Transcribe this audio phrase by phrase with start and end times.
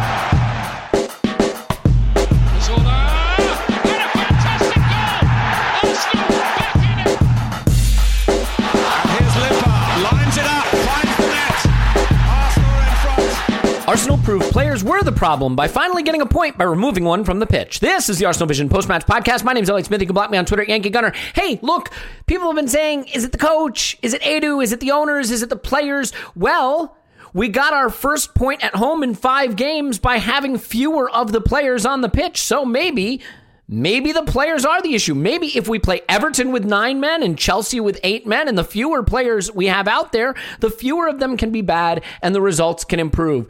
[13.96, 17.40] Arsenal proved players were the problem by finally getting a point by removing one from
[17.40, 17.80] the pitch.
[17.80, 19.46] This is the Arsenal Vision post match podcast.
[19.46, 20.02] My name is Elliot Smith.
[20.02, 21.14] You can block me on Twitter Yankee Gunner.
[21.34, 21.92] Hey, look,
[22.26, 23.98] people have been saying, is it the coach?
[24.02, 24.62] Is it Edu?
[24.62, 25.32] Is it the owners?
[25.32, 26.12] Is it the players?
[26.36, 26.98] Well,
[27.34, 31.40] we got our first point at home in five games by having fewer of the
[31.40, 32.42] players on the pitch.
[32.42, 33.22] So maybe.
[33.68, 35.16] Maybe the players are the issue.
[35.16, 38.64] Maybe if we play Everton with nine men and Chelsea with eight men, and the
[38.64, 42.42] fewer players we have out there, the fewer of them can be bad and the
[42.42, 43.48] results can improve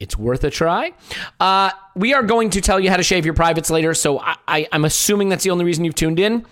[0.00, 0.92] it's worth a try.
[1.40, 4.36] Uh, we are going to tell you how to shave your privates later, so I,
[4.46, 6.46] I, am assuming that's the only reason you've tuned in.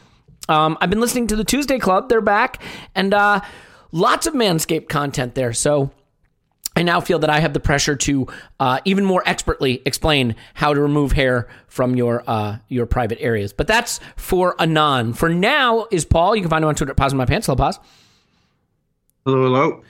[0.49, 2.62] Um, I've been listening to the Tuesday Club; they're back,
[2.95, 3.41] and uh,
[3.93, 5.53] lots of Manscaped content there.
[5.53, 5.91] So
[6.77, 8.27] I now feel that I have the pressure to
[8.61, 13.53] uh, even more expertly explain how to remove hair from your uh, your private areas.
[13.53, 15.15] But that's for anon.
[15.15, 16.37] For now, is Paul.
[16.37, 17.47] You can find him on Twitter at Pause in My Pants.
[17.47, 17.81] Hello, Pause.
[19.25, 19.83] Hello, hello.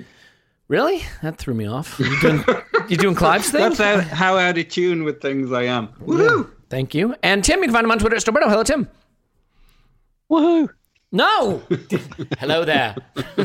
[0.69, 1.03] Really?
[1.23, 1.99] That threw me off.
[1.99, 2.45] You doing,
[2.89, 3.61] you doing Clive's thing?
[3.61, 5.89] That's how, how out of tune with things I am.
[6.05, 6.51] Woohoo!
[6.69, 7.15] Thank you.
[7.23, 8.49] And Tim, you can find him on Twitter at Stillberto.
[8.49, 8.89] Hello, Tim.
[10.31, 10.69] Woohoo!
[11.13, 11.63] No.
[12.41, 12.97] Hello there.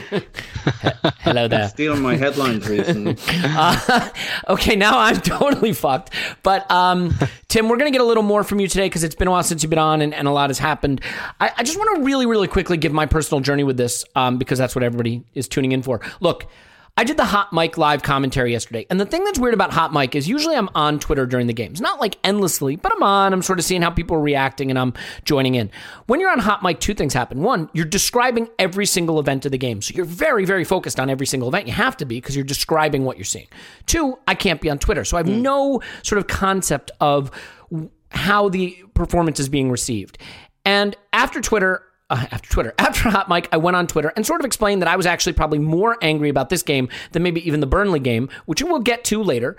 [1.20, 1.70] Hello there.
[1.70, 3.18] Stealing my headlines recently.
[3.53, 4.09] Uh,
[4.50, 6.14] okay, now I'm totally fucked.
[6.42, 7.14] But um,
[7.48, 9.32] Tim, we're going to get a little more from you today because it's been a
[9.32, 11.02] while since you've been on and, and a lot has happened.
[11.40, 14.38] I, I, just want to really, really quickly give my personal journey with this um,
[14.38, 16.02] because that's what everybody is tuning in for.
[16.20, 16.48] Look,
[17.02, 18.86] I did the Hot Mic live commentary yesterday.
[18.92, 21.54] And the thing that's weird about Hot Mic is usually I'm on Twitter during the
[21.54, 21.82] games.
[21.82, 23.34] Not like endlessly, but I'm on.
[23.34, 24.94] I'm sort of seeing how people are reacting and I'm
[25.26, 25.72] joining in.
[26.06, 27.42] When you're on Hot Mic, two things happen.
[27.42, 29.82] One, you're describing every single event of the game.
[29.82, 31.66] So you're very, very focused on every single event.
[31.66, 33.48] You have to be because you're describing what you're seeing.
[33.88, 35.04] Two, I can't be on Twitter.
[35.04, 35.42] So I have mm.
[35.42, 37.32] no sort of concept of
[38.12, 40.20] how the performance is being received.
[40.66, 44.42] And after Twitter, uh, after Twitter, after Hot Mic, I went on Twitter and sort
[44.42, 47.60] of explained that I was actually probably more angry about this game than maybe even
[47.60, 49.58] the Burnley game, which we'll get to later.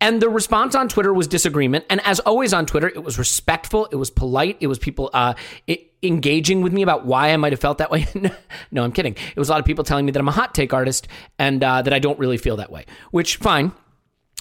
[0.00, 1.84] And the response on Twitter was disagreement.
[1.88, 5.34] And as always on Twitter, it was respectful, it was polite, it was people uh,
[5.68, 8.08] it, engaging with me about why I might have felt that way.
[8.72, 9.14] no, I'm kidding.
[9.14, 11.06] It was a lot of people telling me that I'm a hot take artist
[11.38, 13.70] and uh, that I don't really feel that way, which fine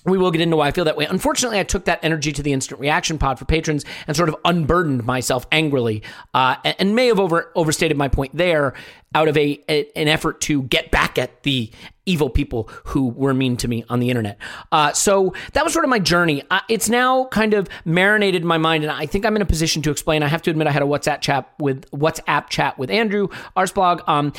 [0.06, 1.06] we will get into why I feel that way.
[1.06, 4.36] Unfortunately, I took that energy to the instant reaction pod for patrons and sort of
[4.46, 6.04] unburdened myself angrily,
[6.34, 8.74] uh, and may have over overstated my point there
[9.14, 11.70] out of a, a, an effort to get back at the
[12.06, 14.38] evil people who were mean to me on the internet.
[14.72, 16.42] Uh, so that was sort of my journey.
[16.50, 19.46] Uh, it's now kind of marinated in my mind, and I think I'm in a
[19.46, 20.24] position to explain.
[20.24, 24.08] I have to admit, I had a WhatsApp chat with WhatsApp chat with Andrew Arseblog.
[24.08, 24.34] Um,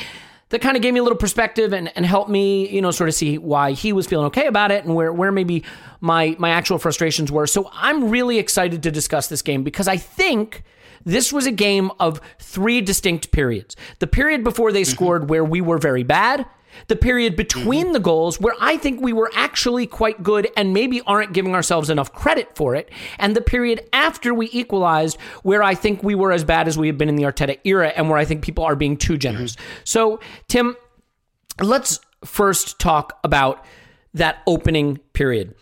[0.52, 3.08] that kind of gave me a little perspective and, and helped me, you know, sort
[3.08, 5.64] of see why he was feeling okay about it and where, where maybe
[6.02, 7.46] my my actual frustrations were.
[7.46, 10.62] So I'm really excited to discuss this game because I think
[11.06, 13.76] this was a game of three distinct periods.
[13.98, 14.90] The period before they mm-hmm.
[14.90, 16.44] scored where we were very bad,
[16.88, 21.00] the period between the goals where I think we were actually quite good and maybe
[21.06, 25.74] aren't giving ourselves enough credit for it, and the period after we equalized where I
[25.74, 28.18] think we were as bad as we have been in the Arteta era and where
[28.18, 29.56] I think people are being too generous.
[29.84, 30.76] So, Tim,
[31.60, 33.64] let's first talk about
[34.14, 35.54] that opening period.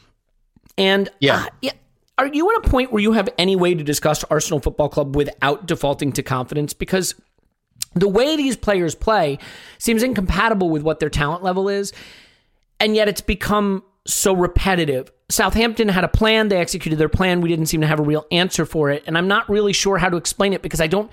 [0.76, 1.36] And Yeah.
[1.36, 1.72] uh, yeah,
[2.18, 5.16] are you at a point where you have any way to discuss Arsenal Football Club
[5.16, 6.74] without defaulting to confidence?
[6.74, 7.14] Because
[7.94, 9.38] the way these players play
[9.78, 11.92] seems incompatible with what their talent level is,
[12.78, 15.10] and yet it's become so repetitive.
[15.28, 17.40] Southampton had a plan, they executed their plan.
[17.40, 19.98] We didn't seem to have a real answer for it, and I'm not really sure
[19.98, 21.10] how to explain it because I don't.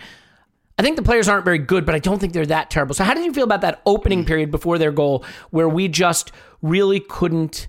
[0.79, 2.94] I think the players aren't very good, but I don't think they're that terrible.
[2.94, 4.27] So, how did you feel about that opening mm.
[4.27, 6.31] period before their goal, where we just
[6.62, 7.68] really couldn't?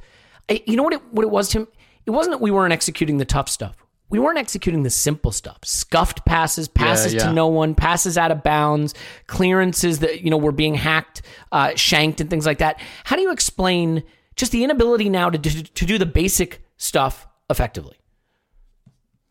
[0.51, 1.67] I- You know what it what it was, Tim?
[2.05, 3.77] It wasn't that we weren't executing the tough stuff.
[4.11, 5.59] We weren't executing the simple stuff.
[5.65, 7.27] Scuffed passes, passes yeah.
[7.27, 8.95] to no one, passes out of bounds,
[9.27, 11.23] clearances that you know were being hacked,
[11.53, 12.81] uh, shanked, and things like that.
[13.05, 14.03] How do you explain
[14.37, 17.99] just the inability now to do, to do the basic stuff effectively?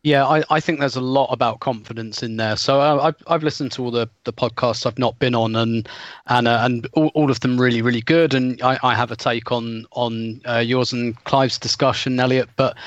[0.04, 2.56] Yeah, I, I think there's a lot about confidence in there.
[2.56, 5.90] So uh, I've I've listened to all the, the podcasts I've not been on, and
[6.28, 8.34] and uh, and all, all of them really really good.
[8.34, 12.48] And I, I have a take on on uh, yours and Clive's discussion, Elliot.
[12.56, 12.78] But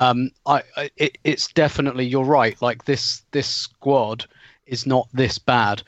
[0.00, 2.60] um, I, I it, it's definitely you're right.
[2.62, 4.26] Like this this squad
[4.66, 5.82] is not this bad,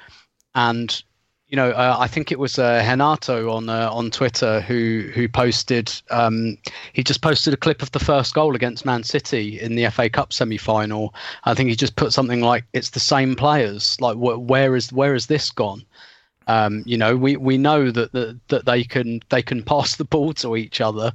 [0.54, 1.02] and
[1.50, 5.28] you know, uh, I think it was uh, Renato on uh, on Twitter who who
[5.28, 5.92] posted.
[6.10, 6.56] Um,
[6.92, 10.08] he just posted a clip of the first goal against Man City in the FA
[10.08, 11.12] Cup semi final.
[11.44, 14.00] I think he just put something like, "It's the same players.
[14.00, 15.84] Like, wh- where is where is this gone?"
[16.46, 20.04] Um, you know, we, we know that, that that they can they can pass the
[20.04, 21.12] ball to each other.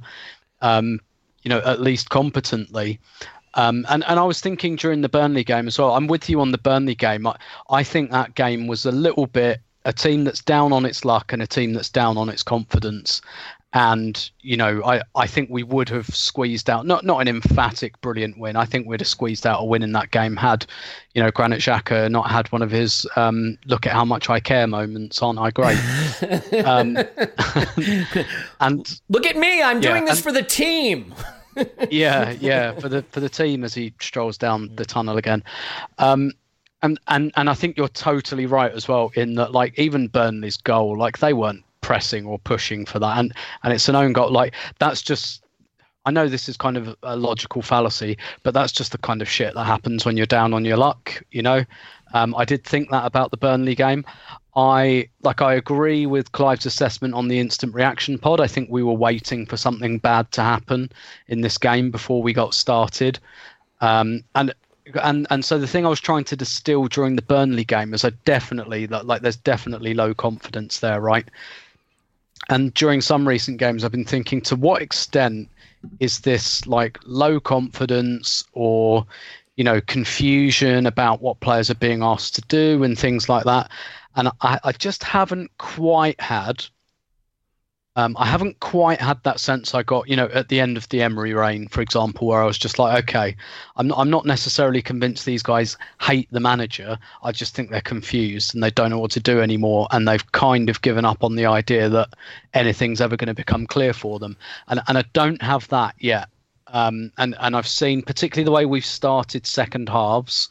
[0.60, 1.00] Um,
[1.46, 2.98] you know, at least competently.
[3.54, 5.94] Um, and, and I was thinking during the Burnley game as well.
[5.94, 7.24] I'm with you on the Burnley game.
[7.24, 7.36] I,
[7.70, 11.32] I think that game was a little bit a team that's down on its luck
[11.32, 13.22] and a team that's down on its confidence.
[13.72, 18.00] And you know, I, I think we would have squeezed out not not an emphatic
[18.00, 18.56] brilliant win.
[18.56, 20.66] I think we'd have squeezed out a win in that game had,
[21.14, 24.40] you know, Granit Xhaka not had one of his um, look at how much I
[24.40, 25.22] care moments.
[25.22, 25.78] Aren't I great?
[26.64, 26.96] um,
[28.60, 31.14] and Look at me, I'm Yeah, doing this and- for the team.
[31.90, 35.42] Yeah, yeah, for the for the team as he strolls down the tunnel again.
[35.98, 36.32] Um,
[36.82, 40.56] and and and I think you're totally right as well in that like even Burnley's
[40.56, 44.30] goal, like they weren't pressing or pushing for that, and and it's an own goal.
[44.30, 45.42] Like that's just.
[46.04, 49.28] I know this is kind of a logical fallacy, but that's just the kind of
[49.28, 51.20] shit that happens when you're down on your luck.
[51.32, 51.64] You know,
[52.14, 54.04] um, I did think that about the Burnley game.
[54.56, 58.40] I like I agree with Clive's assessment on the instant reaction pod.
[58.40, 60.90] I think we were waiting for something bad to happen
[61.28, 63.18] in this game before we got started.
[63.82, 64.54] Um, and
[65.02, 68.02] and and so the thing I was trying to distill during the Burnley game is
[68.02, 71.28] I definitely like, like there's definitely low confidence there, right?
[72.48, 75.50] And during some recent games, I've been thinking to what extent
[76.00, 79.04] is this like low confidence or
[79.56, 83.70] you know confusion about what players are being asked to do and things like that
[84.16, 86.66] and i, I just haven't quite had
[87.96, 90.86] um, I haven't quite had that sense I got, you know, at the end of
[90.90, 93.34] the Emery reign, for example, where I was just like, okay,
[93.74, 96.98] I'm not, I'm not necessarily convinced these guys hate the manager.
[97.22, 100.32] I just think they're confused and they don't know what to do anymore, and they've
[100.32, 102.10] kind of given up on the idea that
[102.52, 104.36] anything's ever going to become clear for them.
[104.68, 106.28] And and I don't have that yet.
[106.66, 110.50] Um, and and I've seen particularly the way we've started second halves.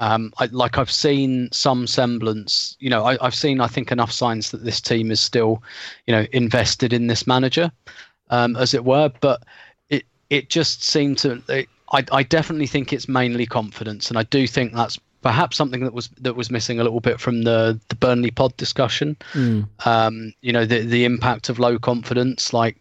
[0.00, 4.10] Um, I, like I've seen some semblance, you know, I, I've seen I think enough
[4.10, 5.62] signs that this team is still,
[6.06, 7.70] you know, invested in this manager,
[8.30, 9.12] um, as it were.
[9.20, 9.42] But
[9.90, 11.42] it it just seemed to.
[11.48, 15.84] It, I I definitely think it's mainly confidence, and I do think that's perhaps something
[15.84, 19.16] that was that was missing a little bit from the the Burnley pod discussion.
[19.84, 22.76] Um, you know, the the impact of low confidence, like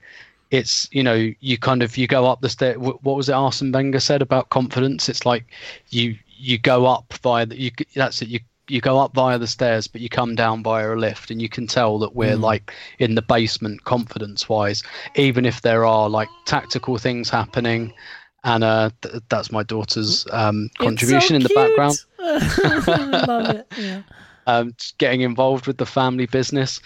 [0.52, 3.72] it's you know you kind of you go up the stair what was it arsene
[3.72, 5.46] wenger said about confidence it's like
[5.90, 9.48] you you go up via the you that's it you you go up via the
[9.48, 12.74] stairs but you come down via a lift and you can tell that we're like
[13.00, 14.82] in the basement confidence wise
[15.16, 17.94] even if there are like tactical things happening
[18.44, 21.98] and uh th- that's my daughter's um contribution in the background
[23.28, 23.68] Love it.
[23.78, 24.02] Yeah.
[24.48, 26.80] um getting involved with the family business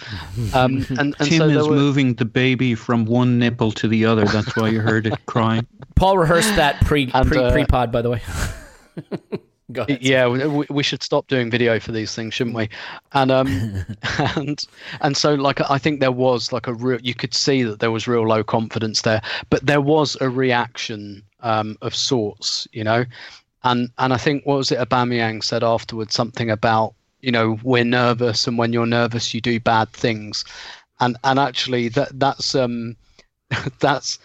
[0.53, 3.87] um and, and Tim so there is were, moving the baby from one nipple to
[3.87, 4.25] the other.
[4.25, 5.67] That's why you heard it crying.
[5.95, 8.21] Paul rehearsed that pre And, pre uh, pre pod, by the way.
[9.73, 10.01] Ahead.
[10.01, 12.69] Yeah, we, we should stop doing video for these things, shouldn't we?
[13.13, 13.85] And um,
[14.35, 14.63] and
[15.01, 17.89] and so like I think there was like a real you could see that there
[17.89, 23.05] was real low confidence there, but there was a reaction um, of sorts, you know,
[23.63, 27.83] and and I think what was it Aubameyang said afterwards something about you know we're
[27.83, 30.45] nervous and when you're nervous you do bad things,
[30.99, 32.95] and and actually that that's um
[33.79, 34.19] that's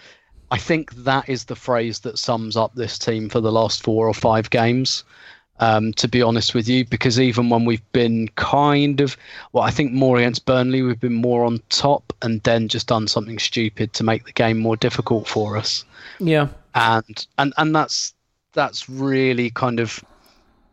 [0.50, 4.06] I think that is the phrase that sums up this team for the last four
[4.06, 5.04] or five games
[5.60, 9.16] um, to be honest with you, because even when we've been kind of,
[9.52, 13.06] well, I think more against Burnley, we've been more on top and then just done
[13.06, 15.84] something stupid to make the game more difficult for us.
[16.18, 16.48] Yeah.
[16.74, 18.14] And and and that's
[18.52, 20.02] that's really kind of,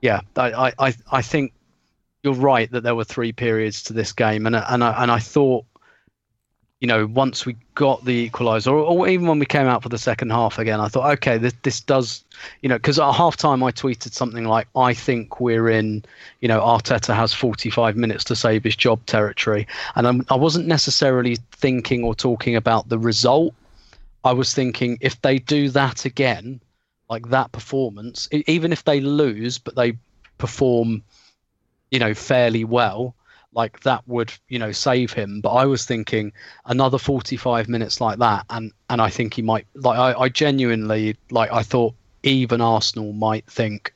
[0.01, 0.22] yeah.
[0.36, 1.53] I I I think
[2.24, 5.20] you're right that there were three periods to this game, and and I and I
[5.20, 5.65] thought
[6.79, 9.89] you know, once we got the equaliser, or, or, even when we came out for
[9.89, 12.24] the second half again, I thought, okay, this this does,
[12.62, 16.05] you know, because at half time I tweeted something like, I think we're in,
[16.41, 20.67] you know, Arteta has 45 minutes to save his job territory, and I'm, I wasn't
[20.67, 23.55] necessarily thinking or talking about the result.
[24.24, 26.62] I was thinking if they do that again,
[27.10, 29.98] like that performance, even if they lose, but they
[30.38, 31.01] perform,
[31.89, 33.15] you know, fairly well
[33.57, 35.41] like that would you know save him.
[35.41, 36.31] But i was thinking
[36.65, 41.17] another 45 minutes like that and and i think he might like i, I genuinely
[41.31, 43.93] like i thought even arsenal might think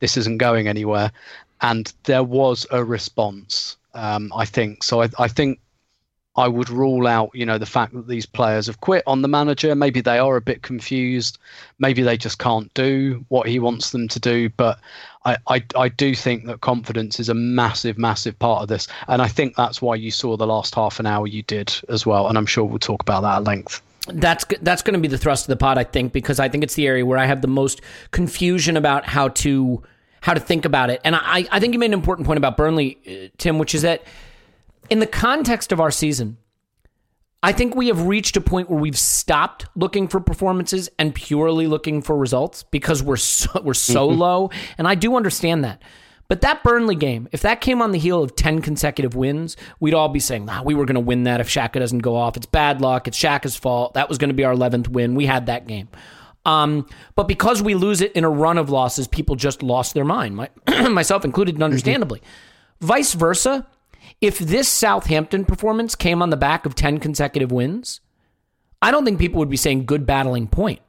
[0.00, 1.12] this isn't going anywhere.
[1.60, 4.84] And there was a response um, i think.
[4.84, 5.58] So I, I think
[6.34, 9.28] I would rule out, you know, the fact that these players have quit on the
[9.28, 9.74] manager.
[9.74, 11.38] Maybe they are a bit confused.
[11.78, 14.48] Maybe they just can't do what he wants them to do.
[14.48, 14.78] But
[15.26, 18.88] I, I, I do think that confidence is a massive, massive part of this.
[19.08, 22.06] And I think that's why you saw the last half an hour you did as
[22.06, 22.28] well.
[22.28, 23.82] And I'm sure we'll talk about that at length.
[24.08, 26.64] That's that's going to be the thrust of the pod, I think, because I think
[26.64, 29.82] it's the area where I have the most confusion about how to
[30.22, 31.00] how to think about it.
[31.04, 33.82] And I, I think you made an important point about Burnley, uh, Tim, which is
[33.82, 34.02] that
[34.90, 36.38] in the context of our season,
[37.42, 41.66] I think we have reached a point where we've stopped looking for performances and purely
[41.66, 44.20] looking for results because we're so, we're so mm-hmm.
[44.20, 44.50] low.
[44.78, 45.82] And I do understand that.
[46.28, 49.92] But that Burnley game, if that came on the heel of 10 consecutive wins, we'd
[49.92, 52.36] all be saying, nah, we were going to win that if Xhaka doesn't go off.
[52.36, 53.08] It's bad luck.
[53.08, 53.94] It's Xhaka's fault.
[53.94, 55.14] That was going to be our 11th win.
[55.14, 55.88] We had that game.
[56.46, 60.04] Um, but because we lose it in a run of losses, people just lost their
[60.04, 60.48] mind, my,
[60.88, 62.20] myself included, and understandably.
[62.20, 62.86] Mm-hmm.
[62.86, 63.66] Vice versa,
[64.22, 68.00] if this Southampton performance came on the back of 10 consecutive wins,
[68.80, 70.80] I don't think people would be saying good battling point.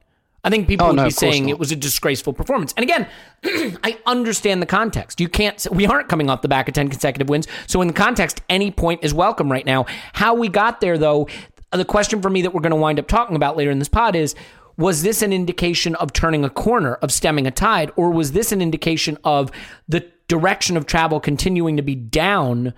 [0.43, 1.51] I think people oh, would no, be saying not.
[1.51, 2.73] it was a disgraceful performance.
[2.77, 3.07] And again,
[3.83, 5.19] I understand the context.
[5.19, 7.47] You can't, we aren't coming off the back of 10 consecutive wins.
[7.65, 9.85] So, in the context, any point is welcome right now.
[10.13, 11.27] How we got there, though,
[11.71, 13.79] uh, the question for me that we're going to wind up talking about later in
[13.79, 14.35] this pod is
[14.75, 18.51] was this an indication of turning a corner, of stemming a tide, or was this
[18.51, 19.49] an indication of
[19.87, 22.73] the direction of travel continuing to be down?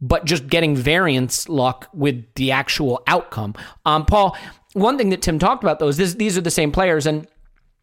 [0.00, 3.54] But just getting variance luck with the actual outcome.
[3.84, 4.36] Um, Paul,
[4.74, 7.26] one thing that Tim talked about though is this, these are the same players, and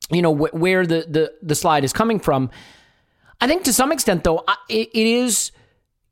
[0.09, 2.49] you know wh- where the, the the slide is coming from.
[3.41, 5.51] I think to some extent though, it, it is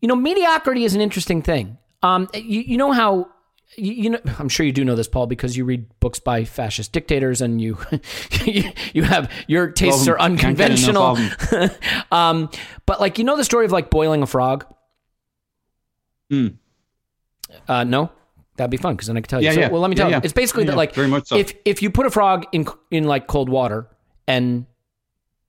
[0.01, 1.77] you know mediocrity is an interesting thing.
[2.01, 3.29] Um, you, you know how
[3.77, 6.91] you, know, I'm sure you do know this, Paul, because you read books by fascist
[6.91, 7.77] dictators, and you
[8.45, 11.17] you, you have your tastes are unconventional.
[12.12, 12.50] um,
[12.86, 14.65] but like you know the story of like boiling a frog.
[16.31, 16.55] Mm.
[17.67, 18.11] Uh, no,
[18.55, 19.47] that'd be fun because then I can tell you.
[19.47, 19.69] Yeah, so, yeah.
[19.69, 20.21] Well, let me tell yeah, you.
[20.23, 21.37] It's basically yeah, that like very much so.
[21.37, 23.87] if if you put a frog in in like cold water
[24.27, 24.65] and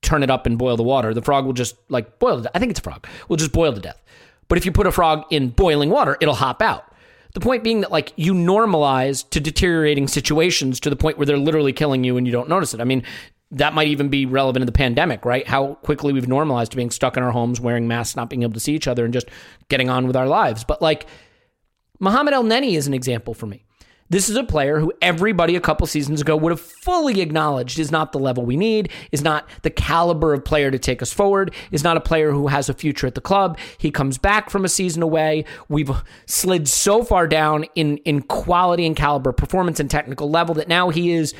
[0.02, 2.42] turn it up and boil the water, the frog will just like boil.
[2.42, 3.06] To, I think it's a frog.
[3.28, 4.00] Will just boil to death.
[4.48, 6.84] But if you put a frog in boiling water, it'll hop out.
[7.32, 11.36] The point being that like you normalize to deteriorating situations to the point where they're
[11.36, 12.80] literally killing you and you don't notice it.
[12.80, 13.02] I mean,
[13.54, 15.46] that might even be relevant in the pandemic, right?
[15.46, 18.54] How quickly we've normalized to being stuck in our homes, wearing masks, not being able
[18.54, 19.28] to see each other, and just
[19.68, 20.64] getting on with our lives.
[20.64, 21.06] But like
[22.00, 23.64] Mohamed Elneny is an example for me.
[24.11, 27.90] This is a player who everybody a couple seasons ago would have fully acknowledged is
[27.90, 31.54] not the level we need, is not the caliber of player to take us forward,
[31.73, 33.58] is not a player who has a future at the club.
[33.78, 35.46] He comes back from a season away.
[35.68, 35.90] We've
[36.26, 40.90] slid so far down in, in quality and caliber, performance and technical level that now
[40.90, 41.34] he is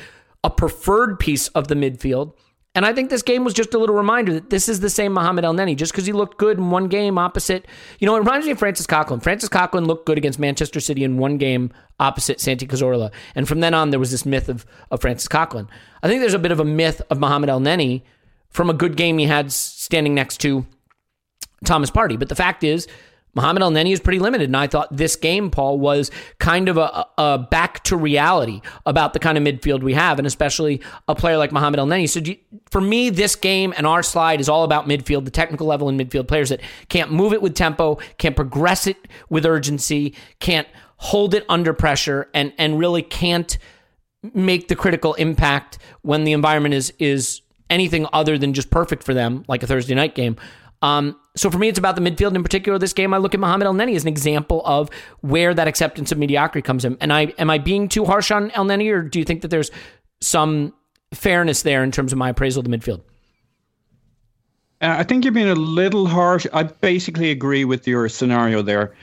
[0.45, 2.33] a preferred piece of the midfield.
[2.75, 5.13] And I think this game was just a little reminder that this is the same
[5.13, 5.75] Mohamed Elneny.
[5.75, 7.65] Just because he looked good in one game opposite,
[7.99, 9.23] you know, it reminds me of Francis Coquelin.
[9.23, 13.11] Francis Coquelin looked good against Manchester City in one game opposite Santi Cazorla.
[13.33, 15.67] And from then on, there was this myth of, of Francis Coquelin.
[16.03, 18.03] I think there's a bit of a myth of Mohamed Elneny
[18.51, 20.65] from a good game he had standing next to
[21.63, 22.19] Thomas Partey.
[22.19, 22.87] But the fact is,
[23.35, 24.49] Mohamed Elneny is pretty limited.
[24.49, 29.13] And I thought this game, Paul, was kind of a, a back to reality about
[29.13, 32.09] the kind of midfield we have, and especially a player like Mohamed Elneny.
[32.09, 32.37] So you,
[32.71, 35.97] for me, this game and our slide is all about midfield, the technical level in
[35.97, 38.97] midfield players that can't move it with tempo, can't progress it
[39.29, 43.57] with urgency, can't hold it under pressure, and and really can't
[44.33, 49.13] make the critical impact when the environment is is anything other than just perfect for
[49.13, 50.37] them, like a Thursday night game.
[50.81, 52.79] Um, so for me, it's about the midfield in particular.
[52.79, 54.89] This game, I look at Mohamed Elneny as an example of
[55.21, 56.97] where that acceptance of mediocrity comes in.
[57.01, 59.69] And I am I being too harsh on Elneny, or do you think that there's
[60.21, 60.73] some
[61.13, 63.01] fairness there in terms of my appraisal of the midfield?
[64.81, 66.47] Uh, I think you're being a little harsh.
[66.53, 68.95] I basically agree with your scenario there.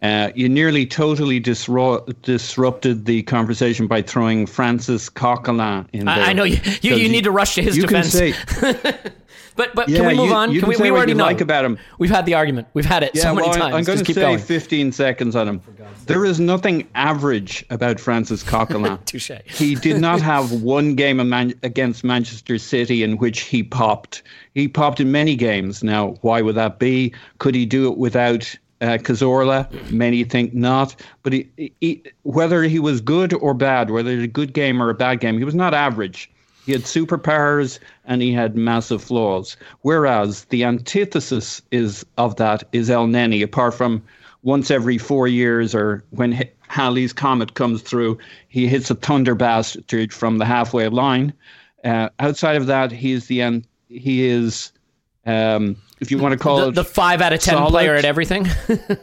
[0.00, 6.14] Uh, you nearly totally disru- disrupted the conversation by throwing Francis Coquelin in there.
[6.14, 6.58] I, I know you.
[6.82, 8.16] You, you need to rush to his you defense.
[8.16, 8.32] Can
[8.74, 8.94] say,
[9.58, 10.52] but but yeah, can we move you, on?
[10.52, 11.24] You can, can we, we already know.
[11.24, 11.78] like about him.
[11.98, 12.68] We've had the argument.
[12.74, 13.74] We've had it Yeah, so many well, times.
[13.74, 14.38] I'm going to keep say going.
[14.38, 15.62] 15 seconds on him.
[16.06, 18.98] There is nothing average about Francis Coquelin.
[19.04, 19.32] Touche.
[19.44, 24.22] he did not have one game Man- against Manchester City in which he popped.
[24.54, 25.82] He popped in many games.
[25.82, 27.12] Now, why would that be?
[27.38, 29.68] Could he do it without uh, Cazorla?
[29.90, 30.94] Many think not.
[31.24, 34.80] But he, he, whether he was good or bad, whether it was a good game
[34.80, 36.30] or a bad game, he was not average.
[36.66, 39.56] He had superpowers and he had massive flaws.
[39.82, 44.02] Whereas the antithesis is of that is Elneny, apart from
[44.42, 50.12] once every four years or when Halley's Comet comes through, he hits a thunder bastard
[50.12, 51.32] from the halfway line.
[51.84, 54.72] Uh, outside of that, he's the he is,
[55.24, 57.70] um, if you want to call The, it the five out of ten solid.
[57.70, 58.46] player at everything.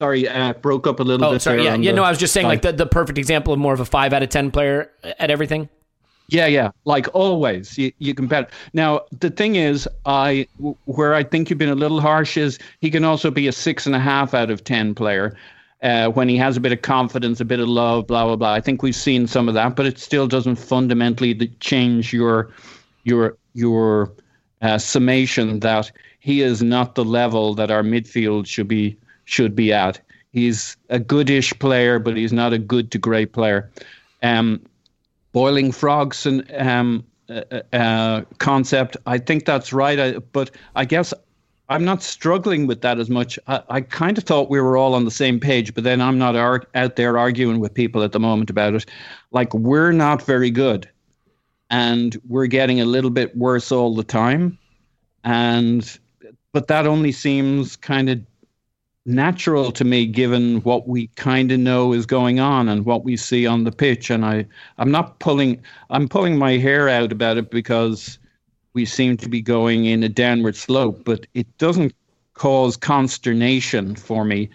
[0.00, 1.42] Sorry, uh, broke up a little oh, bit.
[1.42, 1.64] sorry.
[1.64, 1.90] Yeah, yeah.
[1.90, 2.78] the No, I was just saying like side.
[2.78, 5.68] the, the perfect example of more of a five out of ten player at everything.
[6.28, 6.70] Yeah, yeah.
[6.84, 8.50] Like always, you, you can bet.
[8.72, 10.46] Now, the thing is, I
[10.86, 13.84] where I think you've been a little harsh is he can also be a six
[13.84, 15.36] and a half out of ten player
[15.82, 18.54] uh, when he has a bit of confidence, a bit of love, blah blah blah.
[18.54, 22.50] I think we've seen some of that, but it still doesn't fundamentally change your
[23.04, 24.12] your your
[24.62, 25.90] uh, summation that
[26.20, 28.96] he is not the level that our midfield should be
[29.30, 30.00] should be at.
[30.32, 33.70] He's a goodish player, but he's not a good to great player.
[34.22, 34.60] Um,
[35.32, 38.96] boiling frogs and um, uh, uh, concept.
[39.06, 39.98] I think that's right.
[39.98, 41.14] I, but I guess
[41.68, 43.38] I'm not struggling with that as much.
[43.46, 46.18] I, I kind of thought we were all on the same page, but then I'm
[46.18, 48.86] not ar- out there arguing with people at the moment about it.
[49.30, 50.88] Like we're not very good,
[51.70, 54.58] and we're getting a little bit worse all the time,
[55.22, 55.98] and
[56.52, 58.20] but that only seems kind of
[59.06, 63.16] natural to me given what we kind of know is going on and what we
[63.16, 67.38] see on the pitch and I I'm not pulling I'm pulling my hair out about
[67.38, 68.18] it because
[68.74, 71.94] we seem to be going in a downward slope but it doesn't
[72.34, 74.50] cause consternation for me.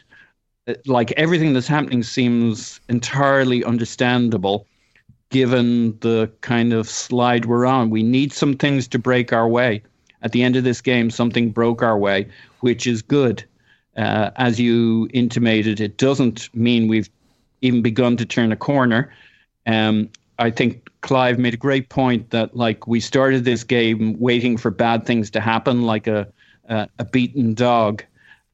[0.68, 4.68] Uh, like everything that's happening seems entirely understandable
[5.32, 7.90] given the kind of slide we're on.
[7.90, 9.82] We need some things to break our way.
[10.22, 12.28] At the end of this game something broke our way
[12.60, 13.44] which is good
[13.96, 17.10] uh, as you intimated, it doesn't mean we've
[17.62, 19.12] even begun to turn a corner.
[19.66, 24.58] Um, I think Clive made a great point that like we started this game waiting
[24.58, 26.28] for bad things to happen, like a
[26.68, 28.04] a, beaten dog,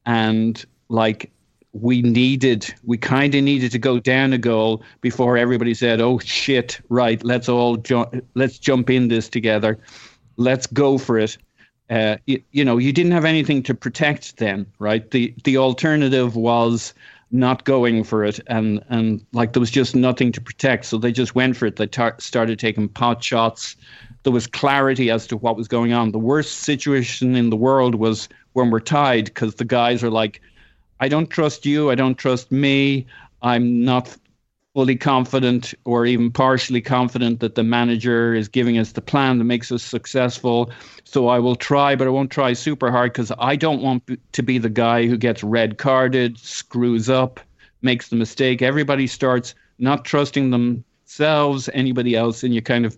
[0.05, 1.31] and like
[1.73, 6.19] we needed, we kind of needed to go down a goal before everybody said, "Oh
[6.19, 9.79] shit, right, let's all ju- let's jump in this together,
[10.37, 11.37] let's go for it."
[11.91, 15.11] Uh, you, you know, you didn't have anything to protect then, right?
[15.11, 16.93] The the alternative was
[17.31, 21.11] not going for it, and and like there was just nothing to protect, so they
[21.11, 21.75] just went for it.
[21.75, 23.75] They tar- started taking pot shots.
[24.23, 26.13] There was clarity as to what was going on.
[26.13, 30.41] The worst situation in the world was when we're tied, because the guys are like,
[31.01, 31.91] "I don't trust you.
[31.91, 33.05] I don't trust me.
[33.41, 34.15] I'm not."
[34.73, 39.43] Fully confident or even partially confident that the manager is giving us the plan that
[39.43, 40.71] makes us successful.
[41.03, 44.43] So I will try, but I won't try super hard because I don't want to
[44.43, 47.41] be the guy who gets red carded, screws up,
[47.81, 48.61] makes the mistake.
[48.61, 52.97] Everybody starts not trusting themselves, anybody else, and you kind of.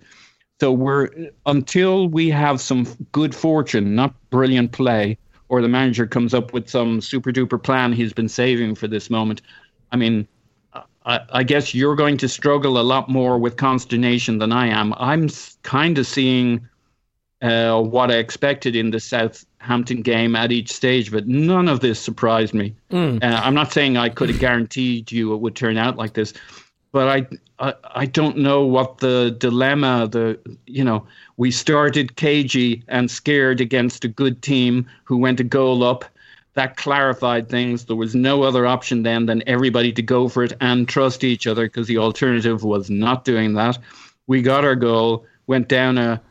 [0.59, 1.09] So we're
[1.45, 5.17] until we have some good fortune, not brilliant play,
[5.49, 9.09] or the manager comes up with some super duper plan he's been saving for this
[9.09, 9.41] moment.
[9.91, 10.27] I mean,
[11.05, 14.93] I, I guess you're going to struggle a lot more with consternation than I am.
[14.97, 15.29] I'm
[15.63, 16.67] kind of seeing
[17.41, 21.99] uh, what I expected in the Southampton game at each stage, but none of this
[21.99, 22.73] surprised me.
[23.21, 26.33] Uh, I'm not saying I could have guaranteed you it would turn out like this,
[26.93, 27.27] but I,
[27.59, 30.07] I I don't know what the dilemma.
[30.09, 35.43] The you know we started cagey and scared against a good team who went a
[35.43, 36.05] goal up,
[36.55, 37.85] that clarified things.
[37.85, 41.47] There was no other option then than everybody to go for it and trust each
[41.47, 43.77] other because the alternative was not doing that.
[44.27, 46.21] We got our goal, went down a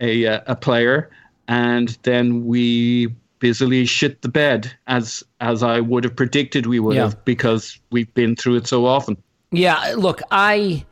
[0.00, 1.10] a, a player,
[1.48, 6.96] and then we busily shit the bed as as I would have predicted we would
[6.96, 7.04] Yeah.
[7.04, 9.16] have because we've been through it so often.
[9.50, 10.84] Yeah, look, I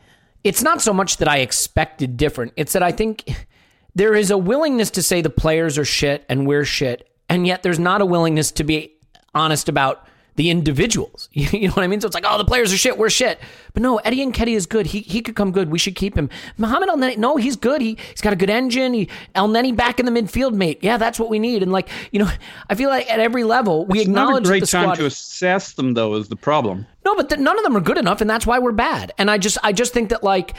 [0.45, 2.53] it's not so much that I expected different.
[2.57, 3.47] It's that I think
[3.95, 7.63] there is a willingness to say the players are shit and we're shit, and yet
[7.63, 8.95] there's not a willingness to be
[9.35, 11.29] honest about the individuals.
[11.39, 12.01] You know what I mean?
[12.01, 13.41] So it's like, oh, the players are shit, we're shit.
[13.75, 14.87] But no, Eddie Nketiah is good.
[14.87, 15.71] He he could come good.
[15.71, 16.31] We should keep him.
[16.57, 17.81] Mohamed Elneny, no, he's good.
[17.81, 18.93] He he's got a good engine.
[18.95, 20.79] He Elneny back in the midfield, mate.
[20.83, 21.63] Yeah, that's what we need.
[21.63, 22.31] And like, you know,
[22.71, 24.95] I feel like at every level we It's not a acknowledge great the time squad
[24.97, 26.87] to assess them, though, is the problem.
[27.05, 29.13] no, but th- none of them are good enough, and that's why we're bad.
[29.19, 30.55] And I just, I just think that like,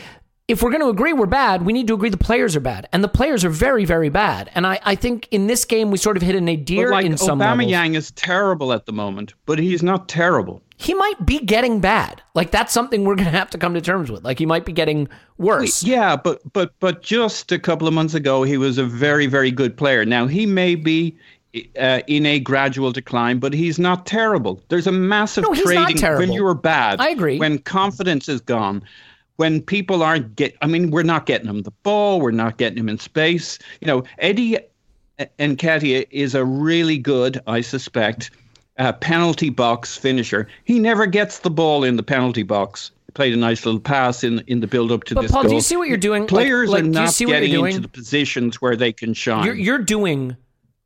[0.49, 2.89] if we're going to agree we're bad, we need to agree the players are bad,
[2.91, 4.49] and the players are very, very bad.
[4.55, 7.05] And I, I think in this game we sort of hit a nadir But like
[7.05, 7.69] in some levels.
[7.69, 10.63] Yang is terrible at the moment, but he's not terrible.
[10.77, 12.23] He might be getting bad.
[12.33, 14.23] Like that's something we're going to have to come to terms with.
[14.23, 15.07] Like he might be getting
[15.37, 15.83] worse.
[15.83, 19.51] Yeah, but but but just a couple of months ago, he was a very very
[19.51, 20.03] good player.
[20.03, 21.15] Now he may be
[21.79, 24.63] uh, in a gradual decline, but he's not terrible.
[24.69, 26.27] There's a massive No, he's not trading terrible.
[26.27, 27.01] when you're bad.
[27.01, 27.37] I agree.
[27.37, 28.83] When confidence is gone,
[29.39, 30.57] when people aren't get.
[30.61, 32.19] I mean, we're not getting him the ball.
[32.19, 33.57] We're not getting him in space.
[33.79, 34.57] You know, Eddie
[35.39, 38.31] Nketiah is a really good, I suspect,
[38.79, 40.49] uh, penalty box finisher.
[40.65, 42.91] He never gets the ball in the penalty box.
[43.05, 45.43] He played a nice little pass in in the build up to But this Paul,
[45.43, 45.51] goal.
[45.51, 46.27] do you see what you're doing?
[46.27, 48.91] Players like, are do you not see what you're getting into the positions where they
[48.91, 49.45] can shine.
[49.45, 50.35] You're, you're doing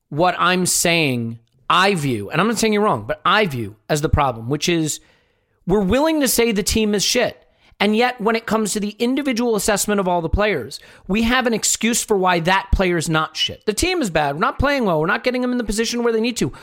[0.09, 1.39] what I'm saying,
[1.71, 4.69] I view, and I'm not saying you're wrong, but I view as the problem, which
[4.69, 4.99] is
[5.65, 7.42] we're willing to say the team is shit.
[7.83, 11.45] And yet, when it comes to the individual assessment of all the players, we have
[11.45, 13.65] an excuse for why that player's not shit.
[13.65, 14.35] The team is bad.
[14.35, 15.01] We're not playing well.
[15.01, 16.53] We're not getting them in the position where they need to.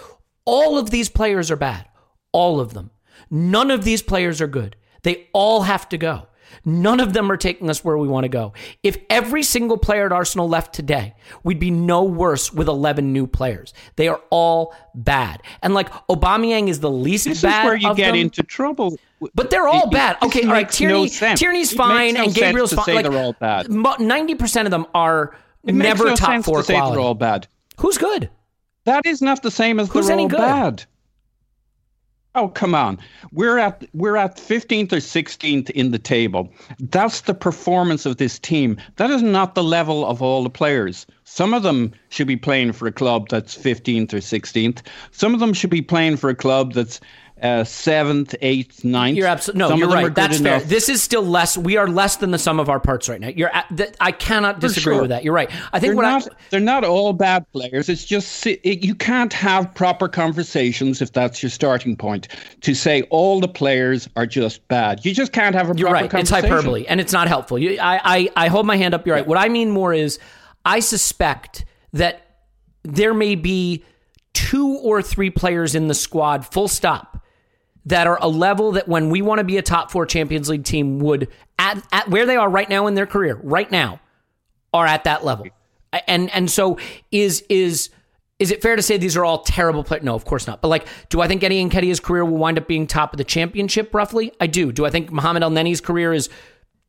[0.46, 1.86] All of these players are bad.
[2.32, 2.90] All of them.
[3.30, 4.76] None of these players are good.
[5.02, 6.26] They all have to go.
[6.64, 8.52] None of them are taking us where we want to go.
[8.82, 13.26] If every single player at Arsenal left today, we'd be no worse with 11 new
[13.26, 13.72] players.
[13.96, 15.42] They are all bad.
[15.62, 18.16] And like Aubameyang is the least this bad is where you get them.
[18.16, 18.98] into trouble.
[19.34, 20.16] But they're all It- bad.
[20.20, 20.66] this Okay, all right.
[20.66, 21.36] makes no Tierney.
[21.36, 22.94] Tierney's fine, no and Gabriel's fine.
[22.94, 23.68] like, they're all bad.
[23.70, 25.34] Ninety percent of them are
[25.64, 26.92] It never no top four to quality.
[26.96, 27.46] they're all bad.
[27.78, 28.30] Who's good?
[28.86, 30.38] That is not the same as Who's they're any all good?
[30.38, 30.84] bad.
[32.36, 32.96] Oh come on,
[33.32, 36.48] we're at we're at fifteenth or sixteenth in the table.
[36.78, 38.76] That's the performance of this team.
[38.96, 41.06] That is not the level of all the players.
[41.24, 44.80] Some of them should be playing for a club that's fifteenth or sixteenth.
[45.10, 47.00] Some of them should be playing for a club that's
[47.42, 49.16] uh, seventh, eighth, ninth.
[49.16, 49.68] You're absolutely no.
[49.68, 50.14] Some you're of them are right.
[50.14, 50.56] That's fair.
[50.56, 50.68] enough.
[50.68, 51.56] This is still less.
[51.56, 53.28] We are less than the sum of our parts right now.
[53.28, 53.54] You're.
[53.54, 55.02] At, th- I cannot disagree sure.
[55.02, 55.24] with that.
[55.24, 55.50] You're right.
[55.72, 57.88] I think they're what not I, they're not all bad players.
[57.88, 62.28] It's just it, you can't have proper conversations if that's your starting point
[62.60, 65.04] to say all the players are just bad.
[65.04, 66.20] You just can't have a You're proper right.
[66.20, 67.58] It's hyperbole, and it's not helpful.
[67.58, 69.06] You, I, I, I hold my hand up.
[69.06, 69.26] You're right.
[69.26, 70.18] What I mean more is,
[70.64, 72.26] I suspect that
[72.82, 73.84] there may be
[74.32, 77.09] two or three players in the squad, full stop,
[77.86, 80.64] that are a level that when we want to be a top four Champions League
[80.64, 84.00] team would at, at where they are right now in their career, right now,
[84.72, 85.46] are at that level.
[86.06, 86.78] And and so
[87.10, 87.90] is is
[88.38, 90.02] is it fair to say these are all terrible players?
[90.04, 90.62] No, of course not.
[90.62, 93.24] But like, do I think Eddie Nketiah's career will wind up being top of the
[93.24, 94.32] championship roughly?
[94.40, 94.72] I do.
[94.72, 96.30] Do I think Mohamed Elneny's career is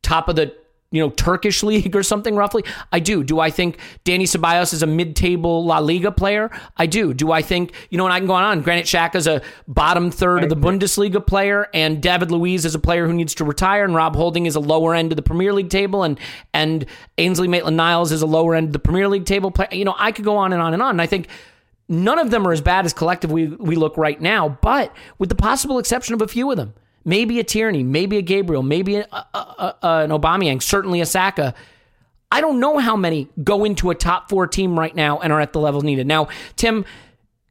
[0.02, 0.54] top of the
[0.92, 2.64] you know Turkish league or something roughly?
[2.92, 3.24] I do.
[3.24, 6.50] Do I think Danny Ceballos is a mid-table La Liga player?
[6.76, 7.12] I do.
[7.12, 8.04] Do I think you know?
[8.04, 8.62] And I can go on.
[8.62, 13.06] Granit is a bottom third of the Bundesliga player, and David Luiz is a player
[13.06, 15.70] who needs to retire, and Rob Holding is a lower end of the Premier League
[15.70, 16.20] table, and
[16.54, 16.86] and
[17.18, 19.68] Ainsley Maitland-Niles is a lower end of the Premier League table player.
[19.72, 20.90] You know, I could go on and on and on.
[20.90, 21.28] And I think
[21.88, 25.34] none of them are as bad as collectively we look right now, but with the
[25.34, 26.74] possible exception of a few of them.
[27.04, 31.54] Maybe a Tierney, maybe a Gabriel, maybe a, a, a, an Aubameyang, certainly a Saka.
[32.30, 35.40] I don't know how many go into a top four team right now and are
[35.40, 36.06] at the level needed.
[36.06, 36.84] Now, Tim,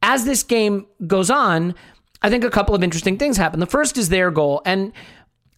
[0.02, 1.74] as this game goes on,
[2.22, 3.60] I think a couple of interesting things happen.
[3.60, 4.92] The first is their goal, and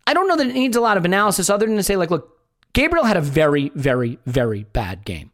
[0.07, 2.11] I don't know that it needs a lot of analysis other than to say, like,
[2.11, 2.39] look,
[2.73, 5.31] Gabriel had a very, very, very bad game.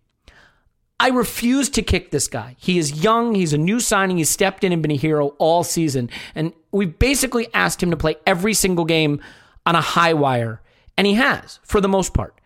[1.00, 2.56] I refuse to kick this guy.
[2.58, 3.34] He is young.
[3.34, 4.18] He's a new signing.
[4.18, 6.10] He's stepped in and been a hero all season.
[6.34, 9.22] And we've basically asked him to play every single game
[9.64, 10.60] on a high wire.
[10.98, 12.38] And he has, for the most part.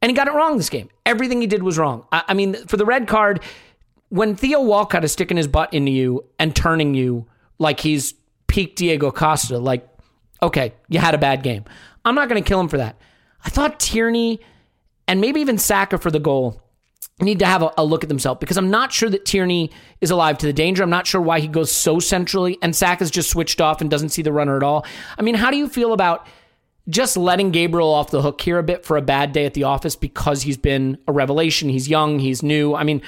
[0.00, 0.88] And he got it wrong this game.
[1.04, 2.06] Everything he did was wrong.
[2.10, 3.40] I, I mean, for the red card,
[4.08, 7.26] when Theo Walcott is sticking his butt into you and turning you
[7.58, 8.14] like he's
[8.46, 9.86] peak Diego Costa, like,
[10.42, 11.64] okay, you had a bad game.
[12.06, 12.98] I'm not going to kill him for that.
[13.44, 14.40] I thought Tierney
[15.06, 16.62] and maybe even Saka for the goal
[17.20, 20.10] need to have a, a, look at themselves because I'm not sure that Tierney is
[20.10, 20.82] alive to the danger.
[20.82, 23.90] I'm not sure why he goes so centrally and Saka is just switched off and
[23.90, 24.86] doesn't see the runner at all.
[25.18, 26.26] I mean, how do you feel about
[26.88, 29.64] just letting Gabriel off the hook here a bit for a bad day at the
[29.64, 31.68] office because he's been a revelation?
[31.68, 32.74] He's young, he's new.
[32.74, 33.02] I mean,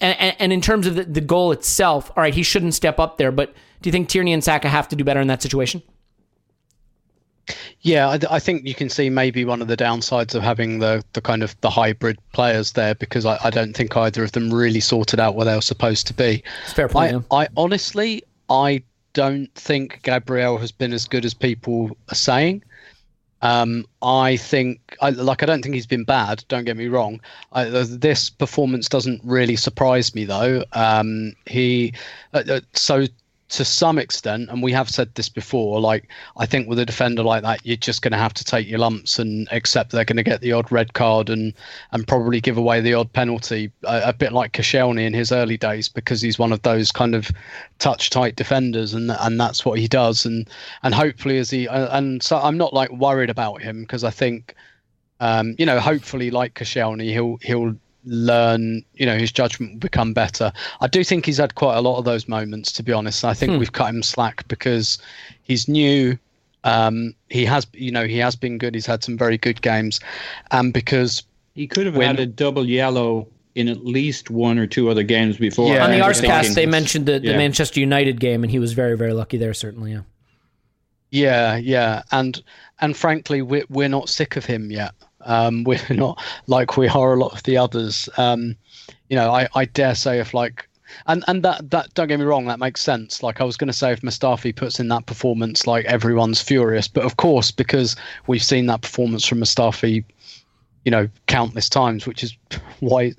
[0.00, 3.16] and, and in terms of the, the goal itself, all right, he shouldn't step up
[3.16, 5.82] there, but do you think Tierney and Saka have to do better in that situation?
[7.82, 11.04] Yeah, I, I, think you can see maybe one of the downsides of having the,
[11.12, 14.52] the kind of the hybrid players there because I, I don't think either of them
[14.52, 16.42] really sorted out where they were supposed to be.
[16.74, 17.24] fair point.
[17.30, 17.44] I.
[17.44, 22.64] I honestly, I don't think Gabriel has been as good as people are saying.
[23.40, 26.44] Um, I think, I, like, I don't think he's been bad.
[26.48, 27.20] Don't get me wrong.
[27.52, 30.64] I, this performance doesn't really surprise me, though.
[30.72, 31.94] Um, he,
[32.34, 33.06] uh, uh so
[33.50, 37.22] to some extent, and we have said this before, like I think with a defender
[37.22, 40.18] like that, you're just going to have to take your lumps and accept they're going
[40.18, 41.54] to get the odd red card and
[41.92, 45.56] and probably give away the odd penalty, a, a bit like Koscielny in his early
[45.56, 47.30] days, because he's one of those kind of
[47.78, 50.48] touch tight defenders, and and that's what he does, and
[50.82, 54.54] and hopefully as he and so I'm not like worried about him because I think.
[55.20, 60.12] Um, you know, hopefully, like Koscielny, he'll he'll learn, you know, his judgment will become
[60.12, 60.52] better.
[60.80, 63.24] I do think he's had quite a lot of those moments, to be honest.
[63.24, 63.58] I think hmm.
[63.58, 64.98] we've cut him slack because
[65.42, 66.18] he's new.
[66.64, 68.74] Um, he has, you know, he has been good.
[68.74, 70.00] He's had some very good games,
[70.50, 71.22] and because
[71.54, 75.02] he could have when, had a double yellow in at least one or two other
[75.02, 75.72] games before.
[75.74, 77.36] Yeah, on the Arsecast, they mentioned the, the.
[77.36, 79.54] Manchester United game, and he was very, very lucky there.
[79.54, 80.02] Certainly, yeah.
[81.10, 82.42] Yeah, yeah, and
[82.80, 84.92] and frankly, we're we're not sick of him yet.
[85.28, 88.08] Um, we're not like we are a lot of the others.
[88.16, 88.56] Um,
[89.08, 90.68] you know, I, I dare say if like
[91.06, 93.22] and and that that don't get me wrong, that makes sense.
[93.22, 96.88] Like I was going to say, if Mustafi puts in that performance, like everyone's furious.
[96.88, 100.04] But of course, because we've seen that performance from Mustafi,
[100.84, 102.36] you know, countless times, which is
[102.80, 103.12] why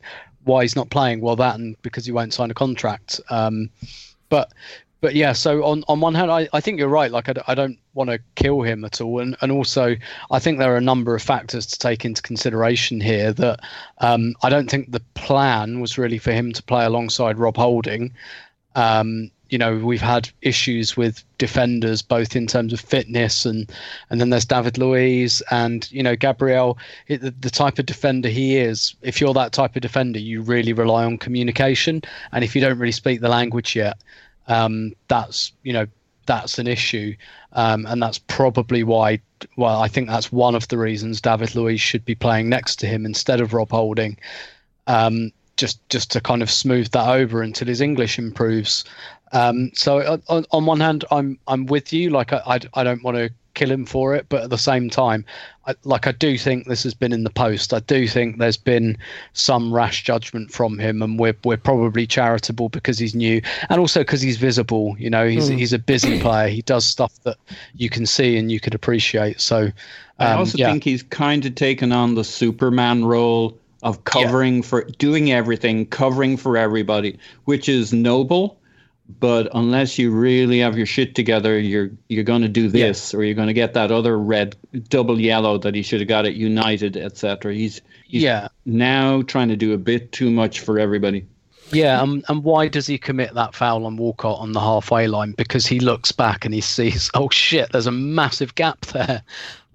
[0.43, 1.21] why he's not playing.
[1.21, 3.21] Well, that and because he won't sign a contract.
[3.29, 3.69] Um,
[4.29, 4.51] but
[5.01, 7.11] but yeah, so on, on one hand, I, I think you're right.
[7.11, 9.19] Like, I, I don't want to kill him at all.
[9.19, 9.95] And, and also,
[10.31, 13.59] I think there are a number of factors to take into consideration here that
[13.99, 18.13] um, I don't think the plan was really for him to play alongside Rob Holding.
[18.75, 23.71] Um, you know, we've had issues with defenders, both in terms of fitness and,
[24.09, 28.29] and then there's David Luiz and, you know, Gabriel, it, the, the type of defender
[28.29, 28.95] he is.
[29.01, 32.01] If you're that type of defender, you really rely on communication.
[32.31, 33.97] And if you don't really speak the language yet,
[34.49, 35.87] um, that's you know
[36.25, 37.15] that's an issue,
[37.53, 39.21] um, and that's probably why.
[39.55, 42.87] Well, I think that's one of the reasons David Luiz should be playing next to
[42.87, 44.17] him instead of Rob Holding,
[44.87, 48.83] um, just just to kind of smooth that over until his English improves.
[49.31, 52.09] Um, so on, on, one hand, I'm I'm with you.
[52.09, 54.25] Like I I, I don't want to kill him for it.
[54.29, 55.25] But at the same time,
[55.67, 57.73] I, like I do think this has been in the post.
[57.73, 58.97] I do think there's been
[59.33, 64.01] some rash judgment from him, and we're we're probably charitable because he's new, and also
[64.01, 64.95] because he's visible.
[64.97, 65.57] You know, he's mm.
[65.57, 66.49] he's a busy player.
[66.49, 67.37] He does stuff that
[67.75, 69.41] you can see and you could appreciate.
[69.41, 69.71] So um,
[70.19, 70.69] I also yeah.
[70.69, 74.61] think he's kind of taken on the Superman role of covering yeah.
[74.63, 78.58] for doing everything, covering for everybody, which is noble
[79.17, 83.19] but unless you really have your shit together, you're you're going to do this, yeah.
[83.19, 84.55] or you're going to get that other red
[84.89, 87.53] double yellow that he should have got at United, etc.
[87.53, 91.25] He's, he's yeah now trying to do a bit too much for everybody.
[91.71, 95.33] Yeah, um, and why does he commit that foul on Walcott on the halfway line?
[95.33, 99.23] Because he looks back and he sees, oh shit, there's a massive gap there.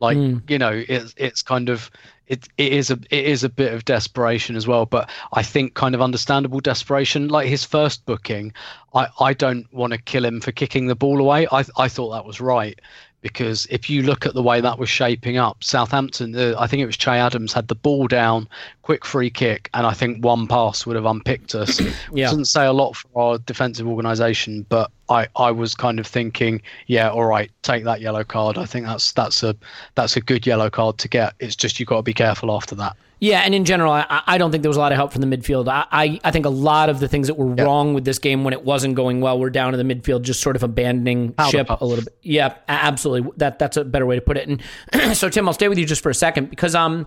[0.01, 0.49] Like mm.
[0.49, 1.91] you know, it's it's kind of
[2.27, 5.75] it it is a it is a bit of desperation as well, but I think
[5.75, 7.29] kind of understandable desperation.
[7.29, 8.53] Like his first booking,
[8.95, 11.47] I I don't want to kill him for kicking the ball away.
[11.53, 12.81] I I thought that was right
[13.25, 16.83] because if you look at the way that was shaping up, Southampton, uh, I think
[16.83, 18.47] it was Che Adams had the ball down,
[18.85, 21.81] quick free kick, and I think one pass would have unpicked us.
[22.13, 22.27] yeah.
[22.27, 26.61] Doesn't say a lot for our defensive organisation, but I, I was kind of thinking,
[26.87, 28.59] yeah, all right, take that yellow card.
[28.59, 29.57] I think that's that's a
[29.95, 31.33] that's a good yellow card to get.
[31.41, 32.95] It's just you've got to be careful after that.
[33.21, 35.23] Yeah, and in general, I, I don't think there was a lot of help from
[35.23, 35.67] the midfield.
[35.67, 38.45] I, I, I think a lot of the things that were wrong with this game
[38.45, 41.51] when it wasn't going well were down to the midfield, just sort of abandoning Powder
[41.51, 41.81] ship puff.
[41.81, 42.19] a little bit.
[42.21, 43.33] Yeah, absolutely.
[43.39, 44.47] That that's a better way to put it.
[44.47, 47.07] And so, Tim, I'll stay with you just for a second because um,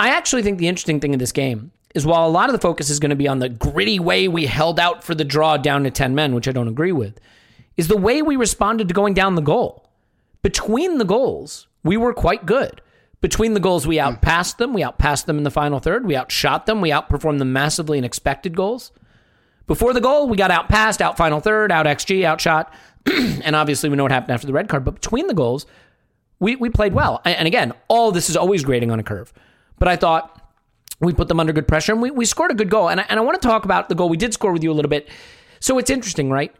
[0.00, 2.60] I actually think the interesting thing in this game is while a lot of the
[2.60, 5.58] focus is going to be on the gritty way we held out for the draw
[5.58, 7.20] down to ten men, which I don't agree with,
[7.76, 9.90] is the way we responded to going down the goal.
[10.40, 12.80] Between the goals, we were quite good.
[13.20, 14.04] Between the goals, we hmm.
[14.04, 14.72] outpassed them.
[14.72, 16.06] We outpassed them in the final third.
[16.06, 16.80] We outshot them.
[16.80, 18.92] We outperformed them massively in expected goals.
[19.66, 22.72] Before the goal, we got outpassed, out final third, out XG, outshot.
[23.06, 24.82] and obviously, we know what happened after the red card.
[24.82, 25.66] But between the goals,
[26.38, 27.20] we, we played well.
[27.26, 29.34] And again, all this is always grading on a curve.
[29.80, 30.40] But I thought
[31.00, 32.88] we put them under good pressure and we, we scored a good goal.
[32.88, 34.70] And I, and I want to talk about the goal we did score with you
[34.70, 35.08] a little bit.
[35.58, 36.54] So it's interesting, right?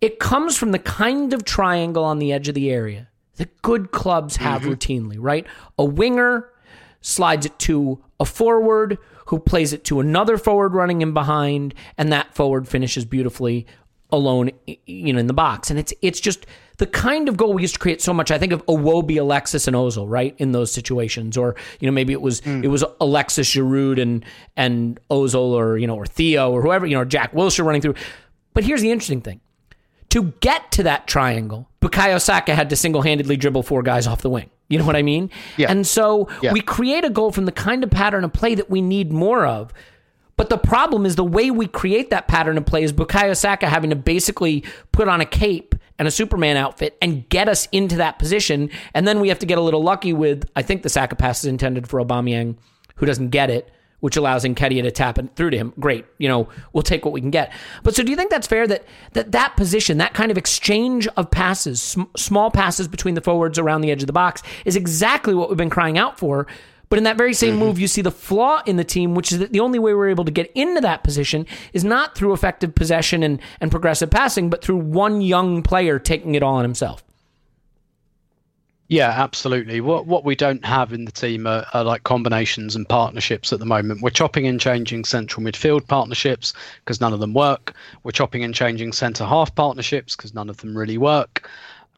[0.00, 3.90] It comes from the kind of triangle on the edge of the area that good
[3.90, 4.72] clubs have mm-hmm.
[4.72, 5.46] routinely, right?
[5.78, 6.50] A winger
[7.00, 12.12] slides it to a forward who plays it to another forward running in behind, and
[12.12, 13.66] that forward finishes beautifully
[14.10, 14.50] alone,
[14.86, 15.70] you know, in the box.
[15.70, 16.46] And it's it's just
[16.78, 18.30] the kind of goal we used to create so much.
[18.30, 22.12] I think of Iwobi, Alexis, and Ozil, right, in those situations, or you know, maybe
[22.12, 22.62] it was mm.
[22.64, 24.24] it was Alexis Giroud and
[24.56, 27.94] and Ozil, or you know, or Theo, or whoever, you know, Jack Wilshere running through.
[28.54, 29.40] But here's the interesting thing:
[30.10, 34.22] to get to that triangle, Bukayo Saka had to single handedly dribble four guys off
[34.22, 34.50] the wing.
[34.68, 35.30] You know what I mean?
[35.56, 35.70] Yeah.
[35.70, 36.52] And so yeah.
[36.52, 39.46] we create a goal from the kind of pattern of play that we need more
[39.46, 39.72] of.
[40.36, 43.68] But the problem is the way we create that pattern of play is Bukayo Saka
[43.68, 47.96] having to basically put on a cape and a Superman outfit and get us into
[47.96, 48.70] that position.
[48.92, 51.40] And then we have to get a little lucky with, I think the Saka pass
[51.40, 52.56] is intended for Aubameyang,
[52.96, 53.70] who doesn't get it
[54.00, 55.72] which allows Nketiah to tap it through to him.
[55.80, 57.52] Great, you know, we'll take what we can get.
[57.82, 61.08] But so, do you think that's fair that that that position, that kind of exchange
[61.16, 64.76] of passes, sm- small passes between the forwards around the edge of the box, is
[64.76, 66.46] exactly what we've been crying out for?
[66.88, 67.60] But in that very same mm-hmm.
[67.60, 70.08] move, you see the flaw in the team, which is that the only way we're
[70.08, 74.50] able to get into that position is not through effective possession and, and progressive passing,
[74.50, 77.02] but through one young player taking it all on himself.
[78.88, 79.80] Yeah, absolutely.
[79.80, 83.58] What what we don't have in the team are, are, like combinations and partnerships at
[83.58, 84.00] the moment.
[84.00, 86.52] We're chopping and changing central midfield partnerships
[86.84, 87.74] because none of them work.
[88.04, 91.50] We're chopping and changing centre half partnerships because none of them really work.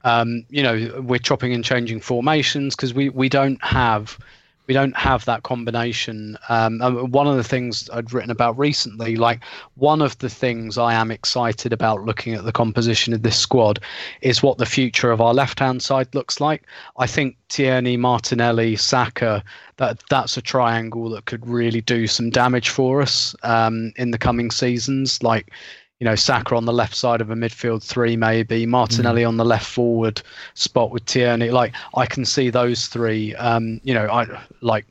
[0.04, 4.18] Um, you know, we're chopping and changing formations because we we don't have
[4.68, 6.36] we don't have that combination.
[6.50, 6.78] Um,
[7.10, 9.42] one of the things I'd written about recently, like
[9.76, 13.80] one of the things I am excited about looking at the composition of this squad,
[14.20, 16.64] is what the future of our left-hand side looks like.
[16.98, 19.42] I think Tierney, Martinelli, Saka,
[19.78, 24.18] that that's a triangle that could really do some damage for us um, in the
[24.18, 25.22] coming seasons.
[25.22, 25.50] Like
[26.00, 29.28] you know, Saka on the left side of a midfield three, maybe Martinelli mm.
[29.28, 30.22] on the left forward
[30.54, 31.50] spot with Tierney.
[31.50, 33.34] Like I can see those three.
[33.34, 34.26] Um, you know, I
[34.60, 34.86] like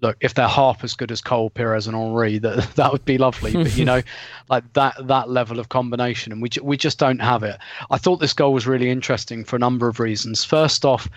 [0.00, 3.18] look if they're half as good as Cole, Pires, and Henry, that that would be
[3.18, 3.52] lovely.
[3.52, 4.02] but you know,
[4.48, 7.58] like that that level of combination, and we we just don't have it.
[7.90, 10.44] I thought this goal was really interesting for a number of reasons.
[10.44, 11.08] First off.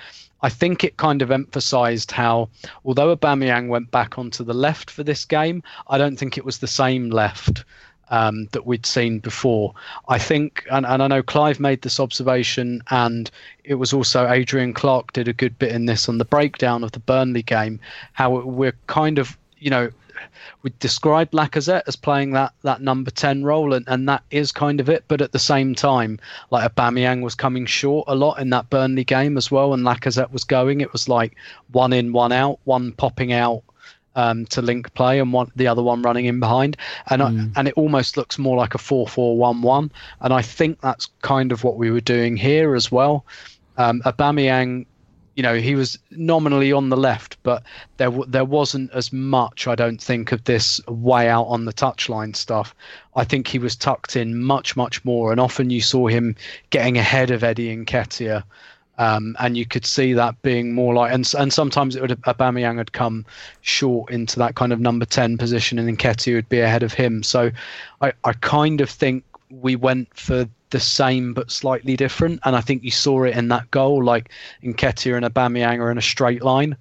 [0.42, 2.48] I think it kind of emphasised how,
[2.86, 6.60] although Aubameyang went back onto the left for this game, I don't think it was
[6.60, 7.66] the same left
[8.10, 9.74] um, that we'd seen before.
[10.08, 13.30] I think, and, and I know Clive made this observation, and
[13.64, 16.92] it was also Adrian Clarke did a good bit in this on the breakdown of
[16.92, 17.80] the Burnley game,
[18.14, 19.90] how we're kind of, you know,
[20.64, 24.82] we described Lacazette as playing that that number ten role, and, and that is kind
[24.82, 25.06] of it.
[25.08, 26.20] But at the same time,
[26.52, 30.32] like Aubameyang was coming short a lot in that Burnley game as well, and Lacazette
[30.32, 30.82] was going.
[30.82, 31.38] It was like
[31.72, 33.64] one in, one out, one popping out,
[34.16, 36.78] um, to link play and one the other one running in behind,
[37.10, 37.52] and mm.
[37.56, 39.92] I, and it almost looks more like a four-four-one-one,
[40.22, 43.26] and I think that's kind of what we were doing here as well.
[43.78, 44.86] Um, Aubameyang,
[45.36, 47.64] you know, he was nominally on the left, but
[47.98, 52.36] there there wasn't as much, I don't think, of this way out on the touchline
[52.36, 52.76] stuff.
[53.16, 56.36] I think he was tucked in much much more, and often you saw him
[56.72, 58.44] getting ahead of Eddie Nketiah.
[59.00, 62.78] Um, and you could see that being more like, and and sometimes it would Aubameyang
[62.78, 63.26] had come
[63.62, 67.24] short into that kind of number ten position, and Nketiah would be ahead of him.
[67.24, 67.50] So,
[68.02, 72.62] I I kind of think we went for the same but slightly different, and I
[72.62, 74.04] think you saw it in that goal.
[74.04, 74.32] Like
[74.64, 76.76] Nketiah and Aubameyang are in a straight line,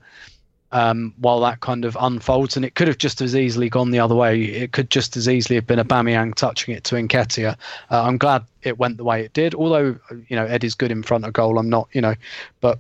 [0.73, 2.57] um, while that kind of unfolds.
[2.57, 4.43] And it could have just as easily gone the other way.
[4.43, 7.57] It could just as easily have been Aubameyang touching it to Nketiah.
[7.91, 9.55] Uh, I'm glad it went the way it did.
[9.55, 11.59] Although you know Eddie's good in front of goal.
[11.59, 12.15] I'm not, you know,
[12.61, 12.79] but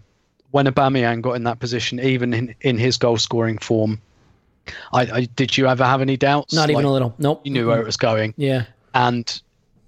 [0.50, 4.00] when a Aubameyang got in that position, even in in his goal scoring form.
[4.92, 6.52] I, I, did you ever have any doubts?
[6.52, 7.14] Not even like, a little.
[7.16, 7.40] Nope.
[7.42, 8.34] You knew where it was going.
[8.36, 8.64] Yeah.
[8.92, 9.40] And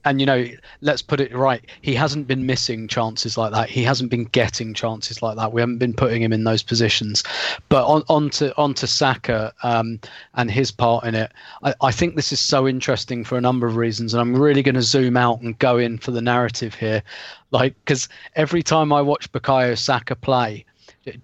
[0.05, 0.47] and you know,
[0.81, 1.65] let's put it right.
[1.83, 3.69] He hasn't been missing chances like that.
[3.69, 5.53] He hasn't been getting chances like that.
[5.53, 7.23] We haven't been putting him in those positions.
[7.69, 10.01] But on, on to on to Saka um,
[10.35, 11.33] and his part in it.
[11.63, 14.63] I, I think this is so interesting for a number of reasons, and I'm really
[14.63, 17.03] going to zoom out and go in for the narrative here.
[17.51, 20.65] Like, because every time I watch Bukayo Saka play,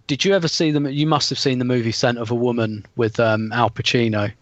[0.07, 0.87] did you ever see them?
[0.87, 4.33] You must have seen the movie Scent of a Woman with um, Al Pacino.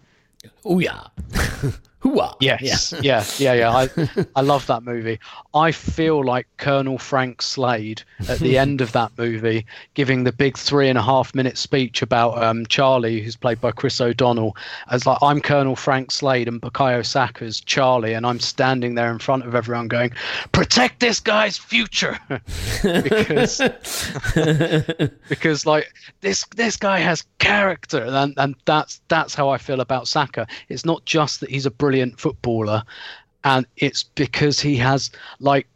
[0.65, 1.07] Oh yeah.
[2.05, 2.37] Hooah.
[2.39, 3.71] Yes, yeah, yeah, yeah.
[3.71, 5.19] I, I love that movie.
[5.55, 10.59] I feel like Colonel Frank Slade at the end of that movie, giving the big
[10.59, 14.55] three and a half minute speech about um, Charlie, who's played by Chris O'Donnell,
[14.91, 19.19] as like I'm Colonel Frank Slade and Bukayo Saka's Charlie, and I'm standing there in
[19.19, 20.13] front of everyone going,
[20.53, 22.19] "Protect this guy's future,"
[22.83, 23.63] because
[25.31, 25.91] because like
[26.21, 30.47] this this guy has character, and and that's that's how I feel about Saka.
[30.69, 32.83] It's not just that he's a brilliant footballer,
[33.45, 35.67] and it's because he has like.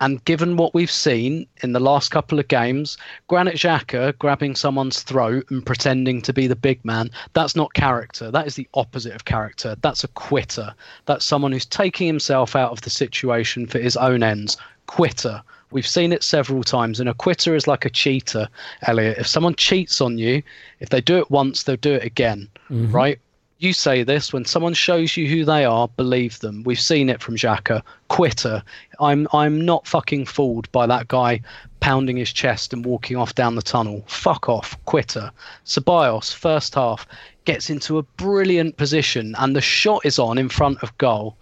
[0.00, 5.02] And given what we've seen in the last couple of games, Granit Xhaka grabbing someone's
[5.02, 8.28] throat and pretending to be the big man, that's not character.
[8.30, 9.76] That is the opposite of character.
[9.82, 10.74] That's a quitter.
[11.06, 14.56] That's someone who's taking himself out of the situation for his own ends.
[14.86, 15.40] Quitter.
[15.70, 18.48] We've seen it several times, and a quitter is like a cheater,
[18.82, 19.18] Elliot.
[19.18, 20.42] If someone cheats on you,
[20.80, 22.90] if they do it once, they'll do it again, mm-hmm.
[22.92, 23.18] right?
[23.58, 26.64] You say this when someone shows you who they are, believe them.
[26.64, 27.82] We've seen it from Xhaka.
[28.08, 28.62] Quitter.
[29.00, 31.40] I'm I'm not fucking fooled by that guy
[31.80, 34.04] pounding his chest and walking off down the tunnel.
[34.08, 34.76] Fuck off.
[34.86, 35.30] Quitter.
[35.64, 37.06] Ceballos, first half,
[37.44, 41.36] gets into a brilliant position and the shot is on in front of goal.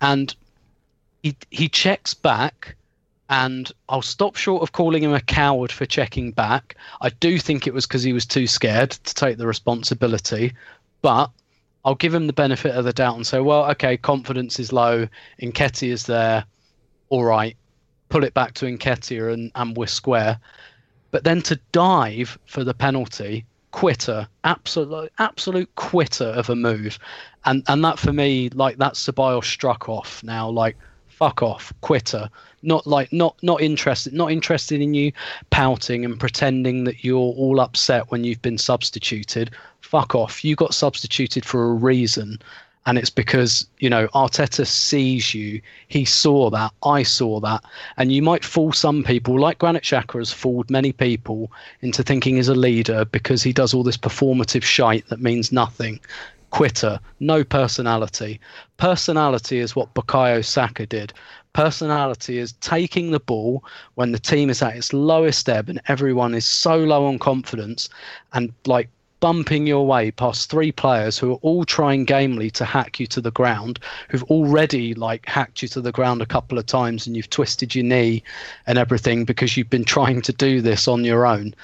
[0.00, 0.34] And
[1.22, 2.76] he he checks back
[3.28, 6.76] and I'll stop short of calling him a coward for checking back.
[7.00, 10.52] I do think it was because he was too scared to take the responsibility,
[11.02, 11.30] but
[11.86, 15.06] I'll give him the benefit of the doubt and say, well, okay, confidence is low.
[15.40, 16.44] Nketiah is there.
[17.10, 17.56] All right,
[18.08, 20.40] pull it back to Nketiah and, and we're square.
[21.12, 26.98] But then to dive for the penalty, quitter, absolute absolute quitter of a move,
[27.44, 30.76] and and that for me, like that Ceballos struck off now, like
[31.06, 32.28] fuck off, quitter.
[32.62, 35.12] Not like not not interested, not interested in you
[35.50, 39.52] pouting and pretending that you're all upset when you've been substituted.
[39.86, 40.44] Fuck off.
[40.44, 42.40] You got substituted for a reason.
[42.86, 45.60] And it's because, you know, Arteta sees you.
[45.86, 46.72] He saw that.
[46.82, 47.62] I saw that.
[47.96, 52.34] And you might fool some people, like Granit Xhaka has fooled many people into thinking
[52.34, 56.00] he's a leader because he does all this performative shite that means nothing
[56.50, 58.40] quitter, no personality.
[58.76, 61.12] Personality is what Bukayo Saka did.
[61.52, 63.64] Personality is taking the ball
[63.94, 67.88] when the team is at its lowest ebb and everyone is so low on confidence
[68.32, 68.88] and like
[69.26, 73.20] bumping your way past three players who are all trying gamely to hack you to
[73.20, 77.16] the ground, who've already like hacked you to the ground a couple of times and
[77.16, 78.22] you've twisted your knee
[78.68, 81.56] and everything because you've been trying to do this on your own.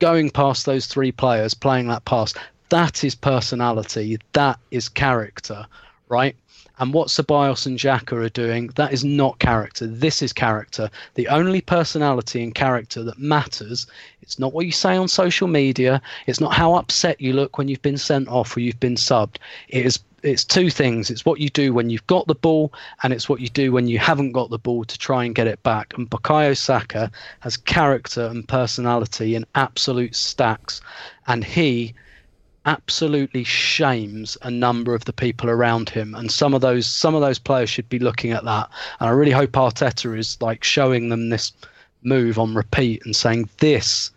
[0.00, 2.34] Going past those three players, playing that pass,
[2.68, 5.66] that is personality, that is character,
[6.10, 6.36] right?
[6.78, 9.86] And what Ceballos and Xhaka are doing, that is not character.
[9.86, 10.90] This is character.
[11.14, 13.86] The only personality and character that matters,
[14.22, 16.00] it's not what you say on social media.
[16.26, 19.36] It's not how upset you look when you've been sent off or you've been subbed.
[19.68, 21.10] It is it's two things.
[21.10, 22.72] It's what you do when you've got the ball,
[23.02, 25.46] and it's what you do when you haven't got the ball to try and get
[25.46, 25.94] it back.
[25.96, 27.10] And Bukayo Saka
[27.40, 30.80] has character and personality in absolute stacks,
[31.28, 31.94] and he
[32.68, 36.14] absolutely shames a number of the people around him.
[36.14, 38.68] And some of those some of those players should be looking at that.
[39.00, 41.52] And i really hope arteta is like showing them this
[42.02, 44.10] move on repeat and saying this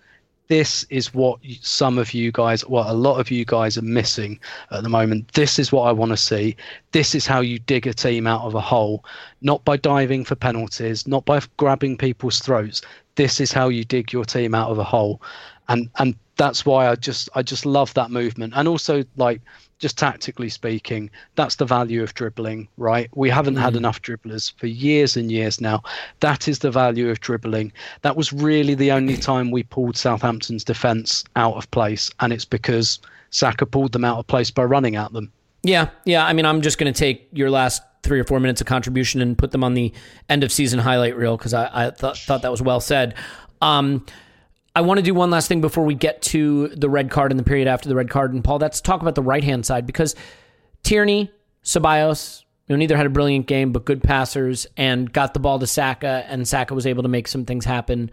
[0.49, 4.37] this is what some of you guys what a lot of you guys are missing
[4.71, 5.31] at the moment.
[5.31, 6.57] This is what i want to see.
[6.91, 9.05] This is how you dig a team out of a hole.
[9.39, 12.81] Not by diving for penalties not by grabbing people's throats.
[13.15, 15.21] This is how you dig your team out of a hole.
[15.69, 18.53] And and that's why I just I just love that movement.
[18.55, 19.41] And also like
[19.77, 23.11] just tactically speaking that's the value of dribbling right?
[23.13, 25.83] We haven't had enough dribblers for years and years now.
[26.21, 27.71] That is the value of dribbling.
[28.01, 32.45] That was really the only time we pulled Southampton's defense out of place and it's
[32.45, 32.97] because
[33.29, 35.31] Saka pulled them out of place by running at them.
[35.61, 36.25] Yeah, yeah.
[36.25, 39.21] I mean, I'm just going to take your last three or four minutes of contribution
[39.21, 39.93] and put them on the
[40.27, 43.13] end of season highlight reel because I, I th- thought that was well said.
[43.61, 44.03] Um,
[44.75, 47.39] I want to do one last thing before we get to the red card and
[47.39, 48.33] the period after the red card.
[48.33, 50.15] And Paul, let's talk about the right hand side because
[50.83, 51.29] Tierney,
[51.63, 55.59] Ceballos, you know, neither had a brilliant game, but good passers and got the ball
[55.59, 58.11] to Saka, and Saka was able to make some things happen.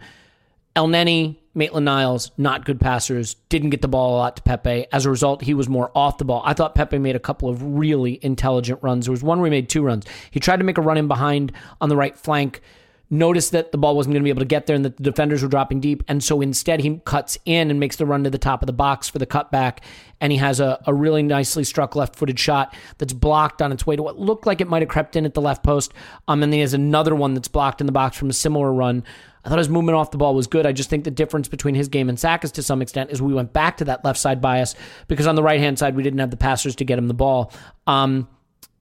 [0.75, 4.85] Elneny, Maitland Niles, not good passers, didn't get the ball a lot to Pepe.
[4.91, 6.41] As a result, he was more off the ball.
[6.45, 9.05] I thought Pepe made a couple of really intelligent runs.
[9.05, 10.05] There was one where he made two runs.
[10.29, 12.61] He tried to make a run in behind on the right flank,
[13.11, 15.03] noticed that the ball wasn't going to be able to get there and that the
[15.03, 16.03] defenders were dropping deep.
[16.07, 18.73] And so instead, he cuts in and makes the run to the top of the
[18.73, 19.79] box for the cutback.
[20.21, 23.87] And he has a, a really nicely struck left footed shot that's blocked on its
[23.87, 25.91] way to what looked like it might have crept in at the left post.
[26.27, 28.71] Um, and then he has another one that's blocked in the box from a similar
[28.71, 29.03] run.
[29.43, 30.65] I thought his movement off the ball was good.
[30.65, 33.33] I just think the difference between his game and Saka's to some extent is we
[33.33, 34.75] went back to that left side bias
[35.07, 37.13] because on the right hand side, we didn't have the passers to get him the
[37.13, 37.51] ball.
[37.87, 38.27] Um,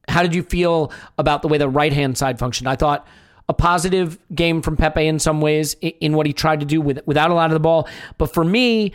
[0.09, 2.68] How did you feel about the way the right hand side functioned?
[2.68, 3.07] I thought
[3.49, 7.01] a positive game from Pepe in some ways in what he tried to do with
[7.07, 7.88] without a lot of the ball.
[8.18, 8.92] But for me,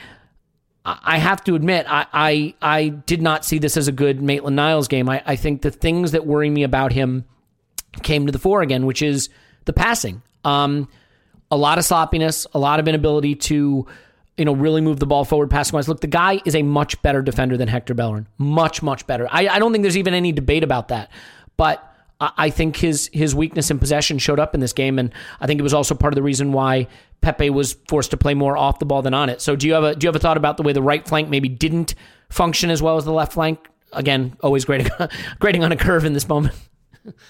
[0.85, 4.57] I have to admit, I, I, I did not see this as a good Maitland
[4.57, 5.07] Niles game.
[5.07, 7.23] I, I think the things that worry me about him
[8.01, 9.29] came to the fore again, which is
[9.63, 10.21] the passing.
[10.43, 10.89] Um,
[11.49, 13.87] a lot of sloppiness, a lot of inability to,
[14.37, 15.87] you know, really move the ball forward passing wise.
[15.87, 18.27] Look, the guy is a much better defender than Hector Bellerin.
[18.37, 19.25] Much, much better.
[19.31, 21.11] I, I don't think there's even any debate about that.
[21.55, 25.11] But I think his his weakness in possession showed up in this game, and
[25.41, 26.87] I think it was also part of the reason why
[27.21, 29.41] Pepe was forced to play more off the ball than on it.
[29.41, 31.05] So, do you have a do you have a thought about the way the right
[31.07, 31.95] flank maybe didn't
[32.29, 33.67] function as well as the left flank?
[33.91, 34.89] Again, always grading
[35.39, 36.55] grading on a curve in this moment.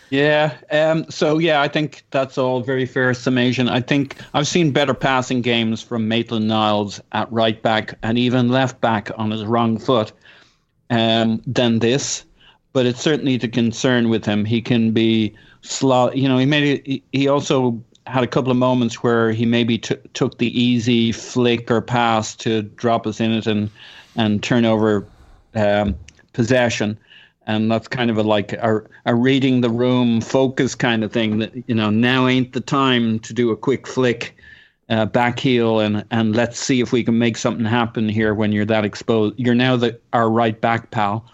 [0.09, 0.55] Yeah.
[0.69, 3.67] Um, so yeah, I think that's all very fair summation.
[3.67, 8.49] I think I've seen better passing games from Maitland Niles at right back and even
[8.49, 10.11] left back on his wrong foot
[10.91, 12.25] um, than this
[12.73, 14.43] but it's certainly the concern with him.
[14.43, 16.11] He can be slow.
[16.11, 19.95] You know, he made he also had a couple of moments where he maybe t-
[20.13, 23.69] took the easy flick or pass to drop us in it and
[24.15, 25.07] and turn over
[25.55, 25.95] um,
[26.33, 26.97] possession.
[27.45, 31.39] And that's kind of a like a, a reading the room focus kind of thing
[31.39, 34.35] that you know now ain't the time to do a quick flick
[34.89, 38.51] uh, back heel and and let's see if we can make something happen here when
[38.51, 39.35] you're that exposed.
[39.37, 41.25] You're now the our right back pal.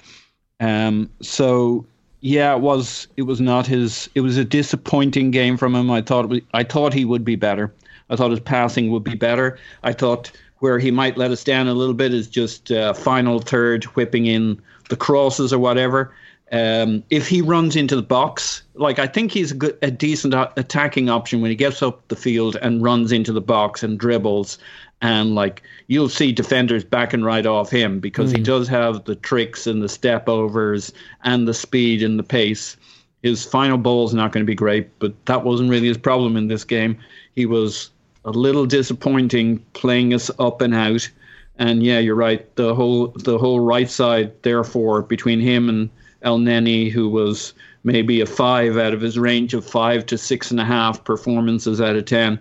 [0.60, 1.86] Um, so
[2.22, 4.10] yeah, it was it was not his.
[4.16, 5.90] It was a disappointing game from him.
[5.90, 7.74] I thought I thought he would be better.
[8.10, 9.58] I thought his passing would be better.
[9.84, 13.40] I thought where he might let us down a little bit is just uh, final
[13.40, 16.14] third, whipping in the crosses or whatever.
[16.52, 20.34] Um, if he runs into the box, like I think he's a good, a decent
[20.34, 24.58] attacking option when he gets up the field and runs into the box and dribbles
[25.02, 28.38] and like you'll see defenders backing right off him because mm.
[28.38, 30.92] he does have the tricks and the step overs
[31.24, 32.76] and the speed and the pace.
[33.24, 36.38] His final ball is not going to be great, but that wasn't really his problem
[36.38, 36.98] in this game.
[37.36, 37.92] He was
[38.26, 41.10] a little disappointing playing us up and out.
[41.58, 42.54] And yeah, you're right.
[42.56, 45.90] The whole the whole right side, therefore, between him and
[46.24, 50.60] Elneny, who was maybe a five out of his range of five to six and
[50.60, 52.40] a half performances out of ten.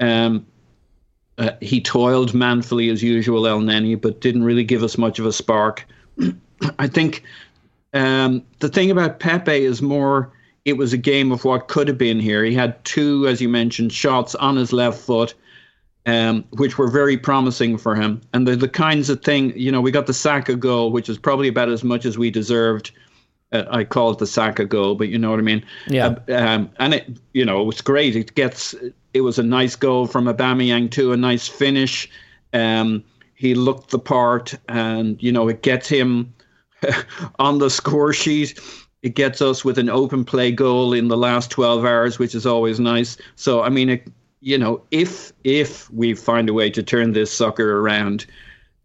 [0.00, 0.46] Um,
[1.40, 5.32] uh, he toiled manfully as usual, Elneny, but didn't really give us much of a
[5.32, 5.86] spark.
[6.78, 7.24] I think
[7.94, 10.30] um, the thing about Pepe is more
[10.66, 12.44] it was a game of what could have been here.
[12.44, 15.34] He had two, as you mentioned, shots on his left foot,
[16.04, 18.20] um, which were very promising for him.
[18.34, 21.16] And they're the kinds of thing, you know, we got the Saka goal, which is
[21.16, 22.90] probably about as much as we deserved.
[23.52, 25.64] Uh, I call it the Saka goal, but you know what I mean.
[25.88, 26.16] Yeah.
[26.28, 28.14] Uh, um, and it, you know, it's great.
[28.14, 28.74] It gets
[29.14, 32.08] it was a nice goal from Aubameyang too, a nice finish.
[32.52, 33.04] Um,
[33.34, 36.34] he looked the part, and you know it gets him
[37.38, 38.60] on the score sheet.
[39.02, 42.44] It gets us with an open play goal in the last 12 hours, which is
[42.44, 43.16] always nice.
[43.36, 44.08] So I mean, it,
[44.40, 48.26] you know, if if we find a way to turn this sucker around,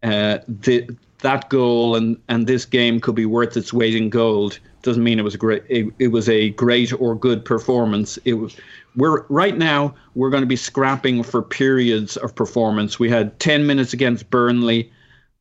[0.02, 0.88] uh, the,
[1.20, 4.58] that goal and and this game could be worth its weight in gold.
[4.82, 5.64] Doesn't mean it was a great.
[5.68, 8.18] It, it was a great or good performance.
[8.24, 8.56] It was
[8.96, 12.98] we're right now we're going to be scrapping for periods of performance.
[12.98, 14.90] We had 10 minutes against Burnley,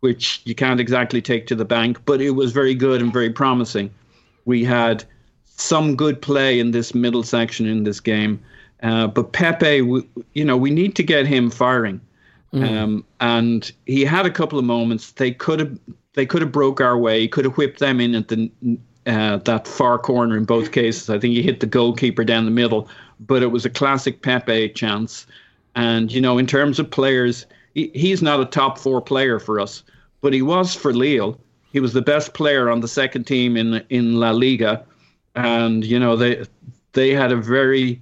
[0.02, 3.30] which you can't exactly take to the bank, but it was very good and very
[3.30, 3.94] promising.
[4.46, 5.04] We had
[5.46, 8.42] some good play in this middle section in this game,
[8.84, 12.02] uh, but Pepe, we, you know, we need to get him firing.
[12.54, 12.70] Mm.
[12.70, 15.12] Um, and he had a couple of moments.
[15.12, 15.80] They could have
[16.14, 17.28] they could have broke our way.
[17.28, 18.50] Could have whipped them in at the
[19.06, 21.10] uh, that far corner in both cases.
[21.10, 22.88] I think he hit the goalkeeper down the middle,
[23.20, 25.26] but it was a classic Pepe chance.
[25.76, 29.60] And, you know, in terms of players, he, he's not a top four player for
[29.60, 29.84] us,
[30.22, 31.40] but he was for Lille.
[31.72, 34.86] He was the best player on the second team in in La Liga,
[35.36, 36.46] and you know they
[36.94, 38.02] they had a very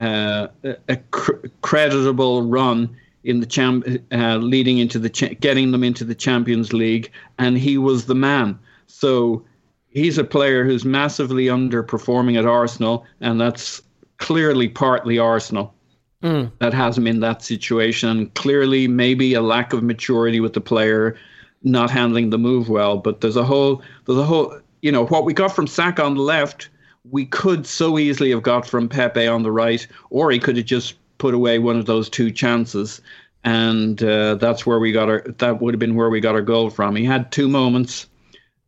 [0.00, 0.46] uh,
[0.88, 6.04] a cr- creditable run in the champ uh, leading into the cha- getting them into
[6.04, 8.56] the Champions League, and he was the man.
[8.86, 9.44] So
[9.90, 13.82] he's a player who's massively underperforming at Arsenal, and that's
[14.18, 15.74] clearly partly Arsenal
[16.22, 16.50] mm.
[16.58, 18.30] that has him in that situation.
[18.34, 21.16] Clearly, maybe a lack of maturity with the player,
[21.62, 22.98] not handling the move well.
[22.98, 26.14] But there's a whole, there's a whole, you know, what we got from Saka on
[26.14, 26.68] the left,
[27.10, 30.66] we could so easily have got from Pepe on the right, or he could have
[30.66, 33.00] just put away one of those two chances.
[33.44, 35.22] And uh, that's where we got our.
[35.38, 36.96] That would have been where we got our goal from.
[36.96, 38.08] He had two moments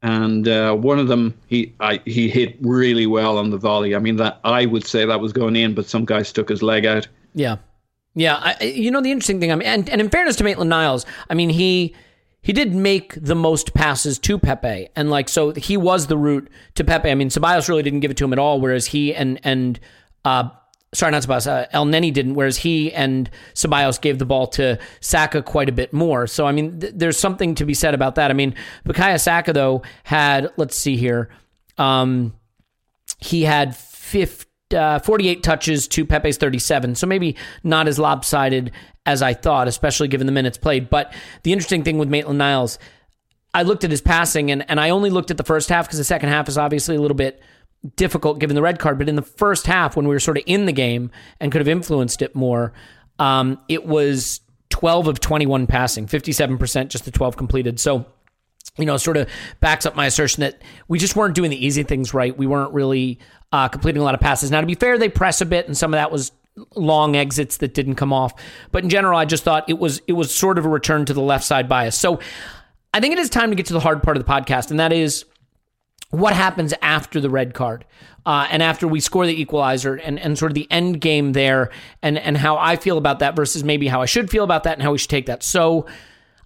[0.03, 3.95] and uh, one of them he I, he hit really well on the volley.
[3.95, 6.63] I mean that I would say that was going in, but some guy stuck his
[6.63, 7.07] leg out.
[7.35, 7.57] Yeah,
[8.15, 8.37] yeah.
[8.37, 9.53] I, you know the interesting thing.
[9.53, 11.95] I mean, and, and in fairness to Maitland Niles, I mean he
[12.43, 16.49] he did make the most passes to Pepe, and like so he was the route
[16.77, 17.11] to Pepe.
[17.11, 19.79] I mean, Ceballos really didn't give it to him at all, whereas he and and
[20.25, 20.49] uh,
[20.93, 25.43] sorry, not Ceballos, uh, Elneny didn't, whereas he and Ceballos gave the ball to Saka
[25.43, 26.27] quite a bit more.
[26.27, 28.31] So I mean, th- there's something to be said about that.
[28.31, 31.31] I mean, Bukayo Saka though had let's see here,
[31.79, 32.35] um,
[33.19, 38.73] he had 50, uh, 48 touches to Pepe's 37, so maybe not as lopsided
[39.07, 40.91] as I thought, especially given the minutes played.
[40.91, 41.13] But
[41.43, 42.79] the interesting thing with Maitland Niles,
[43.55, 45.99] I looked at his passing and, and I only looked at the first half because
[45.99, 47.41] the second half is obviously a little bit
[47.97, 48.99] difficult given the red card.
[48.99, 51.11] But in the first half, when we were sort of in the game
[51.41, 52.73] and could have influenced it more,
[53.19, 57.81] um, it was 12 of 21 passing, 57%, just the 12 completed.
[57.81, 58.07] So,
[58.79, 59.29] you know, sort of
[59.61, 62.37] backs up my assertion that we just weren't doing the easy things right.
[62.37, 63.19] We weren't really
[63.53, 64.51] uh, completing a lot of passes.
[64.51, 66.33] Now, to be fair, they press a bit, and some of that was
[66.75, 68.35] long exits that didn't come off.
[68.71, 71.15] But in general, I just thought it was it was sort of a return to
[71.15, 71.99] the left side bias.
[71.99, 72.21] So
[72.93, 74.79] I think it is time to get to the hard part of the podcast, and
[74.81, 75.25] that is
[76.11, 77.85] what happens after the red card
[78.27, 81.71] uh, and after we score the equalizer and, and sort of the end game there
[82.03, 84.75] and, and how I feel about that versus maybe how I should feel about that
[84.75, 85.43] and how we should take that.
[85.43, 85.87] So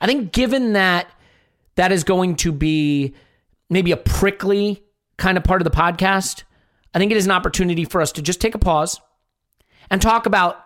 [0.00, 1.10] I think given that
[1.76, 3.14] that is going to be
[3.70, 4.84] maybe a prickly
[5.16, 6.44] kind of part of the podcast,
[6.92, 9.00] I think it is an opportunity for us to just take a pause
[9.90, 10.64] and talk about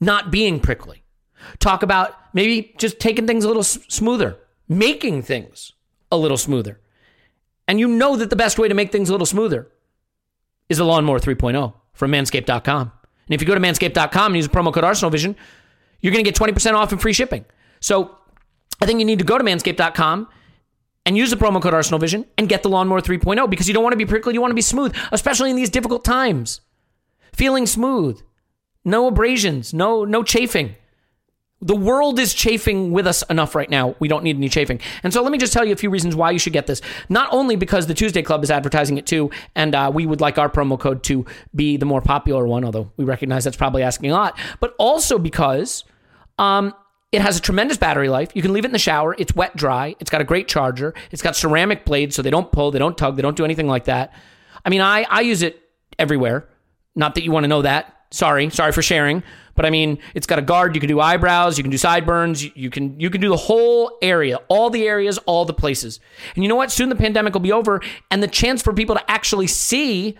[0.00, 1.02] not being prickly.
[1.58, 4.38] Talk about maybe just taking things a little s- smoother,
[4.68, 5.72] making things
[6.12, 6.80] a little smoother.
[7.66, 9.68] And you know that the best way to make things a little smoother
[10.68, 12.92] is the Lawnmower 3.0 from manscaped.com.
[13.26, 15.34] And if you go to manscaped.com and use promo code ArsenalVision,
[16.00, 17.44] you're going to get 20% off and free shipping.
[17.80, 18.16] So
[18.80, 20.28] I think you need to go to manscaped.com
[21.06, 23.92] and use the promo code ArsenalVision and get the Lawnmower 3.0 because you don't want
[23.92, 26.60] to be prickly, you want to be smooth, especially in these difficult times.
[27.32, 28.22] Feeling smooth,
[28.84, 30.76] no abrasions, no no chafing.
[31.64, 33.96] The world is chafing with us enough right now.
[33.98, 34.80] We don't need any chafing.
[35.02, 36.82] And so let me just tell you a few reasons why you should get this.
[37.08, 40.36] Not only because the Tuesday Club is advertising it too, and uh, we would like
[40.38, 44.10] our promo code to be the more popular one, although we recognize that's probably asking
[44.10, 45.84] a lot, but also because
[46.38, 46.74] um,
[47.12, 48.30] it has a tremendous battery life.
[48.34, 49.14] You can leave it in the shower.
[49.18, 49.96] It's wet dry.
[50.00, 50.92] It's got a great charger.
[51.12, 53.68] It's got ceramic blades so they don't pull, they don't tug, they don't do anything
[53.68, 54.12] like that.
[54.64, 55.62] I mean, I, I use it
[55.98, 56.48] everywhere.
[56.94, 57.94] Not that you want to know that.
[58.14, 59.24] Sorry, sorry for sharing.
[59.56, 60.76] But I mean, it's got a guard.
[60.76, 61.58] You can do eyebrows.
[61.58, 62.44] You can do sideburns.
[62.44, 65.98] You, you can you can do the whole area, all the areas, all the places.
[66.34, 66.70] And you know what?
[66.70, 67.80] Soon the pandemic will be over,
[68.12, 70.16] and the chance for people to actually see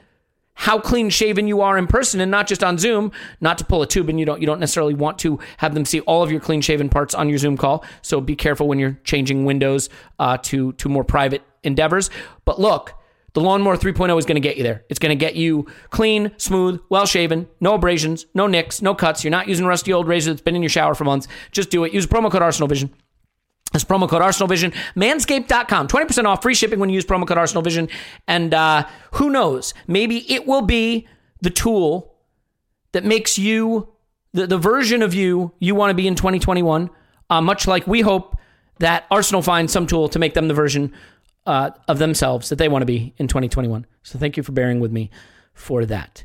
[0.57, 3.13] how clean shaven you are in person and not just on Zoom.
[3.41, 5.85] Not to pull a tube, and you don't you don't necessarily want to have them
[5.85, 7.85] see all of your clean shaven parts on your Zoom call.
[8.03, 9.89] So be careful when you're changing windows
[10.19, 12.11] uh, to to more private endeavors.
[12.45, 12.95] But look.
[13.35, 14.85] The Lawnmower 3.0 is going to get you there.
[14.89, 19.25] It's going to get you clean, smooth, well shaven, no abrasions, no nicks, no cuts.
[19.25, 21.27] You're not using rusty old razor that's been in your shower for months.
[21.51, 21.93] Just do it.
[21.93, 22.95] Use promo code Arsenal Vision.
[23.73, 24.73] That's promo code Arsenal Vision.
[24.95, 25.89] Manscaped.com.
[25.89, 27.89] 20% off free shipping when you use promo code Arsenal Vision.
[28.29, 29.75] And uh, who knows?
[29.89, 31.09] Maybe it will be
[31.41, 32.15] the tool
[32.93, 33.89] that makes you
[34.33, 36.89] the, the version of you you want to be in 2021.
[37.31, 38.37] Uh, much like we hope
[38.79, 40.93] that Arsenal finds some tool to make them the version
[41.47, 43.87] uh, of themselves that they want to be in 2021.
[44.03, 45.11] So thank you for bearing with me
[45.53, 46.25] for that.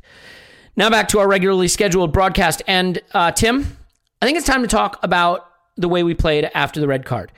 [0.76, 2.62] Now back to our regularly scheduled broadcast.
[2.66, 3.76] And uh, Tim,
[4.22, 5.46] I think it's time to talk about
[5.76, 7.32] the way we played after the red card.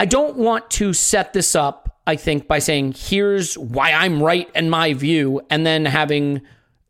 [0.00, 4.50] I don't want to set this up, I think, by saying, here's why I'm right
[4.54, 6.42] and my view, and then having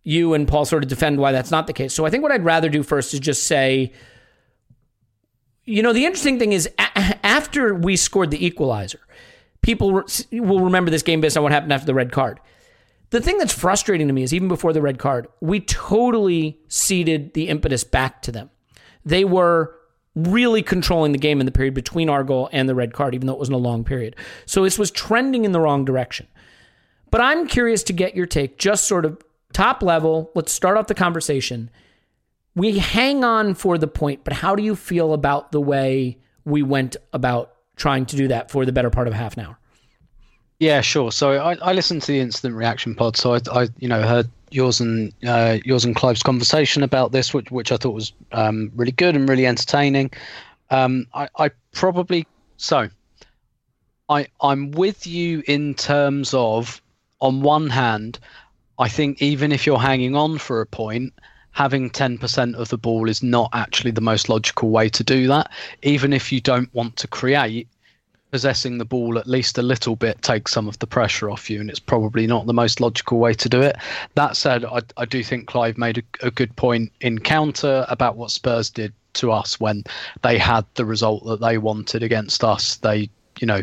[0.03, 1.93] you and Paul sort of defend why that's not the case.
[1.95, 3.93] So I think what I'd rather do first is just say,
[5.65, 9.01] you know, the interesting thing is a- after we scored the equalizer,
[9.63, 12.41] people re- will remember this game based on what happened after the red card.
[13.11, 17.35] The thing that's frustrating to me is even before the red card, we totally ceded
[17.35, 18.51] the impetus back to them.
[19.05, 19.75] They were
[20.15, 23.27] really controlling the game in the period between our goal and the red card, even
[23.27, 24.17] though it wasn't a long period.
[24.47, 26.27] So this was trending in the wrong direction.
[27.11, 30.31] But I'm curious to get your take, just sort of top level.
[30.35, 31.71] Let's start off the conversation.
[32.55, 36.63] We hang on for the point, but how do you feel about the way we
[36.63, 37.52] went about
[37.83, 39.59] trying to do that for the better part of half an hour?
[40.61, 41.11] Yeah, sure.
[41.11, 44.29] So I, I listened to the instant reaction pod, so I, I you know heard
[44.53, 48.71] yours and uh, yours and Clive's conversation about this, which which I thought was um,
[48.77, 50.13] really good and really entertaining.
[50.71, 52.25] Um, I, I probably
[52.57, 52.89] so
[54.09, 56.81] I I'm with you in terms of
[57.21, 58.21] on one hand,
[58.79, 61.13] I think even if you're hanging on for a point,
[61.51, 65.51] having 10% of the ball is not actually the most logical way to do that.
[65.83, 67.69] Even if you don't want to create,
[68.33, 71.61] possessing the ball at least a little bit takes some of the pressure off you,
[71.61, 73.77] and it's probably not the most logical way to do it.
[74.15, 78.17] That said, I, I do think Clive made a, a good point in counter about
[78.17, 79.85] what Spurs did to us when
[80.23, 82.77] they had the result that they wanted against us.
[82.77, 83.63] They you know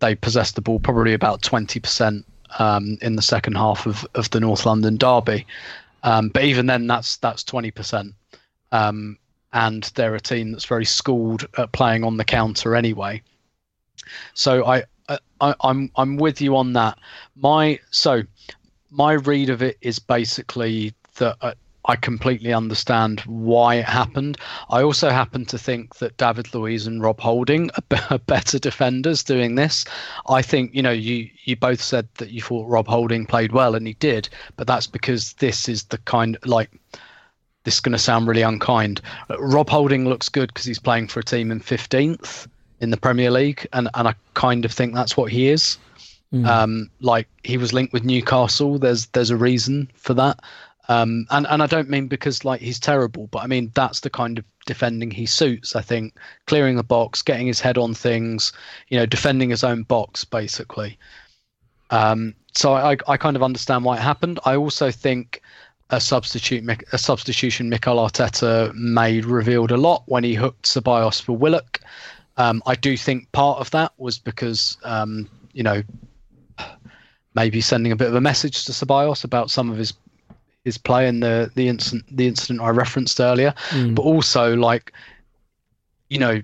[0.00, 2.24] they possessed the ball probably about 20%
[2.58, 5.46] um, in the second half of, of the North London derby.
[6.02, 8.12] Um, but even then, that's that's 20%.
[8.72, 9.18] Um,
[9.52, 13.22] and they're a team that's very schooled at playing on the counter anyway.
[14.34, 16.98] So I, I I'm I'm with you on that.
[17.34, 18.22] My so
[18.90, 24.38] my read of it is basically that uh, I completely understand why it happened.
[24.70, 27.70] I also happen to think that David Luiz and Rob Holding
[28.10, 29.84] are better defenders doing this.
[30.28, 33.74] I think you know you you both said that you thought Rob Holding played well,
[33.74, 36.70] and he did, but that's because this is the kind like
[37.64, 39.00] this is going to sound really unkind.
[39.38, 42.46] Rob Holding looks good because he's playing for a team in 15th
[42.80, 45.78] in the Premier League, and and I kind of think that's what he is.
[46.32, 46.46] Mm.
[46.46, 48.78] Um, like he was linked with Newcastle.
[48.78, 50.40] There's there's a reason for that.
[50.88, 54.10] Um, and and I don't mean because like he's terrible, but I mean that's the
[54.10, 55.74] kind of defending he suits.
[55.74, 56.14] I think
[56.46, 58.52] clearing the box, getting his head on things,
[58.88, 60.98] you know, defending his own box basically.
[61.90, 64.38] Um, so I I kind of understand why it happened.
[64.44, 65.42] I also think
[65.90, 71.36] a substitute a substitution Mikel Arteta made revealed a lot when he hooked Ceballos for
[71.36, 71.80] Willock.
[72.36, 75.82] Um, I do think part of that was because um, you know
[77.34, 79.92] maybe sending a bit of a message to Ceballos about some of his
[80.64, 83.94] his play and the the incident the incident I referenced earlier, mm.
[83.94, 84.92] but also like
[86.10, 86.42] you know.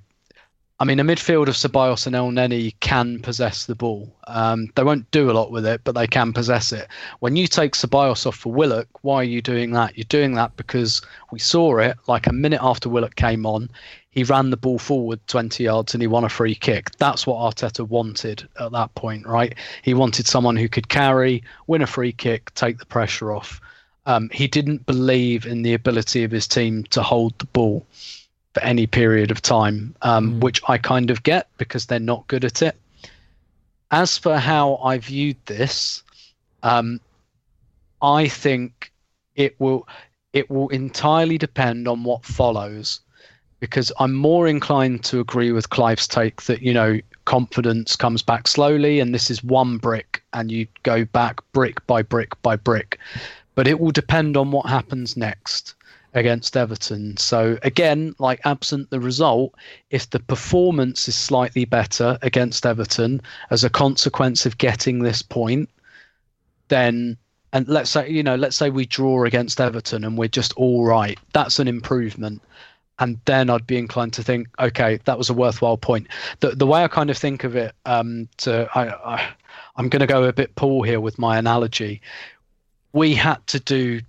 [0.81, 4.13] I mean, a midfield of Ceballos and Elneny can possess the ball.
[4.27, 6.89] Um, they won't do a lot with it, but they can possess it.
[7.21, 9.97] When you take Ceballos off for Willock, why are you doing that?
[9.97, 13.71] You're doing that because we saw it like a minute after Willock came on
[14.13, 16.91] he ran the ball forward 20 yards and he won a free kick.
[16.99, 19.55] That's what Arteta wanted at that point, right?
[19.81, 23.61] He wanted someone who could carry, win a free kick, take the pressure off.
[24.05, 27.87] Um, he didn't believe in the ability of his team to hold the ball
[28.53, 30.41] for any period of time, um, mm.
[30.41, 32.77] which I kind of get because they're not good at it.
[33.91, 36.03] As for how I viewed this,
[36.63, 37.01] um,
[38.03, 38.93] I think
[39.35, 39.89] it will
[40.35, 43.01] it will entirely depend on what follows
[43.63, 48.49] because I'm more inclined to agree with Clive's take that, you know, confidence comes back
[48.49, 52.99] slowly and this is one brick and you go back brick by brick by brick.
[53.55, 55.77] But it will depend on what happens next
[56.13, 57.17] against Everton.
[57.19, 59.55] So again, like absent the result,
[59.91, 65.71] if the performance is slightly better against Everton as a consequence of getting this point,
[66.67, 67.17] then
[67.53, 70.85] and let's say you know let's say we draw against Everton and we're just all
[70.85, 71.17] right.
[71.33, 72.43] That's an improvement
[72.99, 76.09] and then I'd be inclined to think, okay, that was a worthwhile point.
[76.41, 79.29] The the way I kind of think of it, um, to I, I
[79.77, 82.01] I'm going to go a bit Paul here with my analogy.
[82.93, 84.01] We had to do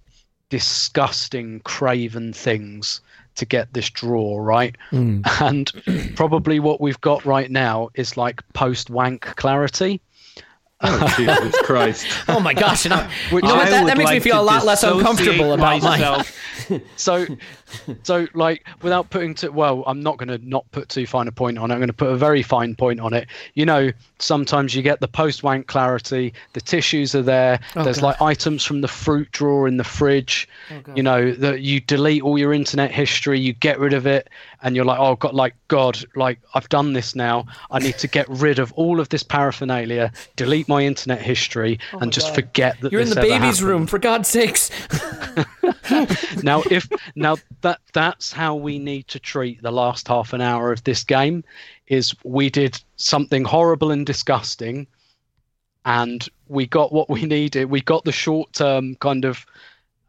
[0.50, 3.02] disgusting, craven things
[3.36, 5.24] to get this draw right, mm.
[5.42, 10.02] and probably what we've got right now is like post wank clarity.
[10.84, 12.06] Oh, Jesus Christ.
[12.28, 12.86] oh my gosh.
[12.86, 15.54] And I, you know what, that, that makes like me feel a lot less uncomfortable
[15.54, 16.38] about myself.
[16.70, 17.26] my so
[18.04, 21.32] so like without putting to well i'm not going to not put too fine a
[21.32, 23.92] point on it i'm going to put a very fine point on it you know
[24.20, 28.08] sometimes you get the post wank clarity the tissues are there oh, there's God.
[28.08, 32.22] like items from the fruit drawer in the fridge oh, you know that you delete
[32.22, 34.30] all your internet history you get rid of it
[34.62, 38.08] and you're like oh god like god like i've done this now i need to
[38.08, 42.36] get rid of all of this paraphernalia delete my internet history oh and just God.
[42.36, 43.62] forget that you're in the baby's happened.
[43.62, 44.70] room for god's sakes
[46.44, 50.72] now if now that that's how we need to treat the last half an hour
[50.72, 51.44] of this game
[51.88, 54.88] is we did something horrible and disgusting
[55.86, 59.46] and we got what we needed we got the short term kind of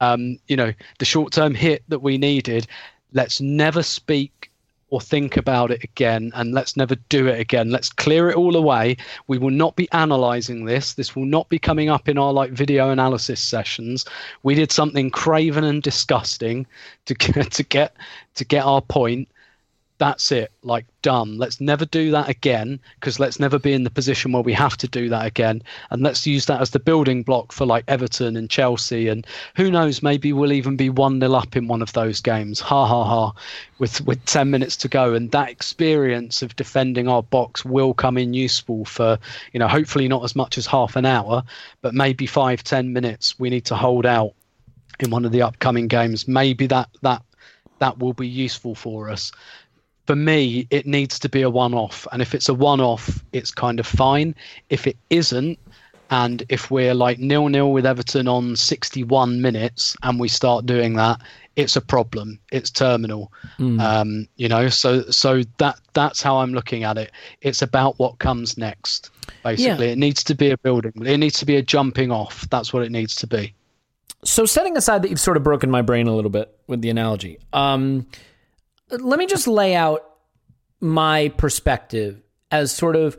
[0.01, 2.67] um, you know the short term hit that we needed
[3.13, 4.51] let's never speak
[4.95, 7.69] or think about it again and let's never do it again.
[7.69, 8.97] Let's clear it all away.
[9.27, 10.95] We will not be analyzing this.
[10.95, 14.05] This will not be coming up in our like video analysis sessions.
[14.45, 16.65] We did something craven and disgusting
[17.07, 17.97] to get to get
[18.37, 19.27] to get our point
[19.99, 21.39] that's it like done.
[21.39, 24.77] Let's never do that again because let's never be in the position where we have
[24.79, 25.63] to do that again.
[25.91, 29.27] And let's use that as the building block for like everton and chelsea and
[29.57, 32.59] who knows maybe we'll even be 1-0 up in one of those games.
[32.61, 33.33] Ha ha ha.
[33.79, 38.19] With with 10 minutes to go and that experience of defending our box will come
[38.19, 39.19] in useful for
[39.53, 41.43] you know hopefully not as much as half an hour
[41.83, 44.33] but maybe five ten minutes we need to hold out
[45.01, 46.27] in one of the upcoming games.
[46.29, 47.23] Maybe that that
[47.79, 49.33] that will be useful for us
[50.07, 52.07] for me, it needs to be a one off.
[52.13, 54.35] And if it's a one off, it's kind of fine.
[54.71, 55.59] If it isn't,
[56.11, 60.95] and if we're like nil nil with Everton on 61 minutes and we start doing
[60.95, 61.21] that,
[61.57, 62.39] it's a problem.
[62.53, 63.33] It's terminal.
[63.59, 63.81] Mm.
[63.81, 67.11] Um, you know, so so that that's how I'm looking at it.
[67.41, 69.11] It's about what comes next.
[69.43, 69.93] Basically, Yeah.
[69.93, 70.93] it needs to be a building.
[71.05, 72.47] It needs to be a jumping off.
[72.51, 73.55] That's what it needs to be.
[74.25, 76.91] So, setting aside that you've sort of broken my brain a little bit with the
[76.91, 78.07] analogy, um,
[79.01, 80.03] let me just lay out
[80.81, 83.17] my perspective as sort of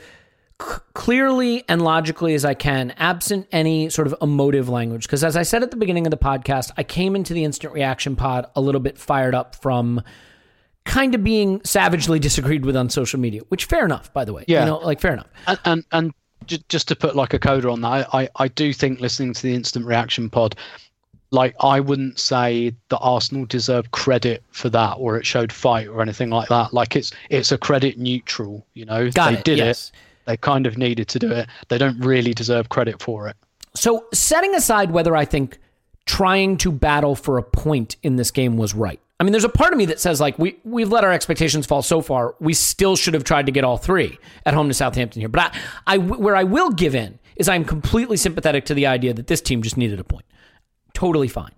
[0.62, 5.04] c- clearly and logically as I can, absent any sort of emotive language.
[5.04, 7.74] Because, as I said at the beginning of the podcast, I came into the instant
[7.74, 10.02] reaction pod a little bit fired up from
[10.86, 14.46] kind of being savagely disagreed with on social media, which fair enough, by the way.
[14.48, 14.62] Yeah.
[14.62, 15.28] You know, like fair enough.
[15.48, 16.14] And and, and
[16.70, 19.42] just to put like a coda on that, I, I I do think listening to
[19.42, 20.56] the instant reaction pod.
[21.36, 26.02] Like I wouldn't say that Arsenal deserve credit for that, or it showed fight, or
[26.02, 26.74] anything like that.
[26.74, 28.66] Like it's it's a credit neutral.
[28.74, 29.90] You know, Got they it, did yes.
[29.90, 30.00] it.
[30.26, 31.48] They kind of needed to do it.
[31.68, 33.36] They don't really deserve credit for it.
[33.76, 35.60] So, setting aside whether I think
[36.06, 39.00] trying to battle for a point in this game was right.
[39.20, 41.66] I mean, there's a part of me that says like we we've let our expectations
[41.66, 42.36] fall so far.
[42.40, 45.30] We still should have tried to get all three at home to Southampton here.
[45.30, 45.54] But
[45.86, 49.28] I, I where I will give in is I'm completely sympathetic to the idea that
[49.28, 50.26] this team just needed a point.
[50.96, 51.52] Totally fine.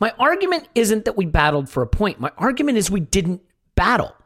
[0.00, 2.18] My argument isn't that we battled for a point.
[2.18, 3.42] My argument is we didn't
[3.76, 4.16] battle.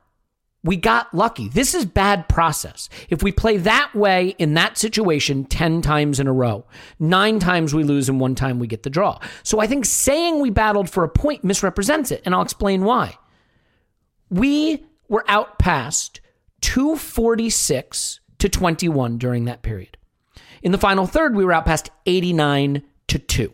[0.63, 1.49] We got lucky.
[1.49, 2.89] This is bad process.
[3.11, 6.65] If we play that way in that situation 10 times in a row,
[6.99, 9.19] nine times we lose and one time we get the draw.
[9.43, 13.19] So I think saying we battled for a point misrepresents it, and I'll explain why.
[14.31, 16.23] We were out past
[16.63, 19.99] 246 to 21 during that period.
[20.63, 23.53] In the final third, we were out past 89 to 2.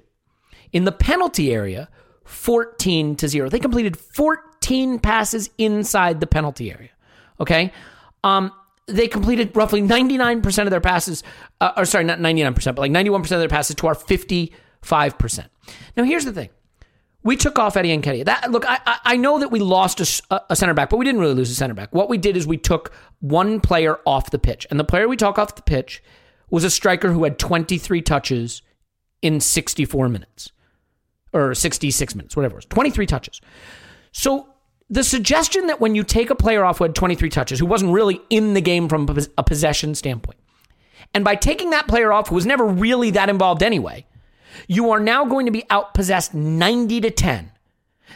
[0.72, 1.88] In the penalty area,
[2.24, 3.48] 14 to 0.
[3.48, 6.90] They completed 14 passes inside the penalty area.
[7.40, 7.72] Okay?
[8.22, 8.52] Um,
[8.86, 11.22] they completed roughly 99% of their passes,
[11.60, 14.52] uh, or sorry, not 99%, but like 91% of their passes to our 55%.
[15.96, 16.50] Now, here's the thing.
[17.22, 18.24] We took off Eddie Nketiah.
[18.24, 21.20] That look, I, I I know that we lost a center back, but we didn't
[21.20, 21.94] really lose a center back.
[21.94, 25.18] What we did is we took one player off the pitch, and the player we
[25.18, 26.02] took off the pitch
[26.48, 28.62] was a striker who had 23 touches
[29.20, 30.52] in 64 minutes
[31.32, 33.40] or 66 minutes, whatever it was, 23 touches.
[34.12, 34.48] So
[34.88, 37.92] the suggestion that when you take a player off who had 23 touches, who wasn't
[37.92, 39.08] really in the game from
[39.38, 40.38] a possession standpoint,
[41.14, 44.06] and by taking that player off who was never really that involved anyway,
[44.66, 47.52] you are now going to be outpossessed 90 to 10.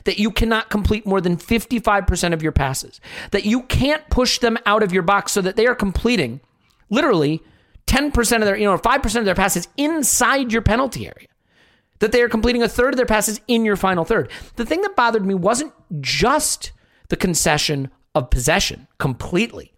[0.05, 3.01] That you cannot complete more than 55% of your passes.
[3.31, 6.41] That you can't push them out of your box so that they are completing
[6.91, 7.43] literally
[7.87, 11.29] 10% of their, you know, 5% of their passes inside your penalty area
[12.01, 14.31] that they are completing a third of their passes in your final third.
[14.57, 16.73] The thing that bothered me wasn't just
[17.09, 19.73] the concession of possession completely,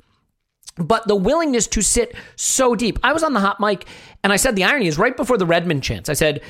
[0.77, 2.99] but the willingness to sit so deep.
[3.03, 3.87] I was on the hot mic
[4.23, 6.09] and I said the irony is right before the Redmond chance.
[6.09, 6.43] I said,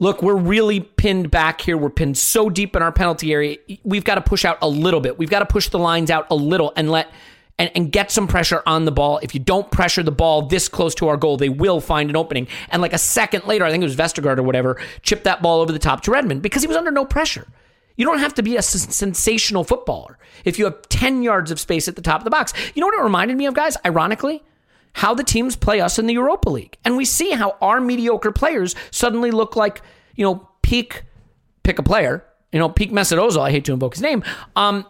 [0.00, 1.78] Look, we're really pinned back here.
[1.78, 3.58] We're pinned so deep in our penalty area.
[3.84, 5.18] We've got to push out a little bit.
[5.18, 7.12] We've got to push the lines out a little and let
[7.58, 9.20] and, and get some pressure on the ball.
[9.22, 12.16] If you don't pressure the ball this close to our goal, they will find an
[12.16, 12.48] opening.
[12.70, 15.60] And like a second later, I think it was Vestergaard or whatever, chipped that ball
[15.60, 17.46] over the top to Redmond because he was under no pressure.
[17.96, 21.86] You don't have to be a sensational footballer if you have 10 yards of space
[21.86, 22.52] at the top of the box.
[22.74, 23.76] You know what it reminded me of, guys?
[23.86, 24.42] Ironically,
[24.94, 26.76] how the teams play us in the Europa League.
[26.84, 29.80] And we see how our mediocre players suddenly look like,
[30.16, 31.04] you know, peak,
[31.62, 34.24] pick a player, you know, peak Mesut Ozil, I hate to invoke his name,
[34.56, 34.86] um,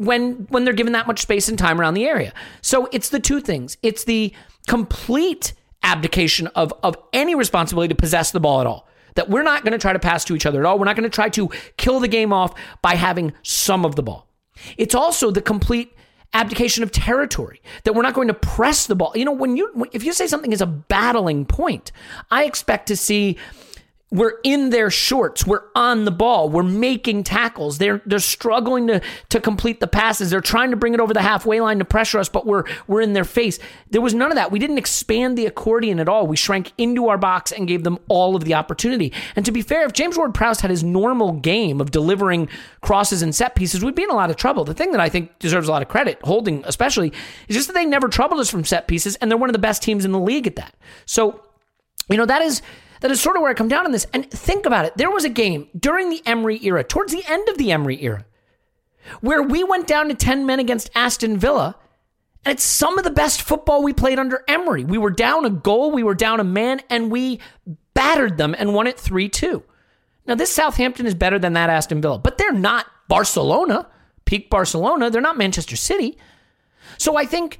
[0.00, 2.32] when when they're given that much space and time around the area.
[2.62, 3.76] So it's the two things.
[3.82, 4.32] It's the
[4.66, 8.88] complete abdication of of any responsibility to possess the ball at all.
[9.16, 10.78] That we're not going to try to pass to each other at all.
[10.78, 14.02] We're not going to try to kill the game off by having some of the
[14.02, 14.28] ball.
[14.78, 15.92] It's also the complete
[16.32, 19.12] abdication of territory that we're not going to press the ball.
[19.14, 21.92] You know, when you if you say something is a battling point,
[22.30, 23.36] I expect to see
[24.12, 25.46] we're in their shorts.
[25.46, 26.48] We're on the ball.
[26.48, 27.78] We're making tackles.
[27.78, 30.30] They're they're struggling to to complete the passes.
[30.30, 33.02] They're trying to bring it over the halfway line to pressure us, but we're we're
[33.02, 33.60] in their face.
[33.90, 34.50] There was none of that.
[34.50, 36.26] We didn't expand the accordion at all.
[36.26, 39.12] We shrank into our box and gave them all of the opportunity.
[39.36, 42.48] And to be fair, if James Ward-Prowse had his normal game of delivering
[42.80, 44.64] crosses and set pieces, we'd be in a lot of trouble.
[44.64, 47.12] The thing that I think deserves a lot of credit, holding especially,
[47.48, 49.60] is just that they never troubled us from set pieces, and they're one of the
[49.60, 50.74] best teams in the league at that.
[51.06, 51.42] So,
[52.08, 52.62] you know, that is
[53.00, 54.06] that is sort of where I come down on this.
[54.12, 54.96] And think about it.
[54.96, 58.24] There was a game during the Emery era, towards the end of the Emery era,
[59.20, 61.76] where we went down to 10 men against Aston Villa.
[62.44, 64.84] And it's some of the best football we played under Emery.
[64.84, 67.40] We were down a goal, we were down a man, and we
[67.92, 69.62] battered them and won it 3 2.
[70.26, 73.88] Now, this Southampton is better than that Aston Villa, but they're not Barcelona,
[74.24, 75.10] peak Barcelona.
[75.10, 76.16] They're not Manchester City.
[76.98, 77.58] So I think,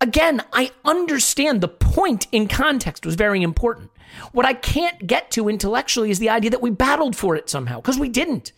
[0.00, 3.90] again, I understand the point in context was very important.
[4.32, 7.76] What I can't get to intellectually is the idea that we battled for it somehow,
[7.76, 8.52] because we didn't.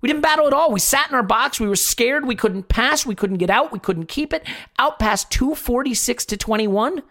[0.00, 0.70] We didn't battle at all.
[0.70, 1.58] We sat in our box.
[1.58, 2.26] We were scared.
[2.26, 3.06] We couldn't pass.
[3.06, 3.72] We couldn't get out.
[3.72, 4.46] We couldn't keep it.
[4.78, 7.02] Out past 246 to 21.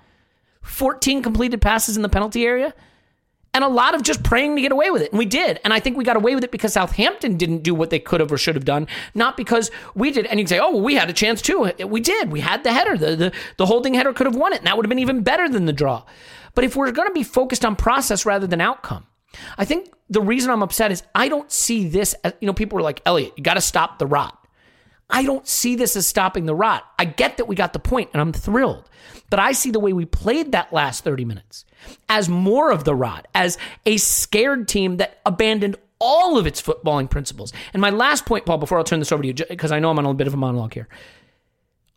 [0.61, 2.73] 14 completed passes in the penalty area.
[3.53, 5.11] And a lot of just praying to get away with it.
[5.11, 5.61] And we did.
[5.63, 8.19] And I think we got away with it because Southampton didn't do what they could
[8.19, 10.25] have or should have done, not because we did.
[10.25, 11.71] And you'd say, oh, well, we had a chance too.
[11.85, 12.31] We did.
[12.31, 12.97] We had the header.
[12.97, 14.57] The, the, the holding header could have won it.
[14.57, 16.03] And that would have been even better than the draw.
[16.55, 19.05] But if we're going to be focused on process rather than outcome,
[19.57, 22.77] I think the reason I'm upset is I don't see this as, you know, people
[22.77, 24.41] were like, Elliot, you got to stop the rot.
[25.09, 26.83] I don't see this as stopping the rot.
[26.97, 28.89] I get that we got the point and I'm thrilled.
[29.29, 31.65] But I see the way we played that last 30 minutes
[32.09, 37.09] as more of the rot, as a scared team that abandoned all of its footballing
[37.09, 37.53] principles.
[37.73, 39.89] And my last point, Paul, before I'll turn this over to you, because I know
[39.89, 40.87] I'm on a bit of a monologue here.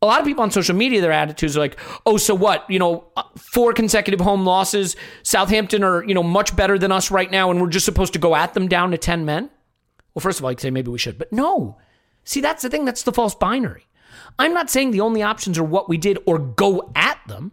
[0.01, 2.69] A lot of people on social media, their attitudes are like, oh, so what?
[2.71, 4.95] You know, uh, four consecutive home losses.
[5.25, 8.19] Southampton are, you know, much better than us right now, and we're just supposed to
[8.19, 9.51] go at them down to 10 men.
[10.15, 11.79] Well, first of all, you could say maybe we should, but no.
[12.25, 12.85] See, that's the thing.
[12.85, 13.87] That's the false binary.
[14.39, 17.53] I'm not saying the only options are what we did or go at them.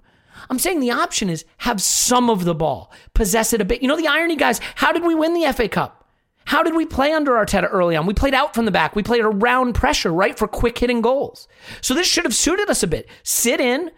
[0.49, 3.81] I'm saying the option is have some of the ball, possess it a bit.
[3.81, 6.04] You know, the irony, guys, how did we win the FA Cup?
[6.45, 8.05] How did we play under Arteta early on?
[8.05, 8.95] We played out from the back.
[8.95, 11.47] We played around pressure, right, for quick hitting goals.
[11.81, 13.09] So this should have suited us a bit.
[13.23, 13.91] Sit in,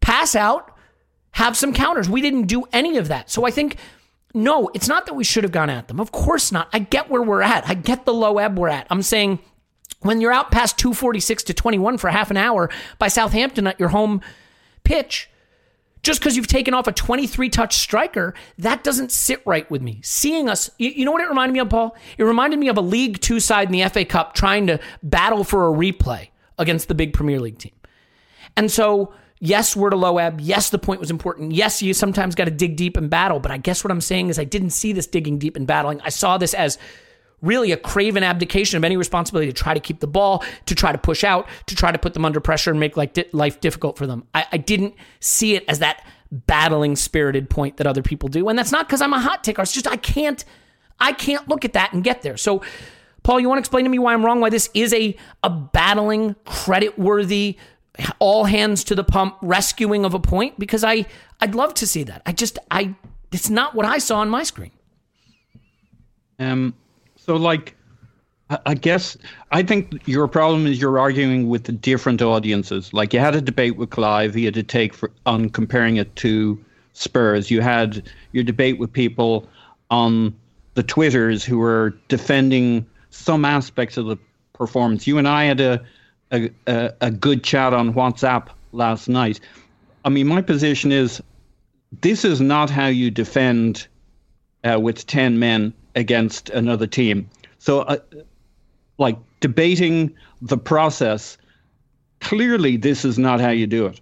[0.00, 0.76] pass out,
[1.32, 2.08] have some counters.
[2.08, 3.30] We didn't do any of that.
[3.30, 3.76] So I think,
[4.34, 6.00] no, it's not that we should have gone at them.
[6.00, 6.68] Of course not.
[6.72, 7.68] I get where we're at.
[7.68, 8.88] I get the low ebb we're at.
[8.90, 9.38] I'm saying
[10.00, 12.68] when you're out past 246 to 21 for half an hour
[12.98, 14.20] by Southampton at your home
[14.82, 15.30] pitch,
[16.02, 20.00] just because you've taken off a 23 touch striker, that doesn't sit right with me.
[20.02, 21.96] Seeing us, you, know what it reminded me of, Paul?
[22.16, 25.44] It reminded me of a League Two side in the FA Cup trying to battle
[25.44, 26.28] for a replay
[26.58, 27.72] against the big Premier League team.
[28.56, 30.40] And so, yes, we're to low ebb.
[30.40, 31.52] Yes, the point was important.
[31.52, 33.40] Yes, you sometimes got to dig deep and battle.
[33.40, 36.00] But I guess what I'm saying is I didn't see this digging deep and battling.
[36.02, 36.78] I saw this as
[37.42, 40.92] really a craven abdication of any responsibility to try to keep the ball, to try
[40.92, 43.96] to push out, to try to put them under pressure and make like life difficult
[43.96, 44.26] for them.
[44.34, 48.48] I, I didn't see it as that battling spirited point that other people do.
[48.48, 49.62] And that's not because I'm a hot taker.
[49.62, 50.44] It's just I can't
[50.98, 52.36] I can't look at that and get there.
[52.36, 52.62] So
[53.22, 55.50] Paul, you want to explain to me why I'm wrong, why this is a a
[55.50, 57.58] battling, credit worthy,
[58.18, 60.58] all hands to the pump rescuing of a point?
[60.58, 61.06] Because I
[61.40, 62.22] I'd love to see that.
[62.26, 62.94] I just I
[63.32, 64.72] it's not what I saw on my screen.
[66.38, 66.74] Um
[67.30, 67.76] so, like,
[68.66, 69.16] I guess
[69.52, 72.92] I think your problem is you're arguing with the different audiences.
[72.92, 76.16] Like, you had a debate with Clive, he had to take for, on comparing it
[76.16, 76.58] to
[76.92, 77.48] Spurs.
[77.48, 79.48] You had your debate with people
[79.92, 80.34] on
[80.74, 84.16] the Twitters who were defending some aspects of the
[84.54, 85.06] performance.
[85.06, 85.80] You and I had a,
[86.32, 89.38] a, a, a good chat on WhatsApp last night.
[90.04, 91.22] I mean, my position is
[92.00, 93.86] this is not how you defend
[94.64, 97.28] uh, with 10 men against another team.
[97.58, 97.98] So, uh,
[98.98, 101.38] like debating the process,
[102.20, 104.00] clearly this is not how you do it.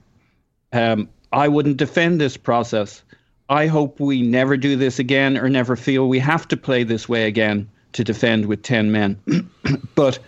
[0.72, 3.03] Um, I wouldn't defend this process.
[3.49, 7.09] I hope we never do this again or never feel we have to play this
[7.09, 9.18] way again to defend with 10 men.
[9.95, 10.18] but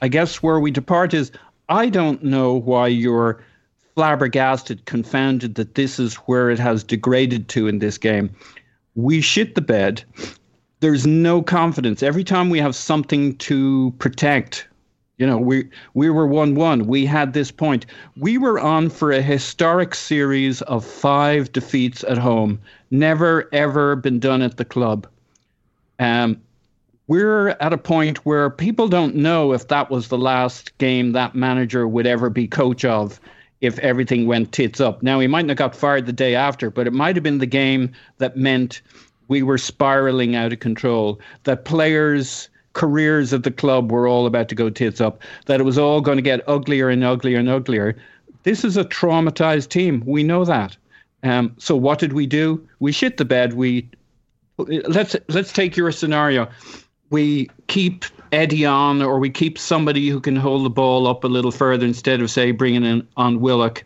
[0.00, 1.30] I guess where we depart is
[1.68, 3.44] I don't know why you're
[3.94, 8.30] flabbergasted, confounded that this is where it has degraded to in this game.
[8.94, 10.04] We shit the bed
[10.82, 12.02] there's no confidence.
[12.02, 14.66] Every time we have something to protect,
[15.16, 16.88] you know, we we were one one.
[16.88, 17.86] We had this point.
[18.16, 22.60] We were on for a historic series of five defeats at home.
[22.90, 25.06] Never ever been done at the club.
[26.00, 26.42] Um,
[27.06, 31.36] we're at a point where people don't know if that was the last game that
[31.36, 33.20] manager would ever be coach of
[33.60, 35.00] if everything went tits up.
[35.00, 37.38] Now, he might not have got fired the day after, but it might have been
[37.38, 38.82] the game that meant
[39.28, 44.48] we were spiraling out of control, that players' careers at the club were all about
[44.48, 47.48] to go tits up, that it was all going to get uglier and uglier and
[47.48, 47.96] uglier.
[48.42, 50.02] This is a traumatized team.
[50.06, 50.76] We know that.
[51.22, 52.66] Um, so what did we do?
[52.80, 53.54] We shit the bed.
[53.54, 53.88] We
[54.58, 56.48] let's let's take your scenario.
[57.10, 61.28] We keep Eddie on, or we keep somebody who can hold the ball up a
[61.28, 63.84] little further instead of say bringing in on Willock.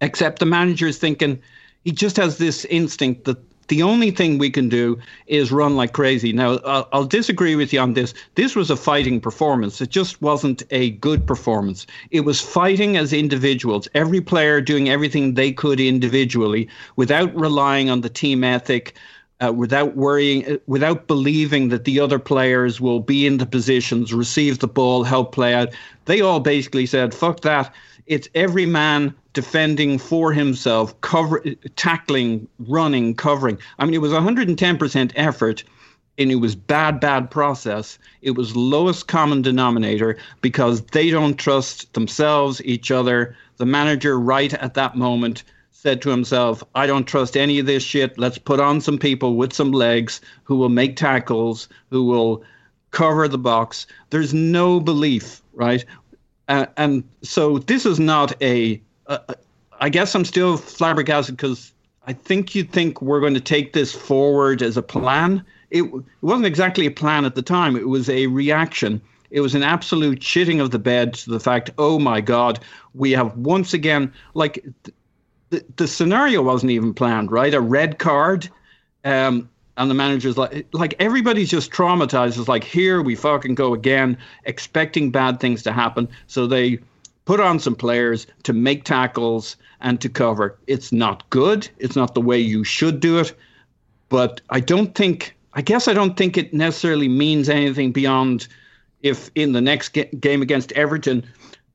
[0.00, 1.40] Except the manager is thinking
[1.84, 3.38] he just has this instinct that
[3.68, 6.32] the only thing we can do is run like crazy.
[6.32, 8.14] Now, I'll, I'll, disagree with you on this.
[8.34, 9.80] This was a fighting performance.
[9.80, 11.86] It just wasn't a good performance.
[12.10, 18.00] It was fighting as individuals, every player doing everything they could individually without relying on
[18.00, 18.94] the team ethic.
[19.40, 24.12] Uh, without worrying, uh, without believing that the other players will be in the positions,
[24.12, 25.68] receive the ball, help play out.
[26.06, 27.72] They all basically said, fuck that.
[28.08, 31.44] It's every man defending for himself, cover,
[31.76, 33.58] tackling, running, covering.
[33.78, 35.62] I mean, it was 110% effort
[36.16, 37.98] and it was bad, bad process.
[38.22, 43.36] It was lowest common denominator because they don't trust themselves, each other.
[43.58, 47.84] The manager, right at that moment, said to himself, I don't trust any of this
[47.84, 48.18] shit.
[48.18, 52.42] Let's put on some people with some legs who will make tackles, who will
[52.90, 53.86] cover the box.
[54.10, 55.84] There's no belief, right?
[56.48, 58.80] Uh, and so this is not a.
[59.06, 59.18] Uh,
[59.80, 61.72] I guess I'm still flabbergasted because
[62.06, 65.44] I think you think we're going to take this forward as a plan.
[65.70, 69.00] It, it wasn't exactly a plan at the time, it was a reaction.
[69.30, 72.60] It was an absolute shitting of the bed to the fact, oh my God,
[72.94, 74.64] we have once again, like,
[75.50, 77.52] the, the scenario wasn't even planned, right?
[77.52, 78.48] A red card.
[79.04, 82.38] Um, and the manager's like, like everybody's just traumatized.
[82.38, 86.08] It's like, here we fucking go again, expecting bad things to happen.
[86.26, 86.80] So they
[87.24, 90.58] put on some players to make tackles and to cover.
[90.66, 91.68] It's not good.
[91.78, 93.32] It's not the way you should do it.
[94.08, 98.48] But I don't think, I guess I don't think it necessarily means anything beyond
[99.02, 101.24] if in the next game against Everton,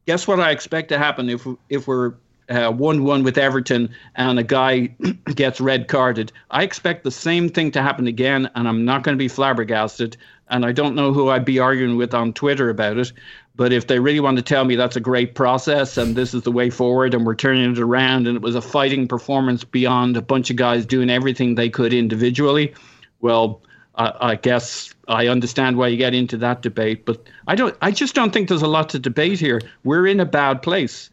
[0.06, 2.16] guess what I expect to happen if if we're
[2.54, 4.88] uh, one one with Everton and a guy
[5.36, 6.32] gets red carded.
[6.52, 10.18] I expect the same thing to happen again, and I'm not going to be flabbergasted.
[10.50, 13.12] And I don't know who I'd be arguing with on Twitter about it.
[13.56, 16.42] But if they really want to tell me that's a great process and this is
[16.42, 20.18] the way forward and we're turning it around and it was a fighting performance beyond
[20.18, 22.74] a bunch of guys doing everything they could individually,
[23.22, 23.62] well,
[23.96, 27.06] I, I guess I understand why you get into that debate.
[27.06, 27.76] But I don't.
[27.82, 29.62] I just don't think there's a lot to debate here.
[29.84, 31.10] We're in a bad place.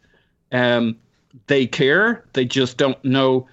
[0.51, 0.97] Um,
[1.47, 2.23] they care.
[2.33, 3.47] They just don't know.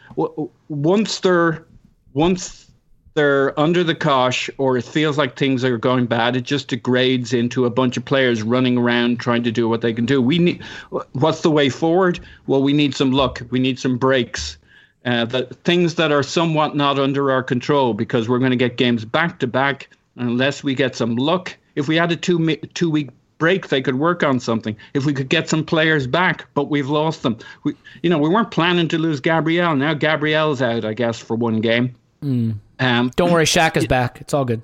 [0.68, 1.66] Once they're
[2.14, 2.70] once
[3.14, 7.32] they're under the cosh or it feels like things are going bad, it just degrades
[7.32, 10.22] into a bunch of players running around trying to do what they can do.
[10.22, 10.62] We need
[11.12, 12.20] what's the way forward?
[12.46, 13.42] Well, we need some luck.
[13.50, 14.56] We need some breaks.
[15.04, 15.26] Uh,
[15.64, 19.38] things that are somewhat not under our control because we're going to get games back
[19.38, 21.56] to back unless we get some luck.
[21.76, 24.76] If we had a two two week break, they could work on something.
[24.94, 27.38] If we could get some players back, but we've lost them.
[27.64, 29.74] We, you know, we weren't planning to lose Gabriel.
[29.76, 31.94] Now Gabriel's out, I guess, for one game.
[32.22, 32.58] Mm.
[32.80, 34.20] Um, Don't worry, Shaq is back.
[34.20, 34.62] It's all good.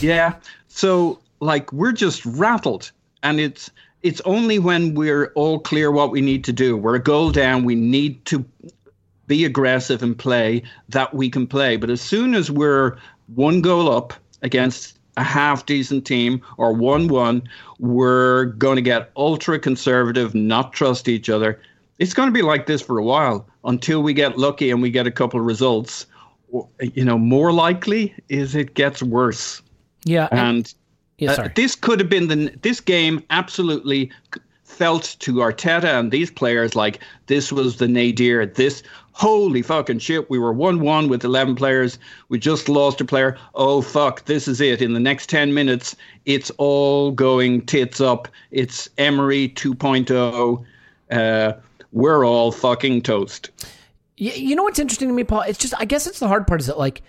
[0.00, 0.34] Yeah.
[0.68, 2.90] So, like, we're just rattled,
[3.22, 3.70] and it's
[4.02, 6.76] it's only when we're all clear what we need to do.
[6.76, 7.64] We're a goal down.
[7.64, 8.44] We need to
[9.26, 11.76] be aggressive and play that we can play.
[11.76, 12.96] But as soon as we're
[13.34, 17.42] one goal up against a half decent team or 1 1,
[17.78, 21.60] we're going to get ultra conservative, not trust each other.
[21.98, 24.90] It's going to be like this for a while until we get lucky and we
[24.90, 26.06] get a couple of results.
[26.80, 29.60] You know, more likely is it gets worse.
[30.04, 30.28] Yeah.
[30.30, 30.72] And
[31.18, 34.10] yeah, uh, this could have been the this game absolutely
[34.78, 38.46] felt to Arteta and these players like this was the nadir.
[38.46, 41.98] This holy fucking shit, we were 1 1 with 11 players.
[42.28, 43.36] We just lost a player.
[43.56, 44.80] Oh, fuck, this is it.
[44.80, 48.28] In the next 10 minutes, it's all going tits up.
[48.52, 50.64] It's Emery 2.0.
[51.10, 51.52] Uh,
[51.90, 53.50] we're all fucking toast.
[54.16, 55.42] You know what's interesting to me, Paul?
[55.42, 57.02] It's just, I guess it's the hard part is that, like,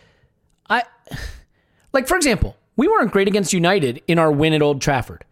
[0.71, 0.83] I,
[1.93, 5.25] like, for example, we weren't great against United in our win at Old Trafford.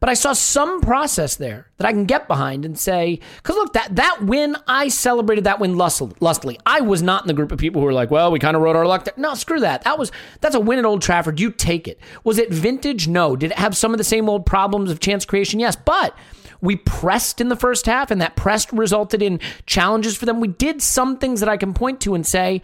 [0.00, 3.72] But I saw some process there that I can get behind and say, because look,
[3.72, 6.58] that that win, I celebrated that win lustily.
[6.64, 8.62] I was not in the group of people who were like, well, we kind of
[8.62, 9.04] wrote our luck.
[9.04, 9.14] There.
[9.16, 9.82] No, screw that.
[9.82, 11.40] That was that's a win at Old Trafford.
[11.40, 11.98] You take it.
[12.22, 13.08] Was it vintage?
[13.08, 13.34] No.
[13.34, 15.60] Did it have some of the same old problems of chance creation?
[15.60, 16.16] Yes, but.
[16.60, 20.40] We pressed in the first half, and that pressed resulted in challenges for them.
[20.40, 22.62] We did some things that I can point to and say,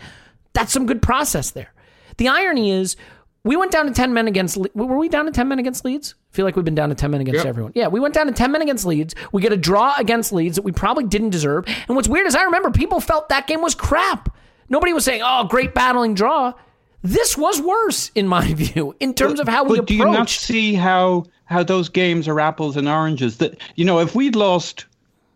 [0.53, 1.72] that's some good process there.
[2.16, 2.97] The irony is,
[3.45, 6.14] we went down to 10 men against, were we down to 10 men against Leeds?
[6.32, 7.47] I feel like we've been down to 10 men against yep.
[7.47, 7.72] everyone.
[7.74, 9.14] Yeah, we went down to 10 men against Leeds.
[9.32, 11.66] We get a draw against Leeds that we probably didn't deserve.
[11.86, 14.34] And what's weird is I remember people felt that game was crap.
[14.70, 16.55] Nobody was saying, oh, great battling draw.
[17.03, 19.88] This was worse, in my view, in terms but, of how we approached.
[19.88, 23.36] Do you not see how how those games are apples and oranges?
[23.36, 24.86] That you know, if we'd lost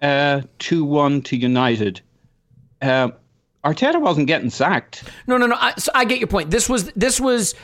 [0.01, 2.01] uh, two uh, one to United,
[2.81, 3.11] uh,
[3.65, 5.05] Arteta wasn't getting sacked.
[5.27, 5.57] No, no, no.
[5.61, 6.51] I, so I get your point.
[6.51, 7.55] This was this was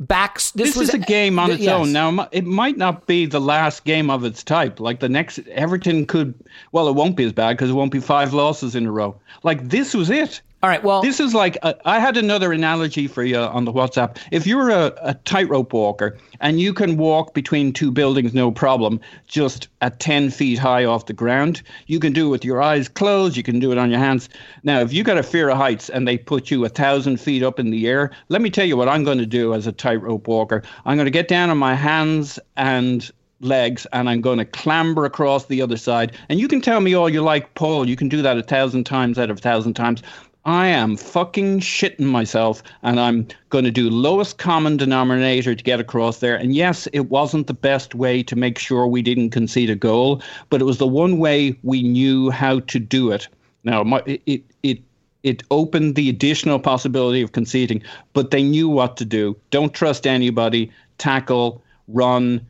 [0.00, 0.50] backs.
[0.52, 1.72] This, this was a game on its yes.
[1.72, 1.92] own.
[1.92, 4.80] Now it might not be the last game of its type.
[4.80, 6.34] Like the next Everton could.
[6.72, 9.18] Well, it won't be as bad because it won't be five losses in a row.
[9.42, 10.40] Like this was it.
[10.64, 10.82] All right.
[10.82, 14.16] Well, this is like a, I had another analogy for you on the WhatsApp.
[14.30, 18.98] If you're a, a tightrope walker and you can walk between two buildings no problem,
[19.26, 22.88] just at 10 feet high off the ground, you can do it with your eyes
[22.88, 23.36] closed.
[23.36, 24.30] You can do it on your hands.
[24.62, 27.42] Now, if you got a fear of heights and they put you a thousand feet
[27.42, 29.72] up in the air, let me tell you what I'm going to do as a
[29.72, 30.62] tightrope walker.
[30.86, 33.12] I'm going to get down on my hands and
[33.44, 36.12] legs and I'm going to clamber across the other side.
[36.28, 38.84] And you can tell me all you like, Paul, you can do that a thousand
[38.84, 40.02] times out of a thousand times.
[40.44, 45.80] I am fucking shitting myself and I'm going to do lowest common denominator to get
[45.80, 46.36] across there.
[46.36, 50.22] And yes, it wasn't the best way to make sure we didn't concede a goal,
[50.50, 53.28] but it was the one way we knew how to do it.
[53.64, 54.82] Now, it, it,
[55.24, 59.36] it opened the additional possibility of conceding, but they knew what to do.
[59.50, 62.46] Don't trust anybody, tackle, run,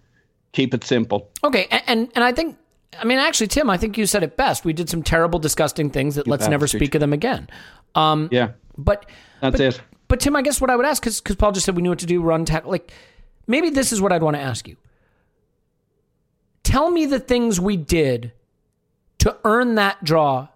[0.53, 1.31] keep it simple.
[1.45, 2.59] Okay, and, and, and I think
[2.99, 4.65] I mean, actually, Tim, I think you said it best.
[4.65, 7.49] We did some terrible, disgusting things that you let's never speak of them again.
[7.95, 8.53] Um, yeah.
[8.77, 9.07] But
[9.41, 9.81] that's but, it.
[10.09, 12.01] But Tim, I guess what I would ask, because Paul just said we knew what
[12.01, 12.71] to do, run, tackle.
[12.71, 12.93] Like,
[13.47, 14.77] maybe this is what I'd want to ask you.
[16.63, 18.33] Tell me the things we did
[19.19, 20.49] to earn that draw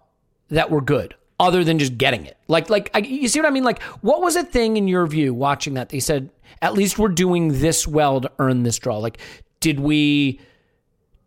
[0.49, 2.37] that were good, other than just getting it.
[2.47, 3.63] Like, like I, you see what I mean?
[3.63, 5.89] Like, what was a thing in your view watching that?
[5.89, 6.29] They said
[6.61, 8.97] at least we're doing this well to earn this draw.
[8.97, 9.19] Like,
[9.59, 10.41] did we?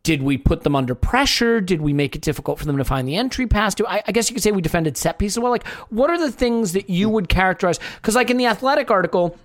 [0.03, 1.61] Did we put them under pressure?
[1.61, 3.75] Did we make it difficult for them to find the entry pass?
[3.75, 5.53] Do I, I guess you could say we defended set pieces well.
[5.53, 7.79] Like, what are the things that you would characterize?
[7.97, 9.39] Because, like in the athletic article,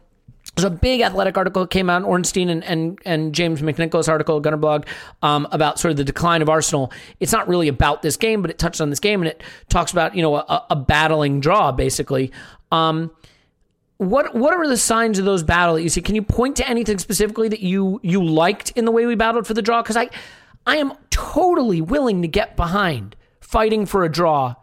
[0.56, 4.42] there's a big athletic article that came out, Ornstein and, and, and James McNicholas article,
[4.42, 4.88] Gunnerblog,
[5.22, 6.92] um, about sort of the decline of Arsenal.
[7.20, 9.92] It's not really about this game, but it touches on this game and it talks
[9.92, 12.32] about, you know, a, a battling draw, basically.
[12.72, 13.12] Um,
[13.98, 16.02] what what are the signs of those battles you see?
[16.02, 19.48] Can you point to anything specifically that you you liked in the way we battled
[19.48, 19.82] for the draw?
[19.82, 20.10] Because I
[20.68, 24.56] I am totally willing to get behind fighting for a draw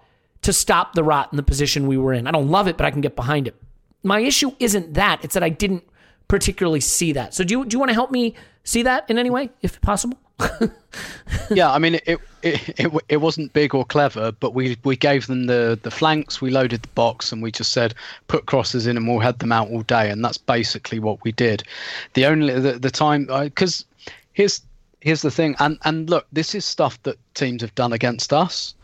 [0.42, 2.26] to stop the rot in the position we were in.
[2.26, 3.56] I don't love it, but I can get behind it.
[4.02, 5.82] My issue isn't that; it's that I didn't
[6.28, 7.32] particularly see that.
[7.32, 9.80] So, do you do you want to help me see that in any way, if
[9.80, 10.18] possible?
[11.50, 15.26] yeah, I mean, it, it it it wasn't big or clever, but we we gave
[15.26, 17.94] them the the flanks, we loaded the box, and we just said
[18.28, 21.32] put crosses in, and we'll head them out all day, and that's basically what we
[21.32, 21.64] did.
[22.12, 23.86] The only the, the time because
[24.34, 24.60] here's
[25.04, 28.74] here's the thing, and and look, this is stuff that teams have done against us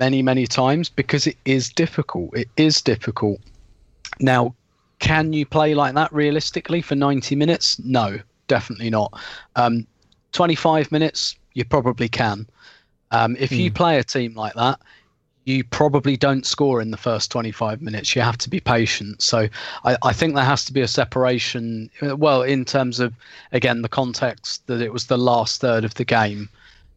[0.00, 2.36] many many times because it is difficult.
[2.36, 3.38] It is difficult.
[4.18, 4.54] Now,
[4.98, 7.78] can you play like that realistically for 90 minutes?
[7.80, 9.12] No, definitely not.
[9.54, 9.86] Um,
[10.32, 12.46] 25 minutes, you probably can.
[13.10, 13.74] Um, if you hmm.
[13.74, 14.80] play a team like that,
[15.46, 18.14] you probably don't score in the first 25 minutes.
[18.16, 19.22] You have to be patient.
[19.22, 19.48] So
[19.84, 21.88] I, I, think there has to be a separation.
[22.02, 23.14] Well, in terms of,
[23.52, 26.48] again, the context that it was the last third of the game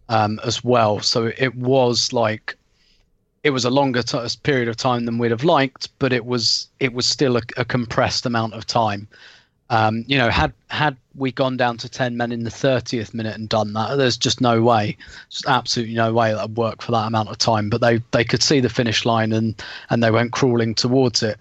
[0.09, 0.99] um, as well.
[0.99, 2.57] So it was like,
[3.43, 6.67] it was a longer t- period of time than we'd have liked, but it was
[6.79, 9.07] it was still a, a compressed amount of time.
[9.69, 13.35] Um, you know, had had we gone down to ten men in the thirtieth minute
[13.35, 14.97] and done that, there's just no way,
[15.29, 17.69] just absolutely no way that would work for that amount of time.
[17.69, 21.37] But they they could see the finish line and and they went crawling towards it.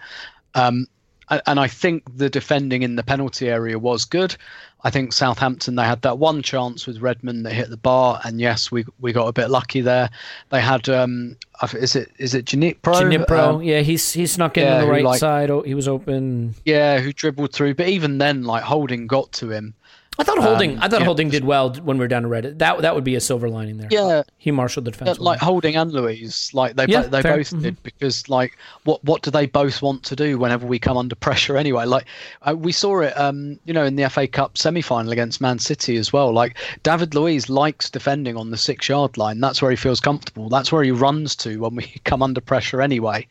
[0.55, 0.87] Um,
[1.31, 4.37] and I think the defending in the penalty area was good.
[4.85, 8.41] I think Southampton they had that one chance with Redmond that hit the bar, and
[8.41, 10.09] yes, we we got a bit lucky there.
[10.51, 11.37] They had um,
[11.75, 12.95] is it is it Djenepo?
[12.95, 15.51] Djenepo, um, yeah, he's he snuck in yeah, on the right like, side.
[15.65, 16.55] He was open.
[16.65, 19.75] Yeah, who dribbled through, but even then, like Holding got to him,
[20.21, 20.73] I thought Holding.
[20.73, 21.03] Um, I thought.
[21.03, 22.59] Holding did well when we were down to Reddit.
[22.59, 23.89] That that would be a silver lining there.
[23.91, 25.19] Yeah, he marshaled the defense.
[25.19, 27.37] Yeah, like Holding and Luiz, like they yeah, they fair.
[27.37, 27.61] both mm-hmm.
[27.61, 31.15] did because like what what do they both want to do whenever we come under
[31.27, 31.85] pressure anyway?
[31.85, 32.07] Like
[32.43, 35.61] uh, we saw it, um, you know, in the FA Cup semi final against Man
[35.61, 36.33] City as well.
[36.33, 39.39] Like David Luiz likes defending on the six yard line.
[39.39, 40.49] That's where he feels comfortable.
[40.49, 43.29] That's where he runs to when we come under pressure anyway.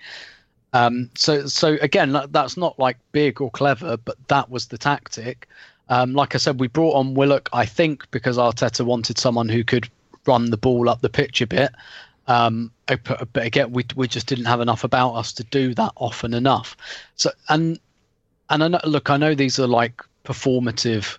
[0.72, 5.50] Um, so so again, that's not like big or clever, but that was the tactic.
[5.90, 9.64] Um, like I said, we brought on Willock, I think, because Arteta wanted someone who
[9.64, 9.90] could
[10.26, 11.72] run the ball up the pitch a bit.
[12.28, 16.34] Um, but again, we we just didn't have enough about us to do that often
[16.34, 16.76] enough.
[17.16, 17.80] So and
[18.50, 21.18] and I know, look, I know these are like performative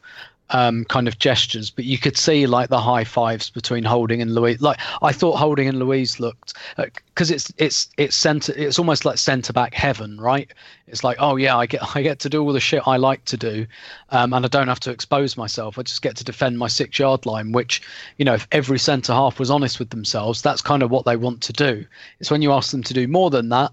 [0.50, 4.34] um, kind of gestures, but you could see like the high fives between Holding and
[4.34, 4.60] Luiz.
[4.60, 8.52] Like I thought Holding and Luiz looked because uh, it's it's it's center.
[8.56, 10.52] It's almost like centre back heaven, right?
[10.86, 13.24] It's like oh yeah, I get I get to do all the shit I like
[13.26, 13.66] to do,
[14.10, 15.78] um, and I don't have to expose myself.
[15.78, 17.52] I just get to defend my six yard line.
[17.52, 17.82] Which
[18.16, 21.16] you know, if every centre half was honest with themselves, that's kind of what they
[21.16, 21.84] want to do.
[22.20, 23.72] It's when you ask them to do more than that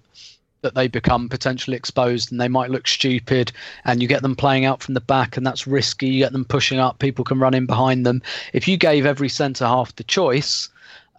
[0.66, 3.52] that they become potentially exposed and they might look stupid
[3.86, 6.08] and you get them playing out from the back and that's risky.
[6.08, 8.24] You get them pushing up people can run in behind them.
[8.52, 10.70] If you gave every centre half the choice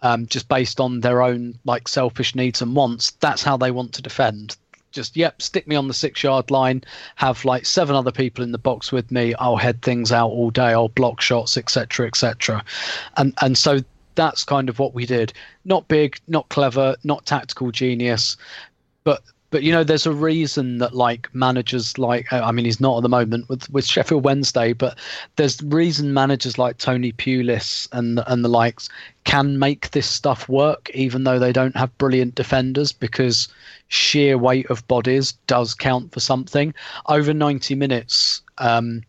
[0.01, 3.93] um, just based on their own like selfish needs and wants that's how they want
[3.93, 4.57] to defend.
[4.91, 6.83] Just yep stick me on the six yard line
[7.15, 10.49] have like seven other people in the box with me i'll head things out all
[10.49, 12.63] day i'll block shots etc etc
[13.17, 13.79] and and so
[14.15, 15.31] that's kind of what we did.
[15.63, 18.35] Not big not clever not tactical genius
[19.07, 22.97] but but you know, there's a reason that like managers like I mean, he's not
[22.97, 24.97] at the moment with with Sheffield Wednesday, but
[25.37, 28.89] there's reason managers like Tony Pulis and and the likes
[29.23, 33.47] can make this stuff work, even though they don't have brilliant defenders, because
[33.87, 36.73] sheer weight of bodies does count for something.
[37.07, 39.01] Over 90 minutes, um,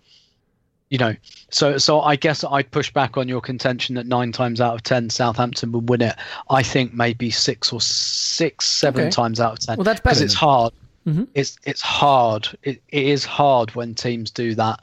[0.90, 1.14] you know,
[1.50, 4.82] so so I guess I'd push back on your contention that nine times out of
[4.82, 6.16] ten Southampton would win it.
[6.50, 9.10] I think maybe six or six, seven Okay.
[9.10, 9.76] times out of ten.
[9.76, 10.72] Well, that's because it's hard.
[11.06, 11.28] Mhm.
[11.34, 12.48] It's it's hard.
[12.62, 14.80] It, it is hard when teams do that,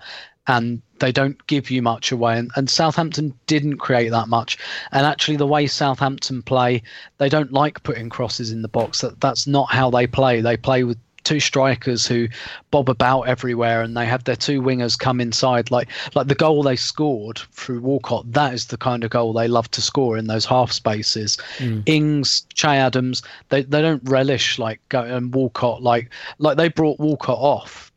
[0.48, 2.38] and they don't give you much away.
[2.38, 4.58] And, and Southampton didn't create that much.
[4.92, 6.84] And actually, the way Southampton play,
[7.18, 9.02] they don't like putting crosses in the box.
[9.02, 10.42] That that's not how they play.
[10.42, 12.28] They play with two strikers who
[12.72, 15.72] bob about everywhere and they have their two wingers come inside.
[15.72, 19.50] Like like the goal they scored through Walcott that is the kind of goal they
[19.50, 21.38] love to score in those half spaces.
[21.58, 21.82] Hmm.
[21.86, 27.00] Ings Che Adams they they don't relish like go and Walcott like like they brought
[27.00, 27.92] Walcott off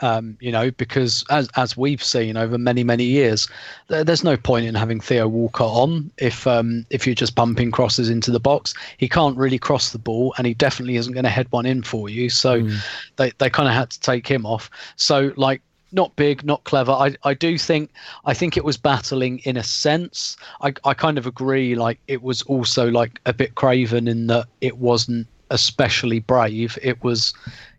[0.00, 3.48] um, you know, because as as we've seen over many many years,
[3.88, 7.70] there, there's no point in having Theo Walcott on if um, if you're just bumping
[7.70, 8.74] crosses into the box.
[8.96, 11.82] He can't really cross the ball, and he definitely isn't going to head one in
[11.82, 12.30] for you.
[12.30, 12.68] So
[13.16, 14.70] they they kind of had to take him off.
[14.96, 15.62] So like.
[15.90, 16.92] Not big, not clever.
[16.92, 17.90] I, I do think
[18.26, 20.36] I think it was battling in a sense.
[20.60, 21.76] I, I kind of agree.
[21.76, 26.78] Like it was also like a bit craven in that it wasn't especially brave.
[26.82, 27.34] It was,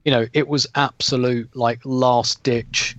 [0.05, 2.95] you know, it was absolute like last ditch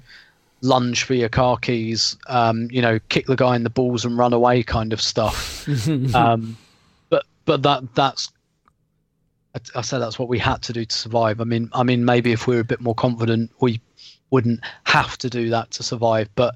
[0.62, 2.16] lunge for your car keys.
[2.26, 5.66] Um, you know, kick the guy in the balls and run away kind of stuff.
[6.14, 6.56] um,
[7.08, 8.30] but but that that's.
[8.32, 8.36] I-
[9.74, 11.40] I said that's what we had to do to survive.
[11.40, 13.80] I mean, I mean, maybe if we were a bit more confident, we
[14.30, 16.28] wouldn't have to do that to survive.
[16.36, 16.54] But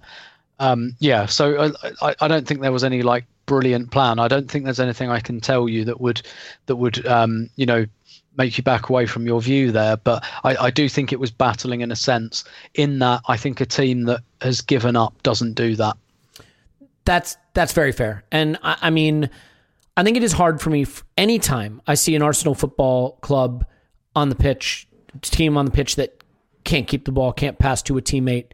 [0.60, 4.20] um, yeah, so I, I, I don't think there was any like brilliant plan.
[4.20, 6.22] I don't think there's anything I can tell you that would
[6.66, 7.84] that would um, you know
[8.36, 9.96] make you back away from your view there.
[9.96, 12.44] But I, I do think it was battling in a sense.
[12.74, 15.96] In that, I think a team that has given up doesn't do that.
[17.04, 18.24] That's that's very fair.
[18.32, 19.30] And I, I mean,
[19.96, 23.64] I think it is hard for me f- anytime I see an Arsenal football club
[24.16, 24.88] on the pitch,
[25.20, 26.22] team on the pitch that
[26.64, 28.46] can't keep the ball, can't pass to a teammate,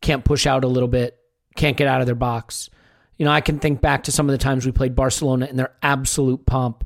[0.00, 1.18] can't push out a little bit,
[1.56, 2.70] can't get out of their box.
[3.18, 5.56] You know, I can think back to some of the times we played Barcelona in
[5.56, 6.84] their absolute pomp.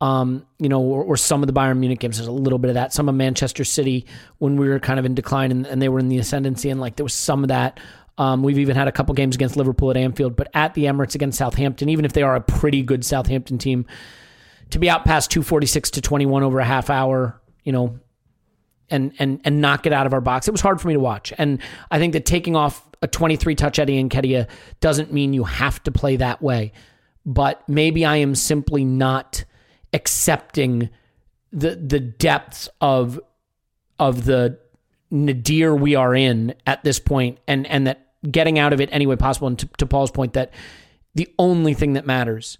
[0.00, 2.18] Um, you know, or, or some of the Bayern Munich games.
[2.18, 2.92] There's a little bit of that.
[2.92, 4.06] Some of Manchester City
[4.38, 6.80] when we were kind of in decline and, and they were in the ascendancy, and
[6.80, 7.80] like there was some of that.
[8.16, 11.14] Um, we've even had a couple games against Liverpool at Anfield, but at the Emirates
[11.14, 13.86] against Southampton, even if they are a pretty good Southampton team,
[14.70, 17.98] to be out past 246 to 21 over a half hour, you know,
[18.90, 20.48] and and and not get out of our box.
[20.48, 21.32] It was hard for me to watch.
[21.38, 21.60] And
[21.90, 24.48] I think that taking off a 23 touch Eddie Nketiah
[24.80, 26.72] doesn't mean you have to play that way.
[27.24, 29.44] But maybe I am simply not
[29.92, 30.90] accepting
[31.52, 33.20] the the depths of
[33.98, 34.58] of the
[35.10, 39.06] nadir we are in at this point and and that getting out of it any
[39.06, 39.48] way possible.
[39.48, 40.52] And to, to Paul's point that
[41.14, 42.58] the only thing that matters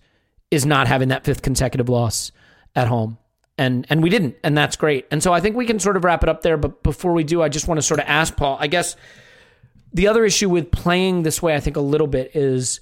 [0.51, 2.33] is not having that fifth consecutive loss
[2.75, 3.19] at home.
[3.59, 5.07] And and we didn't and that's great.
[5.11, 6.57] And so i think we can sort of wrap it up there.
[6.57, 8.97] But before we do i just want to sort of ask paul i guess
[9.93, 12.81] the other issue with playing this way i think a little bit is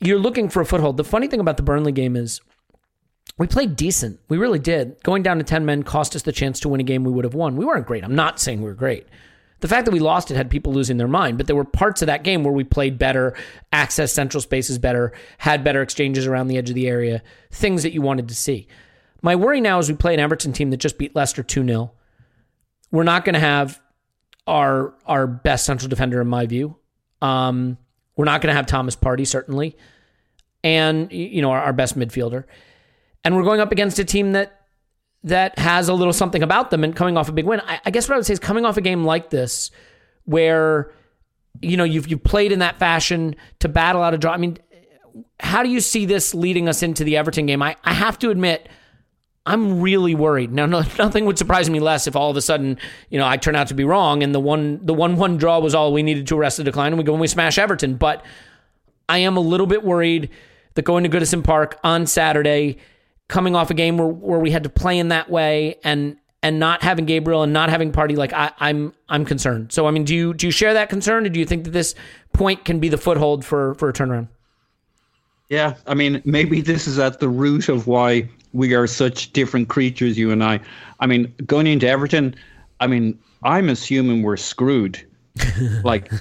[0.00, 0.96] you're looking for a foothold.
[0.96, 2.40] The funny thing about the burnley game is
[3.38, 6.60] we played decent we really did going down to 10 men cost us the chance
[6.60, 8.68] to win a game we would have won we weren't great i'm not saying we
[8.68, 9.06] were great
[9.64, 12.02] the fact that we lost it had people losing their mind, but there were parts
[12.02, 13.34] of that game where we played better,
[13.72, 17.94] accessed central spaces better, had better exchanges around the edge of the area, things that
[17.94, 18.68] you wanted to see.
[19.22, 21.92] My worry now is we play an Everton team that just beat Leicester 2 0.
[22.90, 23.80] We're not going to have
[24.46, 26.76] our our best central defender, in my view.
[27.22, 27.78] Um,
[28.16, 29.78] we're not going to have Thomas Partey, certainly,
[30.62, 32.44] and you know our, our best midfielder.
[33.24, 34.60] And we're going up against a team that
[35.24, 37.60] that has a little something about them and coming off a big win.
[37.60, 39.70] I, I guess what I would say is coming off a game like this,
[40.24, 40.92] where
[41.62, 44.32] you know you've you've played in that fashion to battle out a draw.
[44.32, 44.58] I mean,
[45.40, 47.62] how do you see this leading us into the Everton game?
[47.62, 48.68] I, I have to admit,
[49.46, 50.52] I'm really worried.
[50.52, 52.78] Now, no, nothing would surprise me less if all of a sudden,
[53.10, 55.58] you know, I turn out to be wrong and the one the one one draw
[55.58, 57.96] was all we needed to arrest the decline, and we go and we smash Everton.
[57.96, 58.24] But
[59.08, 60.30] I am a little bit worried
[60.74, 62.78] that going to Goodison Park on Saturday,
[63.28, 66.58] coming off a game where, where we had to play in that way and and
[66.58, 69.72] not having Gabriel and not having Partey, like I, I'm I'm concerned.
[69.72, 71.70] So I mean, do you do you share that concern, or do you think that
[71.70, 71.94] this
[72.34, 74.28] point can be the foothold for for a turnaround?
[75.48, 79.68] Yeah, I mean, maybe this is at the root of why we are such different
[79.68, 80.60] creatures, you and I.
[81.00, 82.34] I mean, going into Everton,
[82.80, 85.04] I mean, I'm assuming we're screwed
[85.82, 86.12] like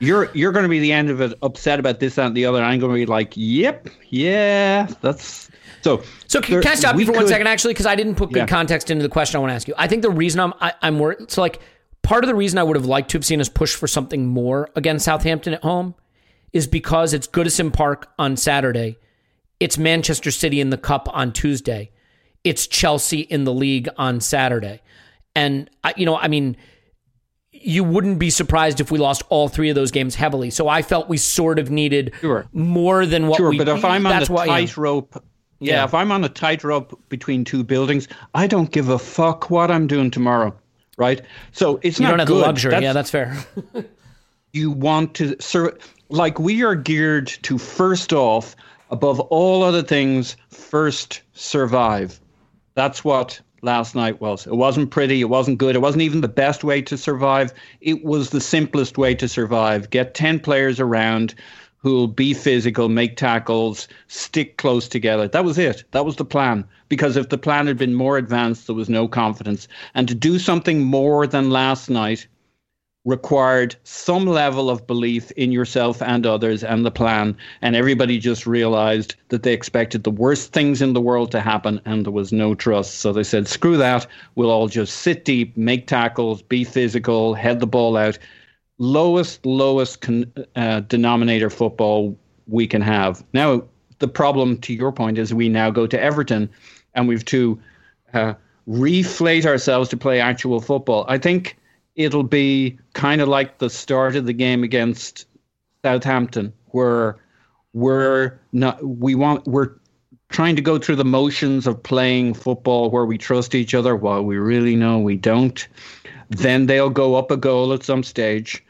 [0.00, 2.44] you're you're going to be the end of it, upset about this, that, and the
[2.44, 2.62] other.
[2.62, 5.50] I'm going to be like, yep, yeah, that's
[5.82, 6.02] so.
[6.26, 8.14] So can, there- can I stop you for one could- second, actually, because I didn't
[8.16, 8.46] put good Yeah.
[8.46, 9.74] context into the question I want to ask you.
[9.78, 11.30] I think the reason I'm I, I'm worried.
[11.30, 11.60] So like
[12.02, 14.26] part of the reason I would have liked to have seen us push for something
[14.26, 15.94] more against Southampton at home
[16.52, 18.96] is because it's Goodison Park on Saturday,
[19.60, 21.90] it's Manchester City in the Cup on Tuesday,
[22.44, 24.80] it's Chelsea in the league on Saturday,
[25.36, 26.56] and I, you know I mean.
[27.60, 30.50] You wouldn't be surprised if we lost all three of those games heavily.
[30.50, 32.46] So I felt we sort of needed Sure.
[32.52, 33.58] more than what Sure, we.
[33.58, 35.20] but if I'm on the tightrope,
[35.60, 35.84] yeah, Yeah.
[35.84, 39.86] if I'm on a tightrope between two buildings, I don't give a fuck what I'm
[39.86, 40.54] doing tomorrow,
[40.96, 41.20] right?
[41.52, 42.42] So it's you not don't have good.
[42.42, 42.70] the luxury.
[42.70, 43.36] That's- yeah, that's fair.
[44.52, 45.76] you want to serve
[46.10, 48.56] like we are geared to first off
[48.90, 52.18] above all other things first survive
[52.74, 56.28] that's what last night was it wasn't pretty it wasn't good it wasn't even the
[56.28, 57.52] best way to survive
[57.82, 61.34] it was the simplest way to survive get 10 players around
[61.78, 66.64] who'll be physical make tackles stick close together that was it that was the plan
[66.88, 70.38] because if the plan had been more advanced there was no confidence and to do
[70.38, 72.26] something more than last night
[73.08, 77.34] required some level of belief in yourself and others and the plan.
[77.62, 81.80] And everybody just realized that they expected the worst things in the world to happen
[81.86, 82.96] and there was no trust.
[82.96, 84.06] So they said, screw that.
[84.34, 88.18] We'll all just sit deep, make tackles, be physical, head the ball out.
[88.78, 93.24] Lowest, lowest con- uh, denominator football we can have.
[93.32, 93.62] Now,
[93.98, 96.48] the problem, to your point, is we now go to Everton
[96.94, 97.60] and we've to
[98.14, 98.34] uh,
[98.68, 101.04] reflate ourselves to play actual football.
[101.08, 101.56] I think
[101.96, 105.26] it'll be kind of like the start of the game against
[105.84, 107.18] Southampton, where
[107.72, 109.70] we're not we want we're
[110.28, 114.22] trying to go through the motions of playing football where we trust each other while
[114.22, 115.66] we really know we don't.
[116.30, 118.62] Then they'll go up a goal at some stage.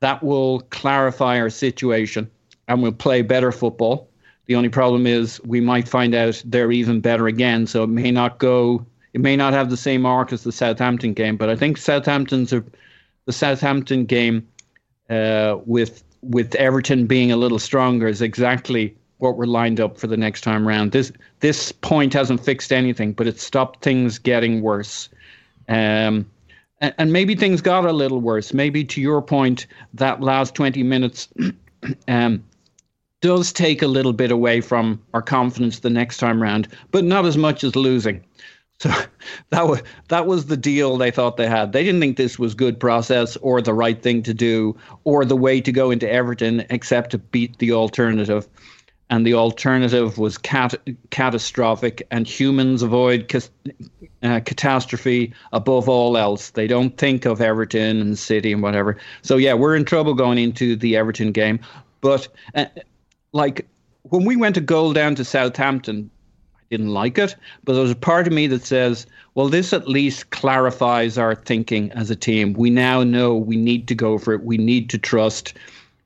[0.00, 2.30] That will clarify our situation
[2.68, 4.08] and we'll play better football.
[4.46, 8.10] The only problem is we might find out they're even better again, so it may
[8.10, 8.84] not go.
[9.12, 12.52] It may not have the same arc as the Southampton game, but I think Southampton's
[12.52, 12.62] a,
[13.24, 14.46] the Southampton game
[15.10, 20.06] uh, with with Everton being a little stronger is exactly what we're lined up for
[20.06, 20.92] the next time round.
[20.92, 25.08] This this point hasn't fixed anything, but it stopped things getting worse.
[25.68, 26.26] Um,
[26.80, 28.52] and, and maybe things got a little worse.
[28.52, 31.28] Maybe to your point, that last 20 minutes
[32.08, 32.44] um,
[33.20, 37.26] does take a little bit away from our confidence the next time round, but not
[37.26, 38.24] as much as losing.
[38.78, 38.90] So
[39.48, 41.72] that was that was the deal they thought they had.
[41.72, 45.34] They didn't think this was good process or the right thing to do or the
[45.34, 48.46] way to go into Everton, except to beat the alternative.
[49.08, 50.74] And the alternative was cat-
[51.10, 53.50] catastrophic, and humans avoid cas-
[54.22, 56.50] uh, catastrophe above all else.
[56.50, 58.96] They don't think of Everton and City and whatever.
[59.22, 61.60] So yeah, we're in trouble going into the Everton game.
[62.00, 62.66] But uh,
[63.32, 63.66] like
[64.02, 66.10] when we went a goal down to Southampton,
[66.56, 67.36] I didn't like it.
[67.64, 71.92] But there's a part of me that says, well, this at least clarifies our thinking
[71.92, 72.54] as a team.
[72.54, 74.42] We now know we need to go for it.
[74.42, 75.54] We need to trust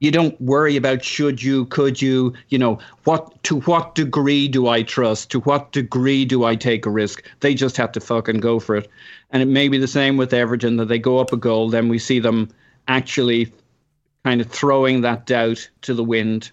[0.01, 4.66] you don't worry about should you, could you, you know, what to what degree do
[4.66, 5.31] I trust?
[5.31, 7.22] To what degree do I take a risk?
[7.40, 8.89] They just have to fucking go for it.
[9.31, 11.89] And it may be the same with Everton that they go up a goal, then
[11.89, 12.48] we see them
[12.89, 13.52] actually
[14.24, 16.51] kind of throwing that doubt to the wind.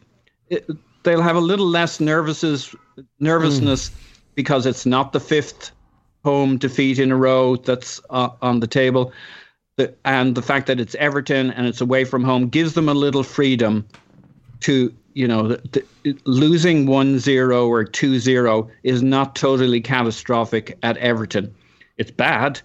[0.49, 0.69] It,
[1.03, 2.75] they'll have a little less nervousness
[3.19, 3.91] nervousness
[4.35, 5.71] because it's not the fifth
[6.23, 9.13] home defeat in a row that's uh, on the table
[9.77, 12.93] the, and the fact that it's Everton and it's away from home gives them a
[12.93, 13.87] little freedom
[14.61, 20.77] to, you know, the, the, losing 1 0 or 2 0 is not totally catastrophic
[20.83, 21.53] at Everton.
[21.97, 22.59] It's bad.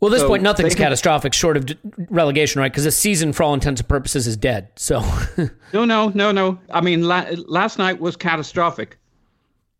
[0.00, 1.68] Well, at this So point, nothing's can- catastrophic short of
[2.08, 2.72] relegation, right?
[2.72, 4.68] Because the season, for all intents and purposes, is dead.
[4.76, 5.00] So,
[5.74, 6.58] No, no, no, no.
[6.70, 8.96] I mean, la- last night was catastrophic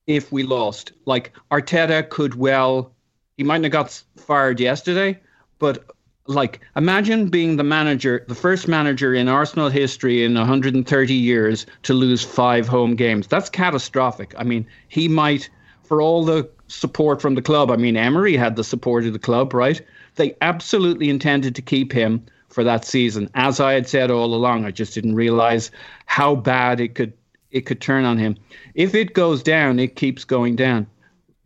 [0.07, 0.93] if we lost.
[1.07, 2.93] Like, Arteta could well,
[3.39, 5.19] he mightn't have got fired yesterday,
[5.59, 5.91] but
[6.27, 11.95] like, imagine being the manager, the first manager in Arsenal history in 130 years to
[11.95, 13.27] lose five home games.
[13.27, 14.35] That's catastrophic.
[14.39, 15.51] I mean, he might,
[15.83, 19.19] for all the support from the club, I mean, Emery had the support of the
[19.19, 19.81] club, right?
[20.17, 23.31] They absolutely intended to keep him for that season.
[23.35, 25.71] As I had said all along, I just didn't realize
[26.07, 27.13] how bad it could
[27.51, 28.37] it could turn on him.
[28.75, 30.87] If it goes down, it keeps going down.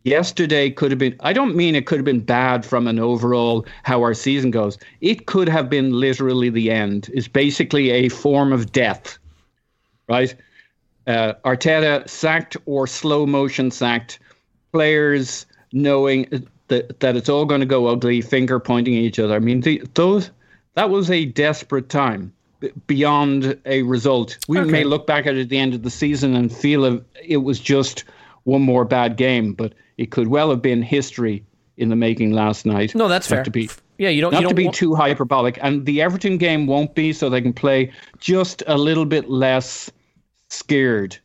[0.05, 3.65] Yesterday could have been I don't mean it could have been bad from an overall
[3.83, 4.77] how our season goes.
[5.01, 7.09] It could have been literally the end.
[7.13, 9.17] It's basically a form of death.
[10.07, 10.35] Right?
[11.07, 14.19] Uh, Arteta sacked or slow motion sacked
[14.71, 19.35] players knowing that that it's all going to go ugly, finger pointing at each other.
[19.35, 20.29] I mean, the, those
[20.75, 22.31] that was a desperate time
[22.85, 24.37] beyond a result.
[24.47, 24.69] We Okay.
[24.69, 27.37] may look back at it at the end of the season and feel it, it
[27.37, 28.03] was just
[28.45, 31.43] one more bad game, but it could well have been history
[31.77, 32.95] in the making last night.
[32.95, 33.43] No, that's Not fair.
[33.43, 34.31] To be, yeah, you don't.
[34.31, 37.29] not you don't to be want- too hyperbolic, and the Everton game won't be, so
[37.29, 39.91] they can play just a little bit less
[40.49, 41.17] scared,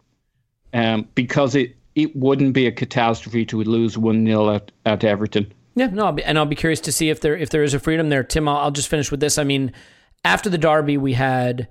[0.74, 5.52] um, because it it wouldn't be a catastrophe to lose one 0 at at Everton.
[5.76, 7.74] Yeah, no, I'll be, and I'll be curious to see if there if there is
[7.74, 8.24] a freedom there.
[8.24, 9.38] Tim, I'll, I'll just finish with this.
[9.38, 9.72] I mean,
[10.24, 11.68] after the derby, we had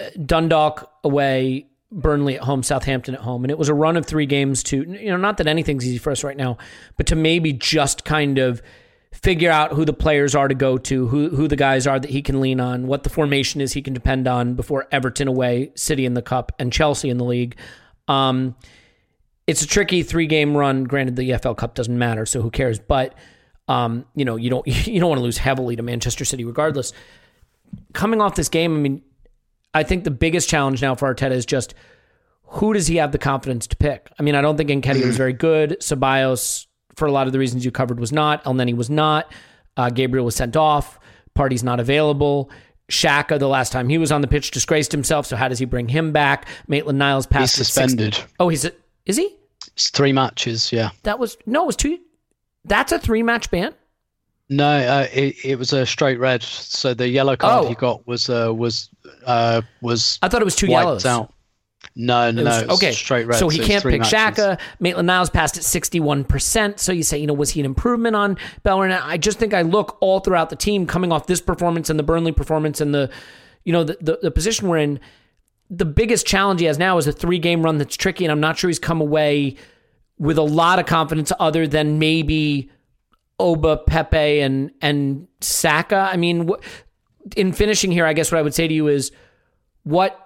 [0.00, 4.06] uh, Dundalk away, Burnley at home, Southampton at home, and it was a run of
[4.06, 6.58] three games to you know not that anything's easy for us right now,
[6.96, 8.62] but to maybe just kind of
[9.12, 12.10] figure out who the players are to go to, who who the guys are that
[12.10, 15.70] he can lean on, what the formation is he can depend on before Everton away,
[15.74, 17.56] City in the cup, and Chelsea in the league.
[18.08, 18.56] Um,
[19.46, 20.84] it's a tricky three game run.
[20.84, 22.78] Granted, the EFL Cup doesn't matter, so who cares?
[22.78, 23.14] But
[23.68, 26.92] um, you know, you don't you don't want to lose heavily to Manchester City, regardless.
[27.92, 29.02] Coming off this game, I mean,
[29.74, 31.74] I think the biggest challenge now for Arteta is just
[32.44, 34.10] who does he have the confidence to pick?
[34.18, 35.78] I mean, I don't think Nketiah was very good.
[35.80, 36.66] Ceballos,
[36.96, 38.44] for a lot of the reasons you covered, was not.
[38.44, 39.32] Elneny was not.
[39.76, 40.98] Uh, Gabriel was sent off.
[41.34, 42.50] Partey's not available.
[42.90, 45.24] Xhaka, the last time he was on the pitch, disgraced himself.
[45.24, 46.46] So how does he bring him back?
[46.68, 47.54] Maitland Niles He's passed.
[47.54, 48.18] 60 suspended.
[48.38, 48.72] Oh, he's a,
[49.06, 49.34] is he?
[49.68, 50.70] It's three matches.
[50.72, 50.90] Yeah.
[51.04, 51.98] That was no, it was two.
[52.66, 53.74] That's a three match ban.
[54.48, 56.42] No, uh, it, it was a straight red.
[56.42, 57.68] So the yellow card Oh.
[57.68, 58.90] he got was uh, was
[59.24, 61.06] uh, was I thought it was two yellows.
[61.06, 61.32] out.
[61.96, 62.50] No, no, no.
[62.50, 63.38] was- it was okay, straight red.
[63.38, 64.12] so he it's can't pick matches.
[64.12, 64.60] Xhaka.
[64.78, 66.80] Maitland Niles passed at sixty-one percent.
[66.80, 68.92] So you say, you know, was he an improvement on Bellerin?
[68.92, 72.02] I just think I look all throughout the team coming off this performance and the
[72.04, 73.10] Burnley performance and the,
[73.64, 75.00] you know, the the, the position we're in.
[75.70, 78.58] The biggest challenge he has now is a three-game run that's tricky, and I'm not
[78.58, 79.56] sure he's come away
[80.18, 82.70] with a lot of confidence other than maybe
[83.38, 86.08] Oba, Pepe, and and Saka.
[86.12, 89.12] I mean, wh- in finishing here, I guess what I would say to you is
[89.84, 90.18] what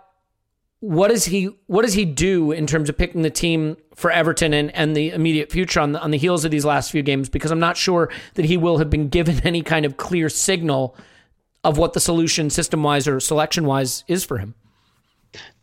[0.81, 4.53] what does he what does he do in terms of picking the team for Everton
[4.53, 7.29] and, and the immediate future on the on the heels of these last few games?
[7.29, 10.97] Because I'm not sure that he will have been given any kind of clear signal
[11.65, 14.55] of what the solution system wise or selection wise is for him.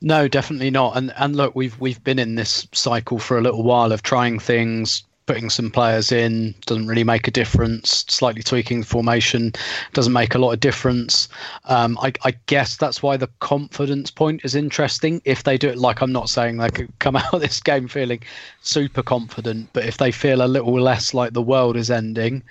[0.02, 0.98] No, definitely not.
[0.98, 4.40] And and look, we've we've been in this cycle for a little while of trying
[4.40, 8.06] things, putting some players in doesn't really make a difference.
[8.08, 9.54] Slightly tweaking the formation
[9.94, 11.28] doesn't make a lot of difference.
[11.66, 15.22] Um, I, I guess that's why the confidence point is interesting.
[15.26, 17.88] If they do it, like I'm not saying they could come out of this game
[17.88, 18.22] feeling
[18.62, 22.44] super confident, but if they feel a little less like the world is ending,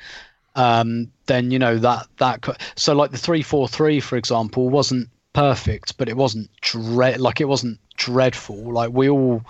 [0.55, 2.47] um, then you know that that
[2.77, 7.40] so like the three four three for example wasn't perfect, but it wasn't dread like
[7.40, 8.73] it wasn't dreadful.
[8.73, 9.43] Like we all,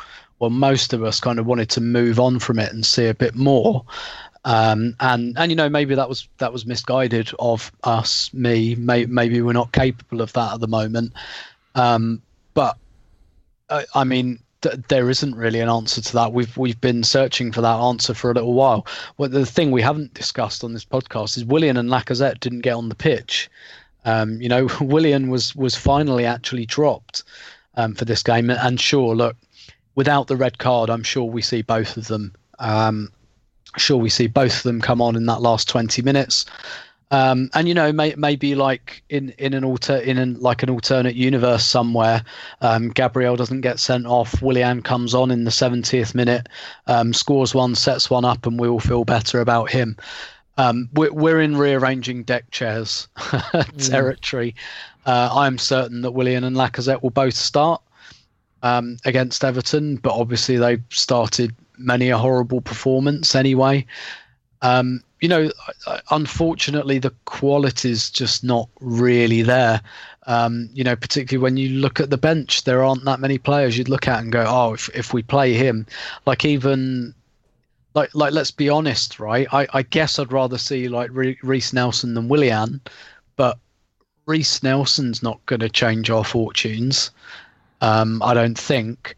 [0.42, 3.14] well, most of us kind of wanted to move on from it and see a
[3.14, 3.84] bit more.
[4.44, 8.74] Um, and and you know maybe that was that was misguided of us, me.
[8.74, 11.12] May, maybe we're not capable of that at the moment.
[11.76, 12.22] Um,
[12.54, 12.76] but
[13.70, 16.32] I, I mean, th- there isn't really an answer to that.
[16.32, 18.84] We've we've been searching for that answer for a little while.
[19.18, 22.74] Well, the thing we haven't discussed on this podcast is Willian and Lacazette didn't get
[22.74, 23.48] on the pitch.
[24.04, 27.22] Um, you know, Willian was was finally actually dropped
[27.76, 29.36] um, for this game, and sure, look,
[29.94, 32.34] without the red card, I'm sure we see both of them.
[32.58, 33.12] Um,
[33.76, 36.46] sure, we see both of them come on in that last 20 minutes.
[37.12, 40.70] Um, and you know, may, maybe like in in an alter in an like an
[40.70, 42.24] alternate universe somewhere,
[42.62, 44.40] um, Gabriel doesn't get sent off.
[44.40, 46.48] Willian comes on in the 70th minute,
[46.86, 49.94] um, scores one, sets one up, and we all feel better about him.
[50.56, 53.08] Um, we're, we're in rearranging deck chairs
[53.78, 54.54] territory.
[55.04, 57.82] Uh, I'm certain that Willian and Lacazette will both start
[58.62, 63.84] um, against Everton, but obviously they've started many a horrible performance anyway.
[64.62, 65.50] Um, you know,
[66.10, 69.80] unfortunately, the quality's just not really there.
[70.26, 73.76] Um, you know, particularly when you look at the bench, there aren't that many players
[73.76, 75.86] you'd look at and go, "Oh, if if we play him,"
[76.26, 77.14] like even
[77.94, 79.46] like like let's be honest, right?
[79.52, 82.80] I, I guess I'd rather see like Reiss Nelson than Willian,
[83.36, 83.58] but
[84.26, 87.10] Reiss Nelson's not going to change our fortunes.
[87.82, 89.14] Um, I don't think,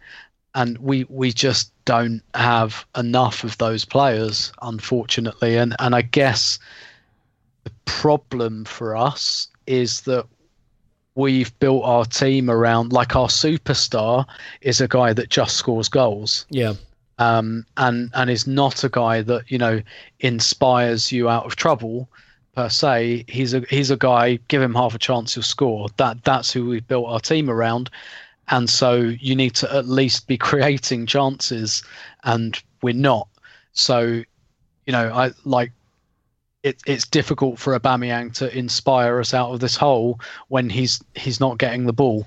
[0.55, 5.57] and we we just don't have enough of those players, unfortunately.
[5.57, 6.59] And and I guess
[7.65, 10.27] the problem for us is that
[11.15, 14.25] we've built our team around like our superstar
[14.63, 16.75] is a guy that just scores goals Yeah.
[17.19, 19.81] um, and and is not a guy that you know
[20.21, 22.09] inspires you out of trouble
[22.57, 23.25] per se.
[23.29, 24.39] He's a he's a guy.
[24.49, 25.89] Give him half a chance, he'll score.
[25.99, 27.91] That that's who we've built our team around,
[28.49, 31.83] and so you need to at least be creating chances,
[32.25, 33.29] and we're not.
[33.73, 34.23] So,
[34.87, 35.73] you know, I like
[36.63, 40.19] it, it's difficult for Aubameyang to inspire us out of this hole
[40.49, 42.27] when he's he's not getting the ball.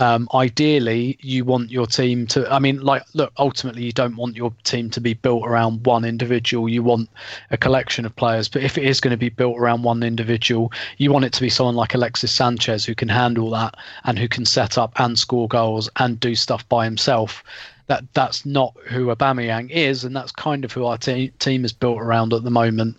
[0.00, 2.52] Um, ideally, you want your team to.
[2.52, 6.04] I mean, like, look, ultimately, you don't want your team to be built around one
[6.04, 6.68] individual.
[6.68, 7.08] You want
[7.50, 8.48] a collection of players.
[8.48, 11.40] But if it is going to be built around one individual, you want it to
[11.40, 15.16] be someone like Alexis Sanchez who can handle that and who can set up and
[15.16, 17.44] score goals and do stuff by himself.
[17.86, 21.72] That that's not who Aubameyang is, and that's kind of who our te- team is
[21.72, 22.96] built around at the moment.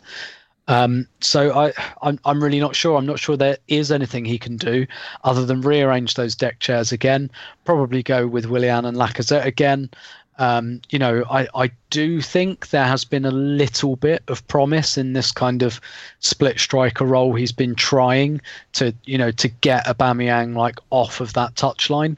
[0.68, 2.98] Um, so I, I'm, I'm really not sure.
[2.98, 4.88] I'm not sure there is anything he can do
[5.24, 7.30] other than rearrange those deck chairs again.
[7.66, 9.90] Probably go with Willian and Lacazette again.
[10.38, 14.98] Um, you know, I, I do think there has been a little bit of promise
[14.98, 15.80] in this kind of
[16.20, 17.34] split striker role.
[17.36, 18.42] He's been trying
[18.74, 22.18] to, you know, to get Aubameyang like off of that touchline.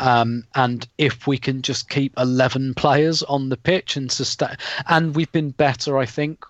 [0.00, 4.56] Um, and if we can just keep 11 players on the pitch and sustain,
[4.88, 6.44] and we've been better, I think,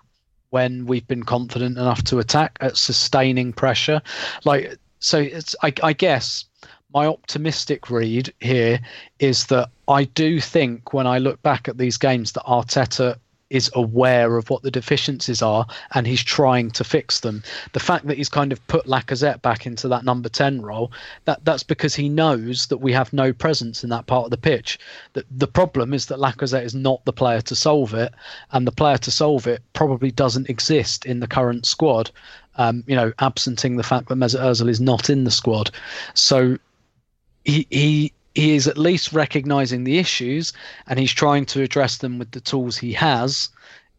[0.49, 4.01] when we've been confident enough to attack at sustaining pressure.
[4.45, 6.45] Like, so it's, I, I guess
[6.93, 8.79] my optimistic read here
[9.19, 13.17] is that I do think when I look back at these games that Arteta
[13.49, 17.43] is aware of what the deficiencies are and he's trying to fix them.
[17.73, 20.91] The fact that he's kind of put Lacazette back into that number 10 role,
[21.25, 24.37] that that's because he knows that we have no presence in that part of the
[24.37, 24.77] pitch.
[25.13, 28.13] The, the problem is that Lacazette is not the player to solve it,
[28.51, 32.11] and the player to solve it probably doesn't exist in the current squad.
[32.55, 35.71] Um, you know, absenting the fact that Mesut Ozil is not in the squad.
[36.13, 36.57] So
[37.45, 40.53] he, he he is at least recognizing the issues
[40.87, 43.49] and he's trying to address them with the tools he has.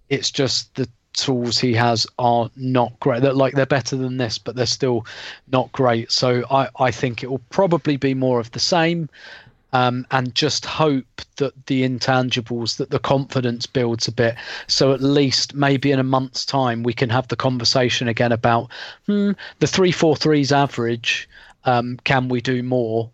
[0.08, 3.22] It's just the tools he has are not great.
[3.22, 5.06] They're like they're better than this, but they're still
[5.52, 6.10] not great.
[6.10, 9.08] So I, I think it will probably be more of the same.
[9.72, 14.34] Um, and just hope that the intangibles, that the confidence builds a bit.
[14.66, 18.68] So at least maybe in a month's time, we can have the conversation again about
[19.06, 19.30] hmm,
[19.60, 21.28] the 343's average.
[21.64, 23.10] Um, can we do more?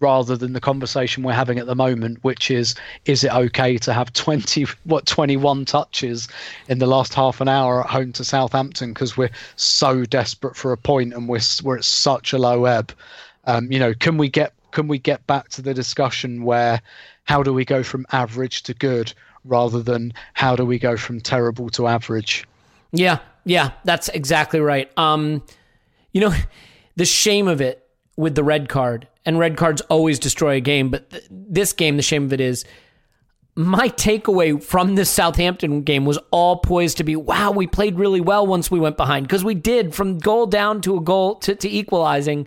[0.00, 2.74] Rather than the conversation we're having at the moment, which is
[3.04, 6.28] is it okay to have 20 what 21 touches
[6.68, 10.72] in the last half an hour at home to Southampton because we're so desperate for
[10.72, 12.92] a point and we're we're at such a low ebb.
[13.44, 16.80] Um, you know, can we get can we get back to the discussion where
[17.24, 19.12] how do we go from average to good
[19.44, 22.46] rather than how do we go from terrible to average?
[22.92, 24.90] Yeah, yeah, that's exactly right.
[24.98, 25.42] Um,
[26.12, 26.34] you know,
[26.96, 30.88] the shame of it with the red card, and red cards always destroy a game,
[30.88, 32.64] but th- this game, the shame of it is
[33.56, 38.20] my takeaway from this Southampton game was all poised to be wow, we played really
[38.20, 41.54] well once we went behind because we did from goal down to a goal to,
[41.56, 42.46] to equalizing.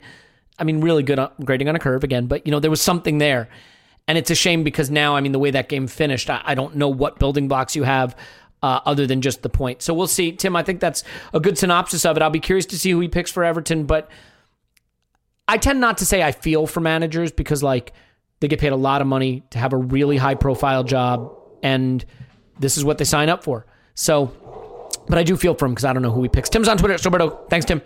[0.58, 2.82] I mean, really good uh, grading on a curve again, but you know, there was
[2.82, 3.50] something there.
[4.08, 6.56] And it's a shame because now, I mean, the way that game finished, I, I
[6.56, 8.16] don't know what building blocks you have
[8.64, 9.82] uh, other than just the point.
[9.82, 10.32] So we'll see.
[10.32, 11.04] Tim, I think that's
[11.34, 12.24] a good synopsis of it.
[12.24, 14.10] I'll be curious to see who he picks for Everton, but
[15.50, 17.94] I tend not to say I feel for managers because like
[18.40, 22.06] they get paid a lot of money to have a really high profile job and
[22.60, 23.66] this is what they sign up for.
[23.96, 24.32] So,
[25.08, 26.50] but I do feel for him because I don't know who he picks.
[26.50, 26.98] Tim's on Twitter.
[27.04, 27.48] Roberto.
[27.50, 27.82] Thanks, Tim.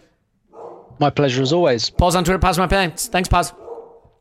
[0.99, 1.89] My pleasure as always.
[1.89, 2.37] Paul's on Twitter.
[2.37, 3.07] Pause my pants.
[3.07, 3.53] Thanks, Pause.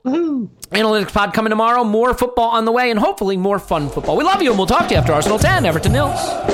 [0.05, 0.49] Woohoo.
[0.71, 1.83] Analytics Pod coming tomorrow.
[1.83, 4.17] More football on the way and hopefully more fun football.
[4.17, 6.52] We love you and we'll talk to you after Arsenal 10, Everton Nils.